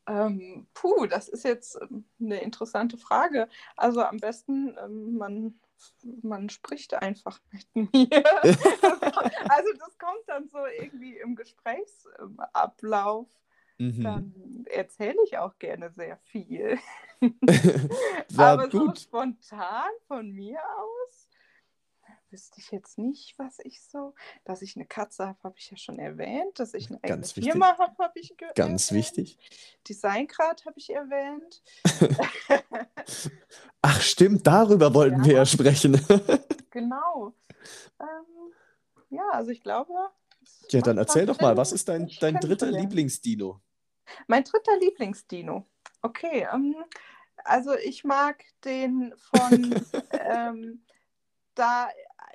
Ähm, 0.07 0.67
puh, 0.73 1.07
das 1.07 1.27
ist 1.27 1.43
jetzt 1.43 1.77
ähm, 1.81 2.05
eine 2.21 2.41
interessante 2.41 2.97
Frage. 2.97 3.49
Also 3.75 4.01
am 4.01 4.15
besten, 4.17 4.77
ähm, 4.81 5.17
man, 5.17 5.59
man 6.21 6.49
spricht 6.49 6.93
einfach 6.93 7.41
mit 7.51 7.67
mir. 7.93 8.07
also 8.43 9.73
das 9.77 9.97
kommt 9.97 10.23
dann 10.27 10.47
so 10.47 10.59
irgendwie 10.79 11.17
im 11.17 11.35
Gesprächsablauf. 11.35 13.27
Mhm. 13.79 14.03
dann 14.03 14.65
erzähle 14.69 15.17
ich 15.25 15.37
auch 15.37 15.57
gerne 15.59 15.91
sehr 15.91 16.17
viel. 16.25 16.77
Aber 18.37 18.69
so 18.71 18.85
gut. 18.87 18.99
spontan 18.99 19.89
von 20.07 20.31
mir 20.31 20.59
aus 20.59 21.27
wüsste 22.29 22.59
ich 22.59 22.71
jetzt 22.71 22.97
nicht, 22.97 23.39
was 23.39 23.57
ich 23.63 23.81
so. 23.81 24.13
Dass 24.43 24.61
ich 24.61 24.75
eine 24.75 24.85
Katze 24.85 25.27
habe, 25.27 25.39
habe 25.43 25.55
ich 25.57 25.71
ja 25.71 25.77
schon 25.77 25.97
erwähnt. 25.97 26.59
Dass 26.59 26.73
ich 26.73 26.89
eine 26.89 26.97
eigene 27.01 27.19
Ganz. 27.21 27.31
Firma 27.31 27.77
habe, 27.77 28.03
habe 28.03 28.19
ich 28.19 28.35
ge- 28.35 28.49
Ganz 28.53 28.91
erwähnt. 28.91 29.05
wichtig. 29.17 29.37
Designgrad 29.87 30.65
habe 30.65 30.77
ich 30.77 30.89
erwähnt. 30.93 31.63
Ach, 33.81 34.01
stimmt, 34.01 34.45
darüber 34.45 34.93
wollten 34.93 35.23
wir 35.23 35.31
Ja. 35.33 35.37
ja 35.39 35.45
sprechen. 35.45 35.99
genau. 36.69 37.33
Ähm, 37.99 38.53
ja, 39.09 39.23
also 39.31 39.51
ich 39.51 39.61
glaube. 39.61 39.93
Ja, 40.69 40.81
dann 40.81 40.97
erzähl 40.97 41.25
doch 41.25 41.39
mal, 41.39 41.55
was 41.55 41.71
ist 41.71 41.87
dein, 41.87 42.09
dein 42.19 42.35
dritter. 42.35 42.69
Lieblingsdino? 42.71 43.61
Mein 44.27 44.43
dritter 44.43 44.77
Lieblingsdino. 44.77 45.65
Okay, 46.01 46.47
ähm, 46.53 46.75
also 47.43 47.75
ich 47.75 48.03
mag 48.03 48.43
den 48.63 49.13
von 49.17 49.85
ähm, 50.11 50.81
da 51.55 51.89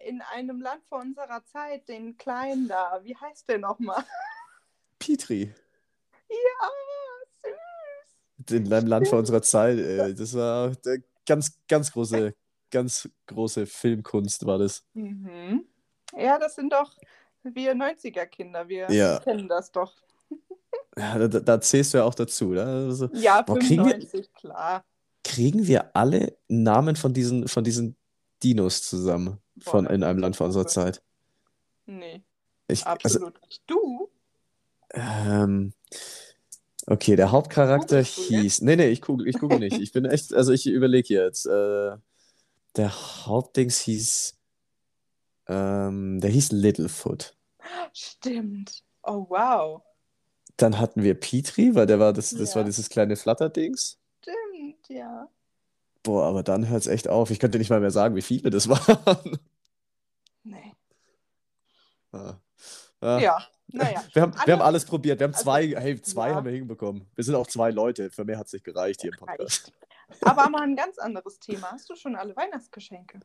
in 0.05 0.21
einem 0.21 0.61
Land 0.61 0.85
vor 0.87 1.01
unserer 1.01 1.45
Zeit, 1.45 1.89
den 1.89 2.17
kleinen 2.17 2.69
da. 2.69 3.01
Wie 3.03 3.17
heißt 3.17 3.49
der 3.49 3.59
nochmal? 3.59 4.05
Petri. 4.99 5.55
Ja, 6.29 6.69
süß. 7.43 8.57
In 8.59 8.73
einem 8.73 8.87
Land 8.87 9.09
vor 9.09 9.19
unserer 9.21 9.43
Zeit. 9.43 9.79
Ey. 9.79 10.15
Das 10.15 10.35
war 10.35 10.71
der 10.71 10.99
ganz, 11.27 11.57
ganz 11.69 11.93
große, 11.93 12.35
ganz 12.71 13.09
große 13.27 13.67
Filmkunst, 13.67 14.45
war 14.45 14.59
das. 14.59 14.85
Mhm. 14.95 15.67
Ja, 16.17 16.39
das 16.39 16.57
sind 16.57 16.73
doch 16.73 16.97
wir 17.43 17.75
90er-Kinder. 17.75 18.69
Wir 18.69 18.91
Ja. 18.91 19.19
kennen 19.21 19.49
das 19.49 19.71
doch. 19.73 19.95
Ja, 20.97 21.27
da, 21.27 21.41
da 21.41 21.61
zählst 21.61 21.95
du 21.95 21.99
ja 21.99 22.05
auch 22.05 22.15
dazu. 22.15 22.49
Ne? 22.53 22.63
Also, 22.65 23.09
Ja, 23.15 23.43
Boah, 23.43 23.59
kriegen 23.59 23.85
wir- 23.87 23.93
95, 23.95 24.33
klar. 24.35 24.85
kriegen 25.25 25.67
wir 25.67 25.97
alle 25.97 26.37
Namen 26.49 26.97
von 26.97 27.15
diesen, 27.15 27.49
von 27.49 27.65
diesen 27.65 27.97
Dinos 28.43 28.83
zusammen 28.83 29.39
Boah, 29.57 29.71
von 29.71 29.87
in 29.87 30.03
einem 30.03 30.19
Land 30.19 30.37
vor 30.37 30.47
unserer. 30.47 30.67
Zeit? 30.67 31.03
Nee, 31.87 32.23
Ich, 32.69 32.87
also, 32.87 32.91
absolut 33.07 33.41
nicht. 33.43 33.63
Du? 33.67 34.11
ähm, 34.95 35.73
okay, 36.87 37.17
der 37.17 37.31
Hauptcharakter 37.33 38.03
Googlest 38.03 38.19
hieß. 38.29 38.61
Nee, 38.63 38.77
nee, 38.77 38.89
ich 38.89 39.01
google, 39.01 39.27
ich 39.29 39.39
google 39.39 39.59
nicht. 39.59 39.79
Ich 39.81 39.93
bin 39.93 40.05
echt, 40.05 40.35
also 40.35 40.53
ich 40.53 40.67
überlege 40.67 41.15
jetzt. 41.15 41.47
Äh, 41.47 41.97
der 42.77 42.91
Hauptdings 43.27 43.79
hieß. 43.81 44.35
Ähm, 45.49 46.21
der 46.21 46.31
hieß 46.31 46.53
Littlefoot. 46.53 47.35
Stimmt. 47.93 48.83
Oh, 49.03 49.27
wow. 49.29 49.83
Dann 50.57 50.79
hatten 50.79 51.03
wir 51.03 51.15
Petri, 51.15 51.75
weil 51.75 51.87
der 51.87 51.99
war 51.99 52.13
das, 52.13 52.31
das 52.31 52.55
war 52.55 52.63
Ja. 52.63 52.67
dieses 52.67 52.89
kleine 52.89 53.17
Flatterdings. 53.17 53.99
Stimmt, 54.21 54.89
ja. 54.89 55.29
Boah, 56.03 56.25
aber 56.27 56.43
dann 56.43 56.69
hört 56.69 56.81
es 56.83 56.87
echt 56.89 57.09
auf. 57.09 57.31
Ich 57.31 57.39
könnte 57.39 57.59
nicht 57.59 57.71
mal 57.71 57.81
mehr 57.81 57.91
sagen, 57.91 58.15
wie 58.17 58.23
viele 58.23 58.51
das 58.51 58.69
waren. 58.69 59.39
Nee. 60.45 60.73
Ah. 62.13 62.35
Ah. 63.01 63.19
Ja, 63.19 63.39
naja. 63.69 64.05
Wir 64.13 64.23
haben, 64.23 64.33
wir 64.35 64.41
haben 64.41 64.51
Andere- 64.53 64.65
alles 64.65 64.85
probiert. 64.85 65.19
Wir 65.21 65.25
haben 65.25 65.33
also, 65.35 65.45
zwei, 65.45 65.67
hey, 65.69 66.01
zwei 66.03 66.29
ja. 66.31 66.35
haben 66.35 66.45
wir 66.47 66.53
hinbekommen. 66.53 67.07
Wir 67.15 67.25
sind 67.25 67.35
auch 67.35 67.47
zwei 67.47 67.71
Leute. 67.71 68.11
Für 68.11 68.25
mehr 68.25 68.39
hat 68.39 68.47
es 68.47 68.53
nicht 68.53 68.65
gereicht 68.65 69.01
hier 69.01 69.13
im 69.13 69.19
Podcast. 69.19 69.73
Aber 70.21 70.49
mal 70.51 70.63
ein 70.63 70.77
ganz 70.77 70.99
anderes 70.99 71.39
Thema. 71.39 71.71
Hast 71.73 71.89
du 71.89 71.97
schon 71.97 72.15
alle 72.17 72.37
Weihnachtsgeschenke? 72.37 73.21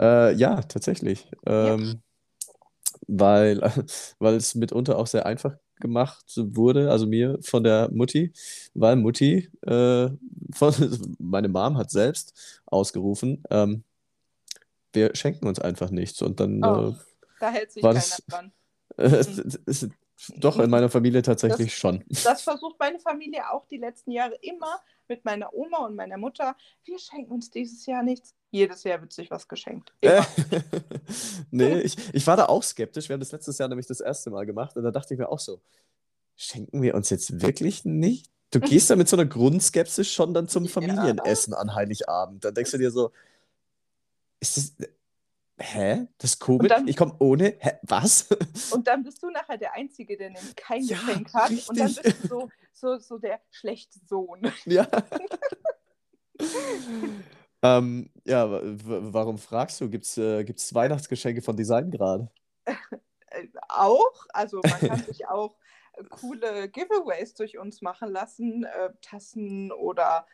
Äh, 0.00 0.34
ja, 0.34 0.60
tatsächlich. 0.62 1.28
Ähm, 1.46 2.02
weil, 3.06 3.60
weil 4.18 4.34
es 4.34 4.54
mitunter 4.54 4.98
auch 4.98 5.06
sehr 5.06 5.26
einfach 5.26 5.56
gemacht 5.80 6.24
wurde, 6.36 6.90
also 6.90 7.06
mir 7.06 7.38
von 7.42 7.64
der 7.64 7.90
Mutti, 7.90 8.32
weil 8.74 8.96
Mutti, 8.96 9.48
äh, 9.62 10.10
von, 10.52 10.74
meine 11.18 11.48
Mom 11.48 11.78
hat 11.78 11.90
selbst 11.90 12.60
ausgerufen, 12.66 13.42
ähm, 13.50 13.84
wir 14.92 15.14
schenken 15.14 15.46
uns 15.46 15.58
einfach 15.60 15.90
nichts. 15.90 16.20
Und 16.20 16.40
dann 16.40 16.62
Oh. 16.64 16.94
Da 17.38 17.50
hält 17.50 17.72
sich 17.72 17.82
War 17.82 17.94
keiner 17.94 18.04
das- 18.04 18.22
dran. 18.28 18.52
äh, 18.98 19.04
es, 19.66 19.88
doch 20.36 20.58
in 20.58 20.68
meiner 20.68 20.90
Familie 20.90 21.22
tatsächlich 21.22 21.74
schon. 21.74 22.04
Das 22.24 22.42
versucht 22.42 22.78
meine 22.78 22.98
Familie 22.98 23.50
auch 23.50 23.66
die 23.68 23.78
letzten 23.78 24.10
Jahre 24.10 24.34
immer 24.42 24.78
mit 25.08 25.24
meiner 25.24 25.54
Oma 25.54 25.86
und 25.86 25.96
meiner 25.96 26.18
Mutter. 26.18 26.54
Wir 26.84 26.98
schenken 26.98 27.32
uns 27.32 27.50
dieses 27.50 27.86
Jahr 27.86 28.02
nichts. 28.02 28.34
Jedes 28.50 28.82
Jahr 28.84 29.00
wird 29.00 29.12
sich 29.12 29.30
was 29.30 29.46
geschenkt. 29.46 29.92
Immer. 30.00 30.26
nee, 31.50 31.78
ich, 31.80 31.96
ich 32.12 32.26
war 32.26 32.36
da 32.36 32.46
auch 32.46 32.62
skeptisch. 32.62 33.08
Wir 33.08 33.14
haben 33.14 33.20
das 33.20 33.30
letztes 33.32 33.58
Jahr 33.58 33.68
nämlich 33.68 33.86
das 33.86 34.00
erste 34.00 34.30
Mal 34.30 34.44
gemacht 34.46 34.76
und 34.76 34.82
da 34.82 34.90
dachte 34.90 35.14
ich 35.14 35.18
mir 35.20 35.28
auch 35.28 35.38
so, 35.38 35.60
schenken 36.36 36.82
wir 36.82 36.94
uns 36.94 37.10
jetzt 37.10 37.40
wirklich 37.42 37.84
nicht? 37.84 38.30
Du 38.50 38.58
gehst 38.60 38.90
da 38.90 38.96
mit 38.96 39.08
so 39.08 39.16
einer 39.16 39.26
Grundskepsis 39.26 40.10
schon 40.10 40.34
dann 40.34 40.48
zum. 40.48 40.66
Familienessen 40.66 41.54
an 41.54 41.74
Heiligabend. 41.74 42.44
Dann 42.44 42.54
denkst 42.54 42.72
du 42.72 42.78
dir 42.78 42.90
so, 42.90 43.12
ist 44.40 44.56
das, 44.56 44.72
hä? 45.58 46.08
Das 46.18 46.32
ist 46.32 46.40
komisch? 46.40 46.68
dann- 46.68 46.88
ich 46.88 46.96
komme 46.96 47.14
ohne, 47.20 47.54
hä, 47.60 47.72
was? 47.82 48.26
Und 48.72 48.88
dann 48.88 49.04
bist 49.04 49.22
du 49.22 49.30
nachher 49.30 49.58
der 49.58 49.74
Einzige, 49.74 50.16
der 50.16 50.30
nämlich 50.30 50.56
kein 50.56 50.82
Ja, 50.82 50.96
Geschenk 50.96 51.32
hat. 51.34 51.50
Und 51.50 51.78
dann 51.78 51.86
richtig. 51.86 52.02
bist 52.02 52.24
du 52.24 52.28
so, 52.28 52.48
so, 52.72 52.98
so 52.98 53.18
der 53.18 53.40
schlechte 53.52 54.00
Sohn. 54.08 54.40
ja. 54.64 54.88
ähm, 57.62 58.10
ja, 58.24 58.50
wa- 58.50 58.62
wa- 58.62 59.12
warum 59.12 59.38
fragst 59.38 59.80
du? 59.80 59.90
Gibt 59.90 60.06
es 60.06 60.18
äh, 60.18 60.44
Weihnachtsgeschenke 60.74 61.42
von 61.42 61.56
Design 61.56 61.90
gerade? 61.90 62.30
Auch, 63.68 64.26
also 64.32 64.64
man 64.66 64.82
kann 64.82 65.02
sich 65.04 65.28
auch 65.28 65.56
äh, 65.94 66.04
coole 66.04 66.68
Giveaways 66.68 67.34
durch 67.34 67.58
uns 67.58 67.80
machen 67.82 68.10
lassen, 68.10 68.64
äh, 68.64 68.90
Tassen 69.02 69.72
oder 69.72 70.26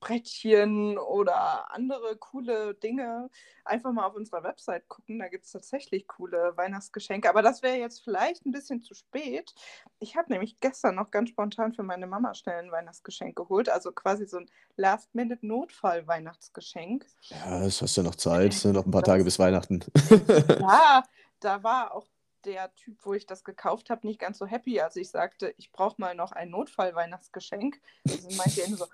Brettchen 0.00 0.98
oder 0.98 1.70
andere 1.72 2.16
coole 2.16 2.74
Dinge. 2.74 3.30
Einfach 3.64 3.92
mal 3.92 4.06
auf 4.06 4.14
unserer 4.14 4.42
Website 4.42 4.88
gucken, 4.88 5.18
da 5.18 5.28
gibt 5.28 5.44
es 5.44 5.52
tatsächlich 5.52 6.06
coole 6.08 6.56
Weihnachtsgeschenke. 6.56 7.28
Aber 7.28 7.42
das 7.42 7.62
wäre 7.62 7.76
jetzt 7.76 8.02
vielleicht 8.02 8.46
ein 8.46 8.52
bisschen 8.52 8.80
zu 8.80 8.94
spät. 8.94 9.54
Ich 9.98 10.16
habe 10.16 10.32
nämlich 10.32 10.58
gestern 10.60 10.94
noch 10.94 11.10
ganz 11.10 11.30
spontan 11.30 11.74
für 11.74 11.82
meine 11.82 12.06
Mama 12.06 12.34
schnell 12.34 12.58
ein 12.64 12.72
Weihnachtsgeschenk 12.72 13.36
geholt, 13.36 13.68
also 13.68 13.92
quasi 13.92 14.26
so 14.26 14.38
ein 14.38 14.50
Last-Minute-Notfall-Weihnachtsgeschenk. 14.76 17.06
Ja, 17.28 17.60
das 17.60 17.82
hast 17.82 17.96
du 17.96 18.02
noch 18.02 18.14
Zeit. 18.14 18.54
Es 18.54 18.62
sind 18.62 18.72
noch 18.74 18.86
ein 18.86 18.90
paar 18.90 19.02
Das- 19.02 19.08
Tage 19.08 19.24
bis 19.24 19.38
Weihnachten. 19.38 19.80
Ja, 20.60 21.02
da 21.40 21.62
war 21.62 21.94
auch 21.94 22.06
der 22.44 22.74
Typ, 22.74 22.98
wo 23.04 23.12
ich 23.14 23.26
das 23.26 23.44
gekauft 23.44 23.90
habe, 23.90 24.06
nicht 24.06 24.18
ganz 24.18 24.38
so 24.38 24.46
happy, 24.46 24.80
als 24.80 24.96
ich 24.96 25.10
sagte, 25.10 25.54
ich 25.58 25.72
brauche 25.72 26.00
mal 26.00 26.14
noch 26.14 26.32
ein 26.32 26.50
Notfall-Weihnachtsgeschenk. 26.50 27.80
Also 28.08 28.28
meinte 28.36 28.62
er 28.62 28.68
nur 28.68 28.78
so, 28.78 28.86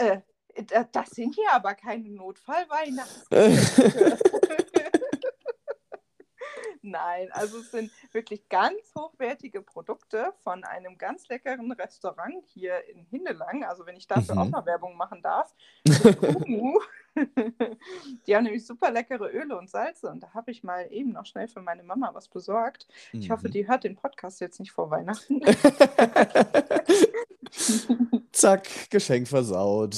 äh, 0.00 0.20
da- 0.66 0.84
das 0.84 1.10
sind 1.10 1.34
hier 1.34 1.52
aber 1.52 1.74
keine 1.74 2.10
Notfall-Weihnachtsgeschenke. 2.10 4.18
Nein, 6.82 7.28
also 7.32 7.58
es 7.58 7.70
sind 7.70 7.90
wirklich 8.12 8.48
ganz 8.48 8.74
hochwertige 8.96 9.60
Produkte 9.60 10.32
von 10.42 10.64
einem 10.64 10.96
ganz 10.96 11.28
leckeren 11.28 11.70
Restaurant 11.72 12.42
hier 12.46 12.88
in 12.88 13.04
Hindelang. 13.04 13.64
Also 13.64 13.84
wenn 13.84 13.96
ich 13.96 14.06
dafür 14.06 14.34
Mhm. 14.34 14.40
auch 14.40 14.48
mal 14.48 14.64
Werbung 14.66 14.96
machen 14.96 15.20
darf. 15.22 15.54
Die 18.26 18.34
haben 18.36 18.44
nämlich 18.44 18.64
super 18.66 18.90
leckere 18.90 19.30
Öle 19.34 19.58
und 19.58 19.68
Salze 19.68 20.08
und 20.08 20.20
da 20.20 20.32
habe 20.32 20.50
ich 20.52 20.62
mal 20.62 20.86
eben 20.90 21.12
noch 21.12 21.26
schnell 21.26 21.48
für 21.48 21.60
meine 21.60 21.82
Mama 21.82 22.10
was 22.14 22.28
besorgt. 22.28 22.86
Ich 23.12 23.30
hoffe, 23.30 23.48
Mhm. 23.48 23.52
die 23.52 23.68
hört 23.68 23.84
den 23.84 23.96
Podcast 23.96 24.40
jetzt 24.40 24.58
nicht 24.60 24.72
vor 24.72 24.90
Weihnachten. 24.90 25.40
Zack, 28.32 28.68
Geschenk 28.90 29.28
versaut. 29.28 29.96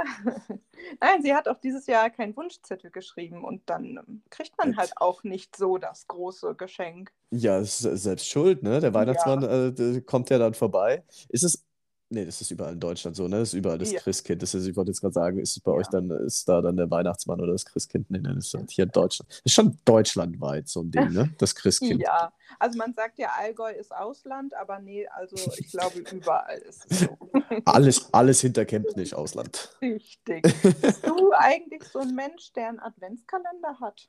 Äh, 0.00 0.54
Nein, 1.00 1.22
sie 1.22 1.34
hat 1.34 1.48
auch 1.48 1.58
dieses 1.58 1.86
Jahr 1.86 2.10
keinen 2.10 2.36
Wunschzettel 2.36 2.90
geschrieben 2.90 3.44
und 3.44 3.68
dann 3.68 3.84
ähm, 3.84 4.22
kriegt 4.30 4.56
man 4.58 4.76
halt 4.76 4.92
auch 4.96 5.24
nicht 5.24 5.56
so 5.56 5.78
das 5.78 6.06
große 6.08 6.54
Geschenk. 6.54 7.12
Ja, 7.30 7.58
ist 7.58 7.78
selbst 7.78 8.28
schuld, 8.28 8.62
ne? 8.62 8.80
Der 8.80 8.94
Weihnachtsmann 8.94 9.42
äh, 9.42 9.72
der 9.72 10.00
kommt 10.02 10.30
ja 10.30 10.38
dann 10.38 10.54
vorbei. 10.54 11.04
Ist 11.28 11.44
es. 11.44 11.64
Nee, 12.12 12.24
das 12.24 12.40
ist 12.40 12.50
überall 12.50 12.72
in 12.72 12.80
Deutschland 12.80 13.16
so, 13.16 13.28
ne? 13.28 13.38
Das 13.38 13.50
ist 13.50 13.54
überall 13.54 13.78
das 13.78 13.92
Ja. 13.92 14.00
Christkind. 14.00 14.42
Das 14.42 14.52
ist, 14.52 14.66
ich 14.66 14.74
wollte 14.74 14.90
jetzt 14.90 15.00
gerade 15.00 15.12
sagen, 15.12 15.38
ist 15.38 15.56
es 15.56 15.62
bei 15.62 15.70
Ja. 15.70 15.76
euch 15.78 15.86
dann, 15.86 16.10
ist 16.10 16.48
da 16.48 16.60
dann 16.60 16.76
der 16.76 16.90
Weihnachtsmann 16.90 17.40
oder 17.40 17.52
das 17.52 17.64
Christkind? 17.64 18.10
Nee, 18.10 18.18
das 18.18 18.46
ist 18.48 18.54
halt 18.54 18.68
hier 18.72 18.82
in 18.84 18.90
Deutschland. 18.90 19.30
Das 19.30 19.42
ist 19.44 19.52
schon 19.52 19.78
deutschlandweit 19.84 20.66
so 20.68 20.80
ein 20.82 20.90
Ding, 20.90 21.12
ne? 21.12 21.30
Das 21.38 21.54
Christkind. 21.54 22.00
Ja, 22.00 22.32
also 22.58 22.76
man 22.78 22.94
sagt 22.94 23.16
ja, 23.20 23.28
Allgäu 23.38 23.70
ist 23.70 23.94
Ausland, 23.94 24.54
aber 24.54 24.80
nee, 24.80 25.06
also 25.06 25.36
ich 25.56 25.70
glaube, 25.70 26.00
überall 26.12 26.58
ist 26.58 26.90
es 26.90 26.98
so. 26.98 27.16
Alles, 27.64 28.12
alles 28.12 28.40
hinter 28.40 28.64
Kemptnich, 28.64 29.14
Ausland. 29.14 29.76
Richtig. 29.80 30.42
Bist 30.82 31.06
du 31.06 31.32
eigentlich 31.32 31.84
so 31.84 32.00
ein 32.00 32.16
Mensch, 32.16 32.52
der 32.54 32.70
einen 32.70 32.80
Adventskalender 32.80 33.78
hat? 33.80 34.08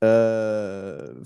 Äh, 0.00 1.24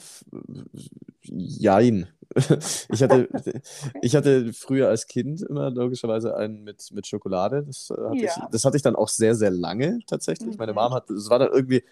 jein. 1.23 2.09
Ich 2.91 3.03
hatte, 3.03 3.29
ich 4.01 4.15
hatte 4.17 4.53
früher 4.53 4.89
als 4.89 5.07
Kind 5.07 5.43
immer 5.43 5.71
logischerweise 5.71 6.37
einen 6.37 6.63
mit, 6.65 6.91
mit 6.93 7.07
Schokolade. 7.07 7.65
Das, 7.65 7.91
äh, 7.91 7.95
hatte 8.09 8.27
ich, 8.27 8.37
Ja. 8.37 8.49
das 8.51 8.65
hatte 8.65 8.77
ich 8.77 8.83
dann 8.83 8.97
auch 8.97 9.09
sehr, 9.09 9.35
sehr 9.35 9.51
lange 9.51 10.03
tatsächlich. 10.07 10.59
Meine 10.59 10.73
Mhm. 10.73 10.75
Mom 10.75 10.95
hat, 10.95 11.11
es 11.11 11.29
war 11.31 11.39
dann 11.41 11.51
irgendwie, 11.53 11.85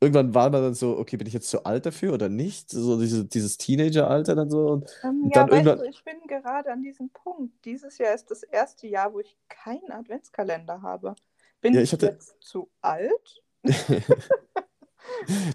irgendwann 0.00 0.34
war 0.34 0.50
man 0.50 0.62
dann 0.62 0.74
so, 0.74 0.98
okay, 0.98 1.16
bin 1.18 1.26
ich 1.28 1.34
jetzt 1.34 1.50
zu 1.50 1.64
alt 1.64 1.86
dafür 1.86 2.14
oder 2.14 2.28
nicht? 2.30 2.70
So 2.70 3.00
diese, 3.00 3.24
dieses 3.26 3.58
Teenager-Alter 3.58 4.36
dann 4.36 4.50
so. 4.50 4.68
Und, 4.68 4.90
Ähm, 5.02 5.30
ja, 5.30 5.46
dann 5.46 5.50
weißt 5.50 5.52
irgendwann. 5.52 5.78
du, 5.78 5.82
ich 5.84 6.02
bin 6.04 6.26
gerade 6.26 6.72
an 6.72 6.82
diesem 6.82 7.10
Punkt. 7.10 7.64
Dieses 7.64 7.98
Jahr 7.98 8.14
ist 8.14 8.30
das 8.30 8.42
erste 8.42 8.86
Jahr, 8.88 9.12
wo 9.12 9.20
ich 9.20 9.36
keinen 9.48 9.90
Adventskalender 9.92 10.82
habe. 10.82 11.14
Bin 11.60 11.74
Ja, 11.74 11.80
ich 11.80 11.92
ich 11.92 11.92
hatte. 11.92 12.06
jetzt 12.06 12.36
zu 12.42 12.70
alt? 12.80 13.42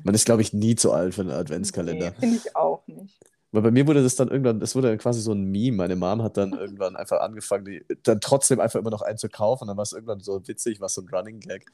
Man 0.04 0.16
ist, 0.16 0.26
glaube 0.26 0.42
ich, 0.42 0.54
nie 0.54 0.76
zu 0.76 0.92
alt 0.92 1.14
für 1.16 1.22
einen 1.22 1.32
Nee, 1.32 1.32
Adventskalender. 1.32 2.14
finde 2.20 2.38
ich 2.38 2.56
auch 2.56 2.86
nicht. 2.88 3.20
Weil 3.52 3.64
bei 3.64 3.72
mir 3.72 3.88
wurde 3.88 4.04
das 4.04 4.16
dann 4.16 4.28
irgendwann, 4.28 4.60
das 4.60 4.76
wurde 4.76 4.96
quasi 4.98 5.22
so 5.22 5.32
ein 5.32 5.46
Meme. 5.46 5.78
Meine 5.78 5.96
Mom 5.96 6.22
hat 6.22 6.38
dann 6.38 6.54
irgendwann 6.60 6.96
einfach 6.96 7.20
angefangen, 7.20 7.66
die, 7.66 7.84
dann 8.04 8.22
trotzdem 8.22 8.60
einfach 8.60 8.80
immer 8.80 8.92
noch 8.92 9.02
einen 9.02 9.18
zu 9.18 9.30
kaufen. 9.30 9.68
Dann 9.68 9.78
war 9.78 9.84
es 9.84 9.94
irgendwann 9.94 10.20
so 10.20 10.48
witzig, 10.48 10.80
war 10.82 10.90
so 10.90 11.02
ein 11.02 11.10
Running 11.10 11.40
Gag. 11.40 11.66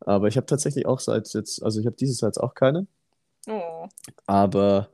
Aber 0.00 0.28
ich 0.28 0.36
habe 0.36 0.46
tatsächlich 0.46 0.86
auch 0.86 1.00
seit 1.00 1.32
jetzt, 1.34 1.62
also 1.62 1.80
ich 1.80 1.86
habe 1.86 1.96
dieses 1.96 2.20
Jahr 2.20 2.28
jetzt 2.28 2.38
auch 2.38 2.54
keine. 2.54 2.86
Oh. 3.48 3.88
Aber 4.26 4.88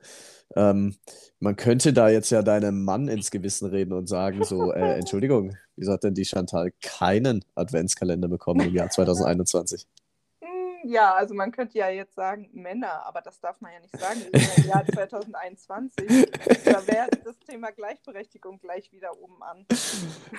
ähm, 0.55 0.95
man 1.39 1.55
könnte 1.55 1.93
da 1.93 2.09
jetzt 2.09 2.29
ja 2.29 2.41
deinem 2.41 2.83
Mann 2.83 3.07
ins 3.07 3.31
Gewissen 3.31 3.67
reden 3.69 3.93
und 3.93 4.07
sagen, 4.07 4.43
so, 4.43 4.71
äh, 4.71 4.93
Entschuldigung, 4.99 5.55
wieso 5.75 5.91
hat 5.93 6.03
denn 6.03 6.13
die 6.13 6.25
Chantal 6.25 6.71
keinen 6.81 7.43
Adventskalender 7.55 8.27
bekommen 8.27 8.67
im 8.67 8.73
Jahr 8.73 8.89
2021? 8.91 9.87
Ja, 10.85 11.13
also 11.13 11.33
man 11.33 11.51
könnte 11.51 11.77
ja 11.77 11.89
jetzt 11.89 12.15
sagen 12.15 12.49
Männer, 12.53 13.05
aber 13.05 13.21
das 13.21 13.39
darf 13.39 13.59
man 13.61 13.71
ja 13.71 13.79
nicht 13.79 13.97
sagen. 13.97 14.19
Wir 14.31 14.39
sind 14.41 14.57
im 14.65 14.69
Jahr 14.69 14.85
2021. 14.85 16.27
Da 16.65 16.85
wäre 16.87 17.07
das 17.23 17.39
Thema 17.39 17.71
Gleichberechtigung 17.71 18.59
gleich 18.59 18.91
wieder 18.91 19.11
oben 19.21 19.41
an. 19.41 19.65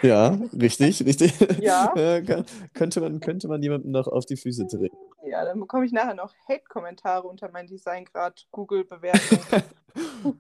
Ja, 0.02 0.38
richtig, 0.58 1.04
richtig. 1.04 1.32
Ja. 1.60 1.92
Kann- 1.94 2.44
könnte 2.74 3.00
man, 3.00 3.20
könnte 3.20 3.48
man 3.48 3.62
jemandem 3.62 3.90
noch 3.92 4.06
auf 4.06 4.26
die 4.26 4.36
Füße 4.36 4.66
treten. 4.66 4.96
Ja, 5.26 5.44
dann 5.44 5.58
bekomme 5.60 5.86
ich 5.86 5.92
nachher 5.92 6.14
noch 6.14 6.34
Hate-Kommentare 6.48 7.26
unter 7.26 7.50
meinen 7.50 7.68
Designgrad 7.68 8.46
Google-Bewertungen. 8.50 9.62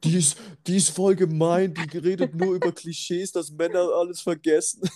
Die 0.02 0.18
ist, 0.18 0.36
die 0.66 0.78
ist 0.78 0.88
voll 0.90 1.14
gemein, 1.14 1.72
die 1.74 1.98
redet 1.98 2.34
nur 2.34 2.54
über 2.56 2.72
Klischees, 2.72 3.30
dass 3.30 3.52
Männer 3.52 3.88
alles 3.94 4.20
vergessen. 4.20 4.82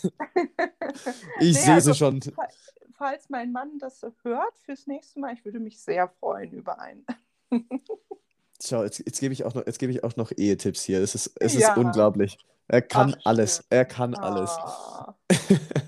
Ich 1.41 1.53
Nee, 1.55 1.61
sehe 1.61 1.75
also- 1.75 1.93
sie 1.93 1.99
schon. 1.99 2.21
Falls 2.99 3.29
mein 3.31 3.53
Mann 3.53 3.79
das 3.79 4.03
hört 4.23 4.59
fürs 4.65 4.87
nächste 4.87 5.21
Mal, 5.21 5.33
ich 5.35 5.45
würde 5.45 5.61
mich 5.61 5.81
sehr 5.81 6.09
freuen 6.09 6.53
über 6.53 6.81
einen. 6.81 7.07
Schau, 8.63 8.83
jetzt, 8.83 8.99
jetzt 8.99 9.21
gebe 9.21 9.33
ich 9.33 9.45
auch 9.45 9.55
noch, 9.55 9.65
jetzt 9.67 9.79
gebe 9.79 9.93
ich 9.93 10.03
auch 10.03 10.17
noch 10.17 10.33
Ehetipps 10.37 10.83
hier. 10.83 11.01
Es 11.01 11.15
ist, 11.15 11.31
es 11.41 11.55
ist 11.55 11.61
Ja. 11.63 11.77
unglaublich. 11.77 12.37
Er 12.67 12.83
kann 12.83 13.15
Ach, 13.19 13.21
alles. 13.25 13.57
schön. 13.57 13.65
Er 13.71 13.85
kann 13.87 14.15
alles. 14.17 14.51
Ah, 14.51 15.15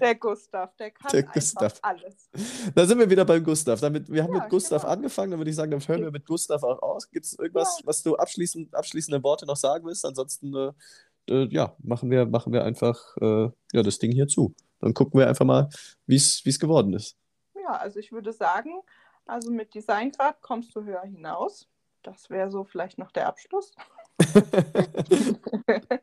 der 0.00 0.14
Gustav, 0.14 0.74
der 0.76 0.92
kann 0.92 1.10
Der 1.12 1.24
Gustav. 1.24 1.78
alles. 1.82 2.30
Da 2.74 2.86
sind 2.86 2.98
wir 3.00 3.10
wieder 3.10 3.24
beim 3.24 3.42
Gustav. 3.44 3.80
Damit, 3.80 4.08
wir 4.10 4.22
haben 4.22 4.32
Ja, 4.34 4.40
mit 4.42 4.48
Gustav 4.50 4.82
genau. 4.82 4.92
angefangen, 4.94 5.32
dann 5.32 5.40
würde 5.40 5.50
ich 5.50 5.56
sagen, 5.56 5.72
dann 5.72 5.86
hören 5.86 6.02
wir 6.02 6.10
mit 6.12 6.24
Gustav 6.24 6.62
auch 6.62 6.80
aus. 6.80 7.10
Gibt 7.10 7.26
es 7.26 7.38
irgendwas, 7.38 7.80
was 7.84 8.02
du 8.02 8.16
abschließend, 8.16 8.74
abschließende 8.74 9.22
Worte 9.22 9.44
noch 9.46 9.56
sagen 9.56 9.84
willst? 9.84 10.04
Ansonsten, 10.06 10.54
äh, 10.54 10.72
äh, 11.28 11.48
ja, 11.50 11.76
machen 11.82 12.10
wir, 12.10 12.24
machen 12.24 12.52
wir 12.52 12.64
einfach 12.64 13.16
äh, 13.20 13.50
ja, 13.72 13.82
das 13.82 13.98
Ding 13.98 14.12
hier 14.12 14.28
zu. 14.28 14.54
Dann 14.80 14.94
gucken 14.94 15.20
wir 15.20 15.28
einfach 15.28 15.44
mal, 15.44 15.68
wie 16.06 16.16
es 16.16 16.58
geworden 16.58 16.94
ist. 16.94 17.16
Ja, 17.54 17.76
also 17.76 17.98
ich 17.98 18.12
würde 18.12 18.32
sagen, 18.32 18.80
also 19.26 19.50
mit 19.50 19.74
Designgrad 19.74 20.40
kommst 20.42 20.74
du 20.74 20.84
höher 20.84 21.02
hinaus. 21.02 21.68
Das 22.02 22.30
wäre 22.30 22.50
so 22.50 22.64
vielleicht 22.64 22.98
noch 22.98 23.12
der 23.12 23.28
Abschluss. 23.28 23.74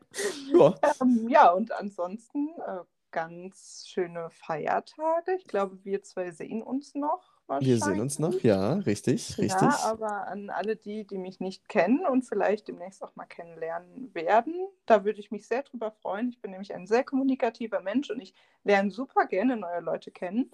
Ja, 0.52 0.74
ähm, 1.00 1.28
ja, 1.28 1.50
und 1.50 1.72
ansonsten 1.72 2.48
äh, 2.66 2.80
ganz 3.10 3.84
schöne 3.86 4.30
Feiertage. 4.30 5.34
Ich 5.36 5.44
glaube, 5.44 5.78
wir 5.84 6.02
zwei 6.02 6.30
sehen 6.30 6.62
uns 6.62 6.94
noch. 6.94 7.37
Wir 7.60 7.78
sehen 7.78 8.00
uns 8.00 8.18
noch. 8.18 8.40
Ja, 8.42 8.74
richtig, 8.74 9.38
richtig. 9.38 9.60
Ja, 9.60 9.78
aber 9.84 10.28
an 10.28 10.50
alle 10.50 10.76
die, 10.76 11.06
die 11.06 11.18
mich 11.18 11.40
nicht 11.40 11.68
kennen 11.68 12.06
und 12.06 12.22
vielleicht 12.24 12.68
demnächst 12.68 13.02
auch 13.02 13.16
mal 13.16 13.26
kennenlernen 13.26 14.14
werden, 14.14 14.54
da 14.86 15.04
würde 15.04 15.20
ich 15.20 15.30
mich 15.30 15.46
sehr 15.46 15.62
drüber 15.62 15.90
freuen. 15.90 16.28
Ich 16.28 16.40
bin 16.40 16.50
nämlich 16.50 16.74
ein 16.74 16.86
sehr 16.86 17.04
kommunikativer 17.04 17.80
Mensch 17.80 18.10
und 18.10 18.20
ich 18.20 18.34
lerne 18.64 18.90
super 18.90 19.26
gerne 19.26 19.56
neue 19.56 19.80
Leute 19.80 20.10
kennen. 20.10 20.50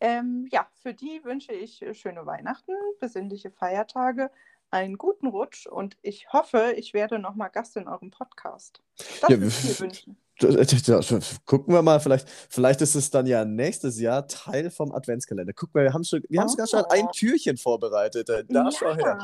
Ähm, 0.00 0.48
ja, 0.50 0.66
für 0.82 0.94
die 0.94 1.22
wünsche 1.24 1.52
ich 1.52 1.82
äh, 1.82 1.94
schöne 1.94 2.24
Weihnachten, 2.24 2.72
besinnliche 3.00 3.50
Feiertage, 3.50 4.30
einen 4.70 4.96
guten 4.96 5.26
Rutsch 5.26 5.66
und 5.66 5.98
ich 6.00 6.32
hoffe, 6.32 6.74
ich 6.76 6.94
werde 6.94 7.18
nochmal 7.18 7.50
Gast 7.50 7.76
in 7.76 7.86
eurem 7.86 8.10
Podcast. 8.10 8.80
Das 8.96 9.20
Ja, 9.22 9.28
würde 9.30 9.48
ich 9.48 9.64
mir 9.64 9.80
wünschen. 9.80 10.16
Ja, 10.42 11.00
Gucken 11.46 11.74
wir 11.74 11.82
mal, 11.82 12.00
vielleicht, 12.00 12.28
vielleicht 12.48 12.80
ist 12.80 12.94
es 12.94 13.10
dann 13.10 13.26
ja 13.26 13.44
nächstes 13.44 14.00
Jahr 14.00 14.26
Teil 14.26 14.70
vom 14.70 14.92
Adventskalender. 14.92 15.52
Guck 15.52 15.74
mal, 15.74 15.84
wir 15.84 15.92
haben 15.92 16.04
schon, 16.04 16.22
wir 16.28 16.40
haben 16.40 16.48
sogar 16.48 16.66
schon 16.66 16.84
ein 16.86 17.06
Oh. 17.06 17.10
Türchen 17.12 17.56
vorbereitet. 17.56 18.28
äh, 18.30 18.44
Da 18.48 18.70
schau 18.70 18.94
her. 18.94 19.18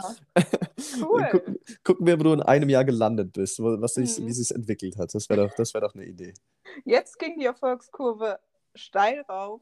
cool. 1.00 1.26
Gucken, 1.30 1.58
gucken 1.84 2.06
wir, 2.06 2.18
wo 2.18 2.24
du 2.24 2.32
in 2.34 2.42
einem 2.42 2.68
Jahr 2.68 2.84
gelandet 2.84 3.32
bist, 3.32 3.58
was 3.60 3.94
sich, 3.94 4.18
Mhm. 4.18 4.26
wie 4.26 4.32
sich 4.32 4.54
entwickelt 4.54 4.96
hat. 4.98 5.14
Das 5.14 5.28
wäre 5.28 5.48
doch, 5.48 5.54
das 5.56 5.72
wär 5.74 5.80
doch 5.80 5.94
eine 5.94 6.04
Idee. 6.04 6.34
Jetzt 6.84 7.18
ging 7.18 7.38
die 7.38 7.46
Erfolgskurve 7.46 8.38
steil 8.74 9.22
rauf. 9.28 9.60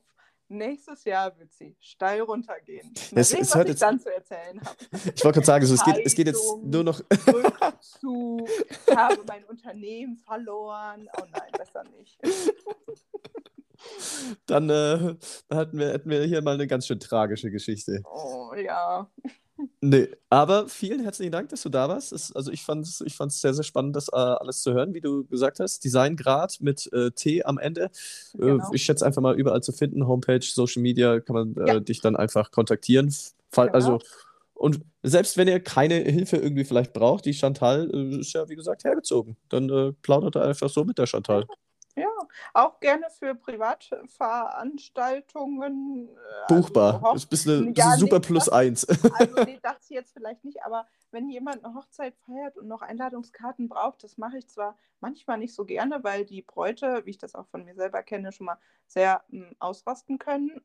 Nächstes 0.48 1.04
Jahr 1.04 1.36
wird 1.38 1.52
sie 1.52 1.74
steil 1.80 2.20
runtergehen. 2.20 2.92
Mal 3.12 3.20
Es- 3.20 3.30
sehen, 3.30 3.40
es 3.40 3.54
was 3.54 3.62
ich 3.62 3.68
jetzt- 3.68 3.82
dann 3.82 3.98
zu 3.98 4.14
erzählen 4.14 4.60
habe. 4.60 4.76
Ich 5.14 5.24
wollte 5.24 5.36
gerade 5.40 5.46
sagen, 5.46 5.66
so, 5.66 5.74
es, 5.74 5.84
geht, 5.84 6.06
es 6.06 6.14
geht 6.14 6.26
jetzt 6.26 6.44
nur 6.62 6.84
noch. 6.84 7.00
Rückzug, 7.26 8.48
ich 8.88 8.96
habe 8.96 9.22
mein 9.26 9.44
Unternehmen 9.48 10.16
verloren. 10.18 11.08
Oh 11.18 11.24
nein, 11.32 11.50
besser 11.56 11.82
nicht. 11.98 12.18
Dann 14.46 14.68
äh, 14.70 15.14
dann 15.48 15.58
hätten, 15.58 15.78
wir, 15.78 15.88
hätten 15.88 16.10
wir 16.10 16.22
hier 16.24 16.42
mal 16.42 16.54
eine 16.54 16.66
ganz 16.66 16.86
schön 16.86 17.00
tragische 17.00 17.50
Geschichte. 17.50 18.02
Oh 18.04 18.52
ja. 18.54 19.08
Nee, 19.80 20.08
aber 20.30 20.68
vielen 20.68 21.00
herzlichen 21.00 21.30
Dank, 21.30 21.48
dass 21.50 21.62
du 21.62 21.68
da 21.68 21.88
warst. 21.88 22.12
Es, 22.12 22.34
also 22.34 22.50
ich 22.50 22.62
fand 22.64 22.84
es 22.86 23.00
ich 23.02 23.14
fand's 23.14 23.40
sehr, 23.40 23.54
sehr 23.54 23.62
spannend, 23.62 23.94
das 23.94 24.08
äh, 24.08 24.16
alles 24.16 24.62
zu 24.62 24.72
hören, 24.72 24.94
wie 24.94 25.00
du 25.00 25.24
gesagt 25.26 25.60
hast. 25.60 25.84
Designgrad 25.84 26.58
mit 26.60 26.92
äh, 26.92 27.12
T 27.12 27.44
am 27.44 27.58
Ende. 27.58 27.84
Äh, 27.84 28.38
Genau. 28.38 28.70
ich 28.72 28.82
schätze 28.82 29.06
einfach 29.06 29.22
mal 29.22 29.36
überall 29.38 29.62
zu 29.62 29.72
finden. 29.72 30.06
Homepage, 30.08 30.40
Social 30.42 30.82
Media, 30.82 31.20
kann 31.20 31.34
man 31.34 31.56
äh, 31.56 31.74
Ja. 31.74 31.80
dich 31.80 32.00
dann 32.00 32.16
einfach 32.16 32.50
kontaktieren. 32.50 33.14
Fall, 33.52 33.66
Genau. 33.68 33.74
Also, 33.76 33.98
und 34.54 34.80
selbst 35.04 35.36
wenn 35.36 35.46
ihr 35.48 35.60
keine 35.60 35.96
Hilfe 35.96 36.36
irgendwie 36.36 36.64
vielleicht 36.64 36.92
braucht, 36.92 37.24
die 37.24 37.34
Chantal 37.34 37.90
äh, 37.94 38.20
ist 38.20 38.32
ja, 38.32 38.48
wie 38.48 38.56
gesagt, 38.56 38.82
hergezogen. 38.84 39.36
Dann 39.50 39.68
äh, 39.70 39.92
plaudert 40.02 40.34
er 40.36 40.42
einfach 40.46 40.68
so 40.68 40.84
mit 40.84 40.98
der 40.98 41.06
Chantal. 41.06 41.46
Ja, 41.96 42.08
auch 42.54 42.80
gerne 42.80 43.06
für 43.18 43.34
Privatveranstaltungen. 43.36 46.08
äh, 46.08 46.12
Buchbar. 46.48 46.94
Also, 46.94 47.12
Das 47.12 47.26
bist 47.26 47.46
eine, 47.48 47.66
Ja, 47.66 47.72
bist 47.72 47.86
eine 47.86 47.98
super 47.98 48.18
nicht, 48.18 48.26
Plus 48.26 48.44
das- 48.46 48.52
eins. 48.52 48.84
Also 49.20 49.44
nee, 49.44 49.58
das 49.62 49.88
jetzt 49.88 50.12
vielleicht 50.12 50.42
nicht, 50.44 50.62
aber 50.64 50.86
wenn 51.12 51.28
jemand 51.30 51.64
eine 51.64 51.74
Hochzeit 51.74 52.16
feiert 52.26 52.58
und 52.58 52.66
noch 52.66 52.82
Einladungskarten 52.82 53.68
braucht, 53.68 54.02
das 54.02 54.18
mache 54.18 54.38
ich 54.38 54.48
zwar 54.48 54.76
manchmal 55.00 55.38
nicht 55.38 55.54
so 55.54 55.64
gerne, 55.64 56.02
weil 56.02 56.24
die 56.24 56.42
Bräute, 56.42 57.02
wie 57.04 57.10
ich 57.10 57.18
das 57.18 57.36
auch 57.36 57.46
von 57.46 57.64
mir 57.64 57.74
selber 57.76 58.02
kenne, 58.02 58.32
schon 58.32 58.46
mal 58.46 58.58
sehr 58.88 59.22
m, 59.30 59.54
ausrasten 59.60 60.18
können. 60.18 60.60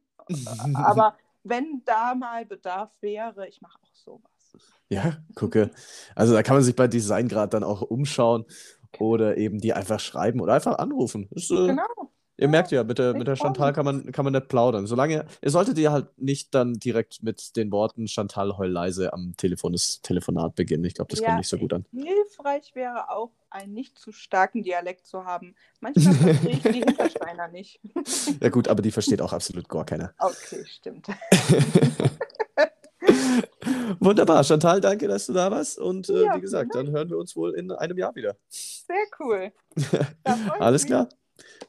Aber 0.73 1.15
wenn 1.43 1.84
da 1.86 2.15
mal 2.15 2.43
Bedarf 2.45 2.89
wäre, 3.01 3.47
ich 3.47 3.61
mache 3.61 3.77
auch 3.84 3.93
sowas. 3.93 4.32
Ja, 4.89 5.17
gucke. 5.36 5.69
Also 6.15 6.34
da 6.34 6.41
kann 6.41 6.55
man 6.55 6.63
sich 6.63 6.75
bei 6.75 6.88
Designgrad 6.88 7.53
dann 7.53 7.63
auch 7.63 7.84
umschauen 7.84 8.45
oder 8.97 9.37
eben 9.37 9.59
die 9.59 9.73
einfach 9.73 9.99
schreiben 9.99 10.39
oder 10.41 10.53
einfach 10.53 10.77
anrufen. 10.79 11.27
Ist, 11.31 11.51
äh, 11.51 11.67
Genau. 11.67 11.83
Ihr 12.41 12.47
merkt 12.47 12.71
ja, 12.71 12.85
mit 12.85 12.97
der, 12.99 13.13
mit 13.15 13.27
der 13.27 13.35
Chantal 13.35 13.73
kann 13.73 13.83
man, 13.83 14.13
kann 14.13 14.23
man 14.23 14.31
nicht 14.31 14.47
plaudern. 14.47 14.87
Solange, 14.87 15.25
ihr 15.41 15.49
solltet 15.51 15.77
ihr 15.77 15.91
halt 15.91 16.07
nicht 16.17 16.55
dann 16.55 16.75
direkt 16.75 17.21
mit 17.21 17.57
den 17.57 17.69
Worten 17.69 18.07
Chantal 18.07 18.57
heul 18.57 18.69
leise 18.69 19.11
am 19.11 19.33
Telefon 19.35 19.73
das 19.73 19.99
Telefonat 20.01 20.55
beginnen. 20.55 20.85
Ich 20.85 20.93
glaube, 20.93 21.09
das 21.09 21.19
Ja. 21.19 21.25
kommt 21.25 21.39
nicht 21.39 21.49
so 21.49 21.57
gut 21.57 21.73
an. 21.73 21.83
Hilfreich 21.91 22.73
wäre 22.75 23.09
auch, 23.09 23.31
einen 23.49 23.73
nicht 23.73 23.99
zu 23.99 24.13
starken 24.13 24.63
Dialekt 24.63 25.05
zu 25.05 25.25
haben. 25.25 25.53
Manchmal 25.81 26.13
verstehe 26.15 26.51
ich 26.51 26.61
die 26.63 26.79
Hintersteiner 26.85 27.49
nicht. 27.49 27.81
Ja 28.41 28.47
gut, 28.47 28.69
aber 28.69 28.81
die 28.81 28.91
versteht 28.91 29.21
auch 29.21 29.33
absolut 29.33 29.67
gar 29.67 29.83
keiner. 29.85 30.13
Okay, 30.19 30.63
stimmt. 30.65 31.07
Wunderbar, 33.99 34.43
Chantal, 34.43 34.81
danke, 34.81 35.07
dass 35.07 35.25
du 35.25 35.33
da 35.33 35.49
warst. 35.51 35.79
Und 35.79 36.09
äh, 36.09 36.25
Ja, 36.25 36.35
wie 36.35 36.41
gesagt, 36.41 36.75
dann 36.75 36.91
hören 36.91 37.09
wir 37.09 37.17
uns 37.17 37.35
wohl 37.35 37.55
in 37.55 37.71
einem 37.71 37.97
Jahr 37.97 38.15
wieder. 38.15 38.35
Sehr 38.49 39.05
cool. 39.19 39.51
Alles 40.59 40.85
klar. 40.85 41.09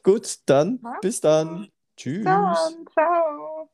Gut, 0.03 0.39
dann 0.45 0.79
Mach's 0.81 1.01
bis 1.01 1.21
dann. 1.21 1.61
gut. 1.61 1.71
Tschüss. 1.97 2.23
Dann, 2.23 2.85
ciao. 2.93 3.70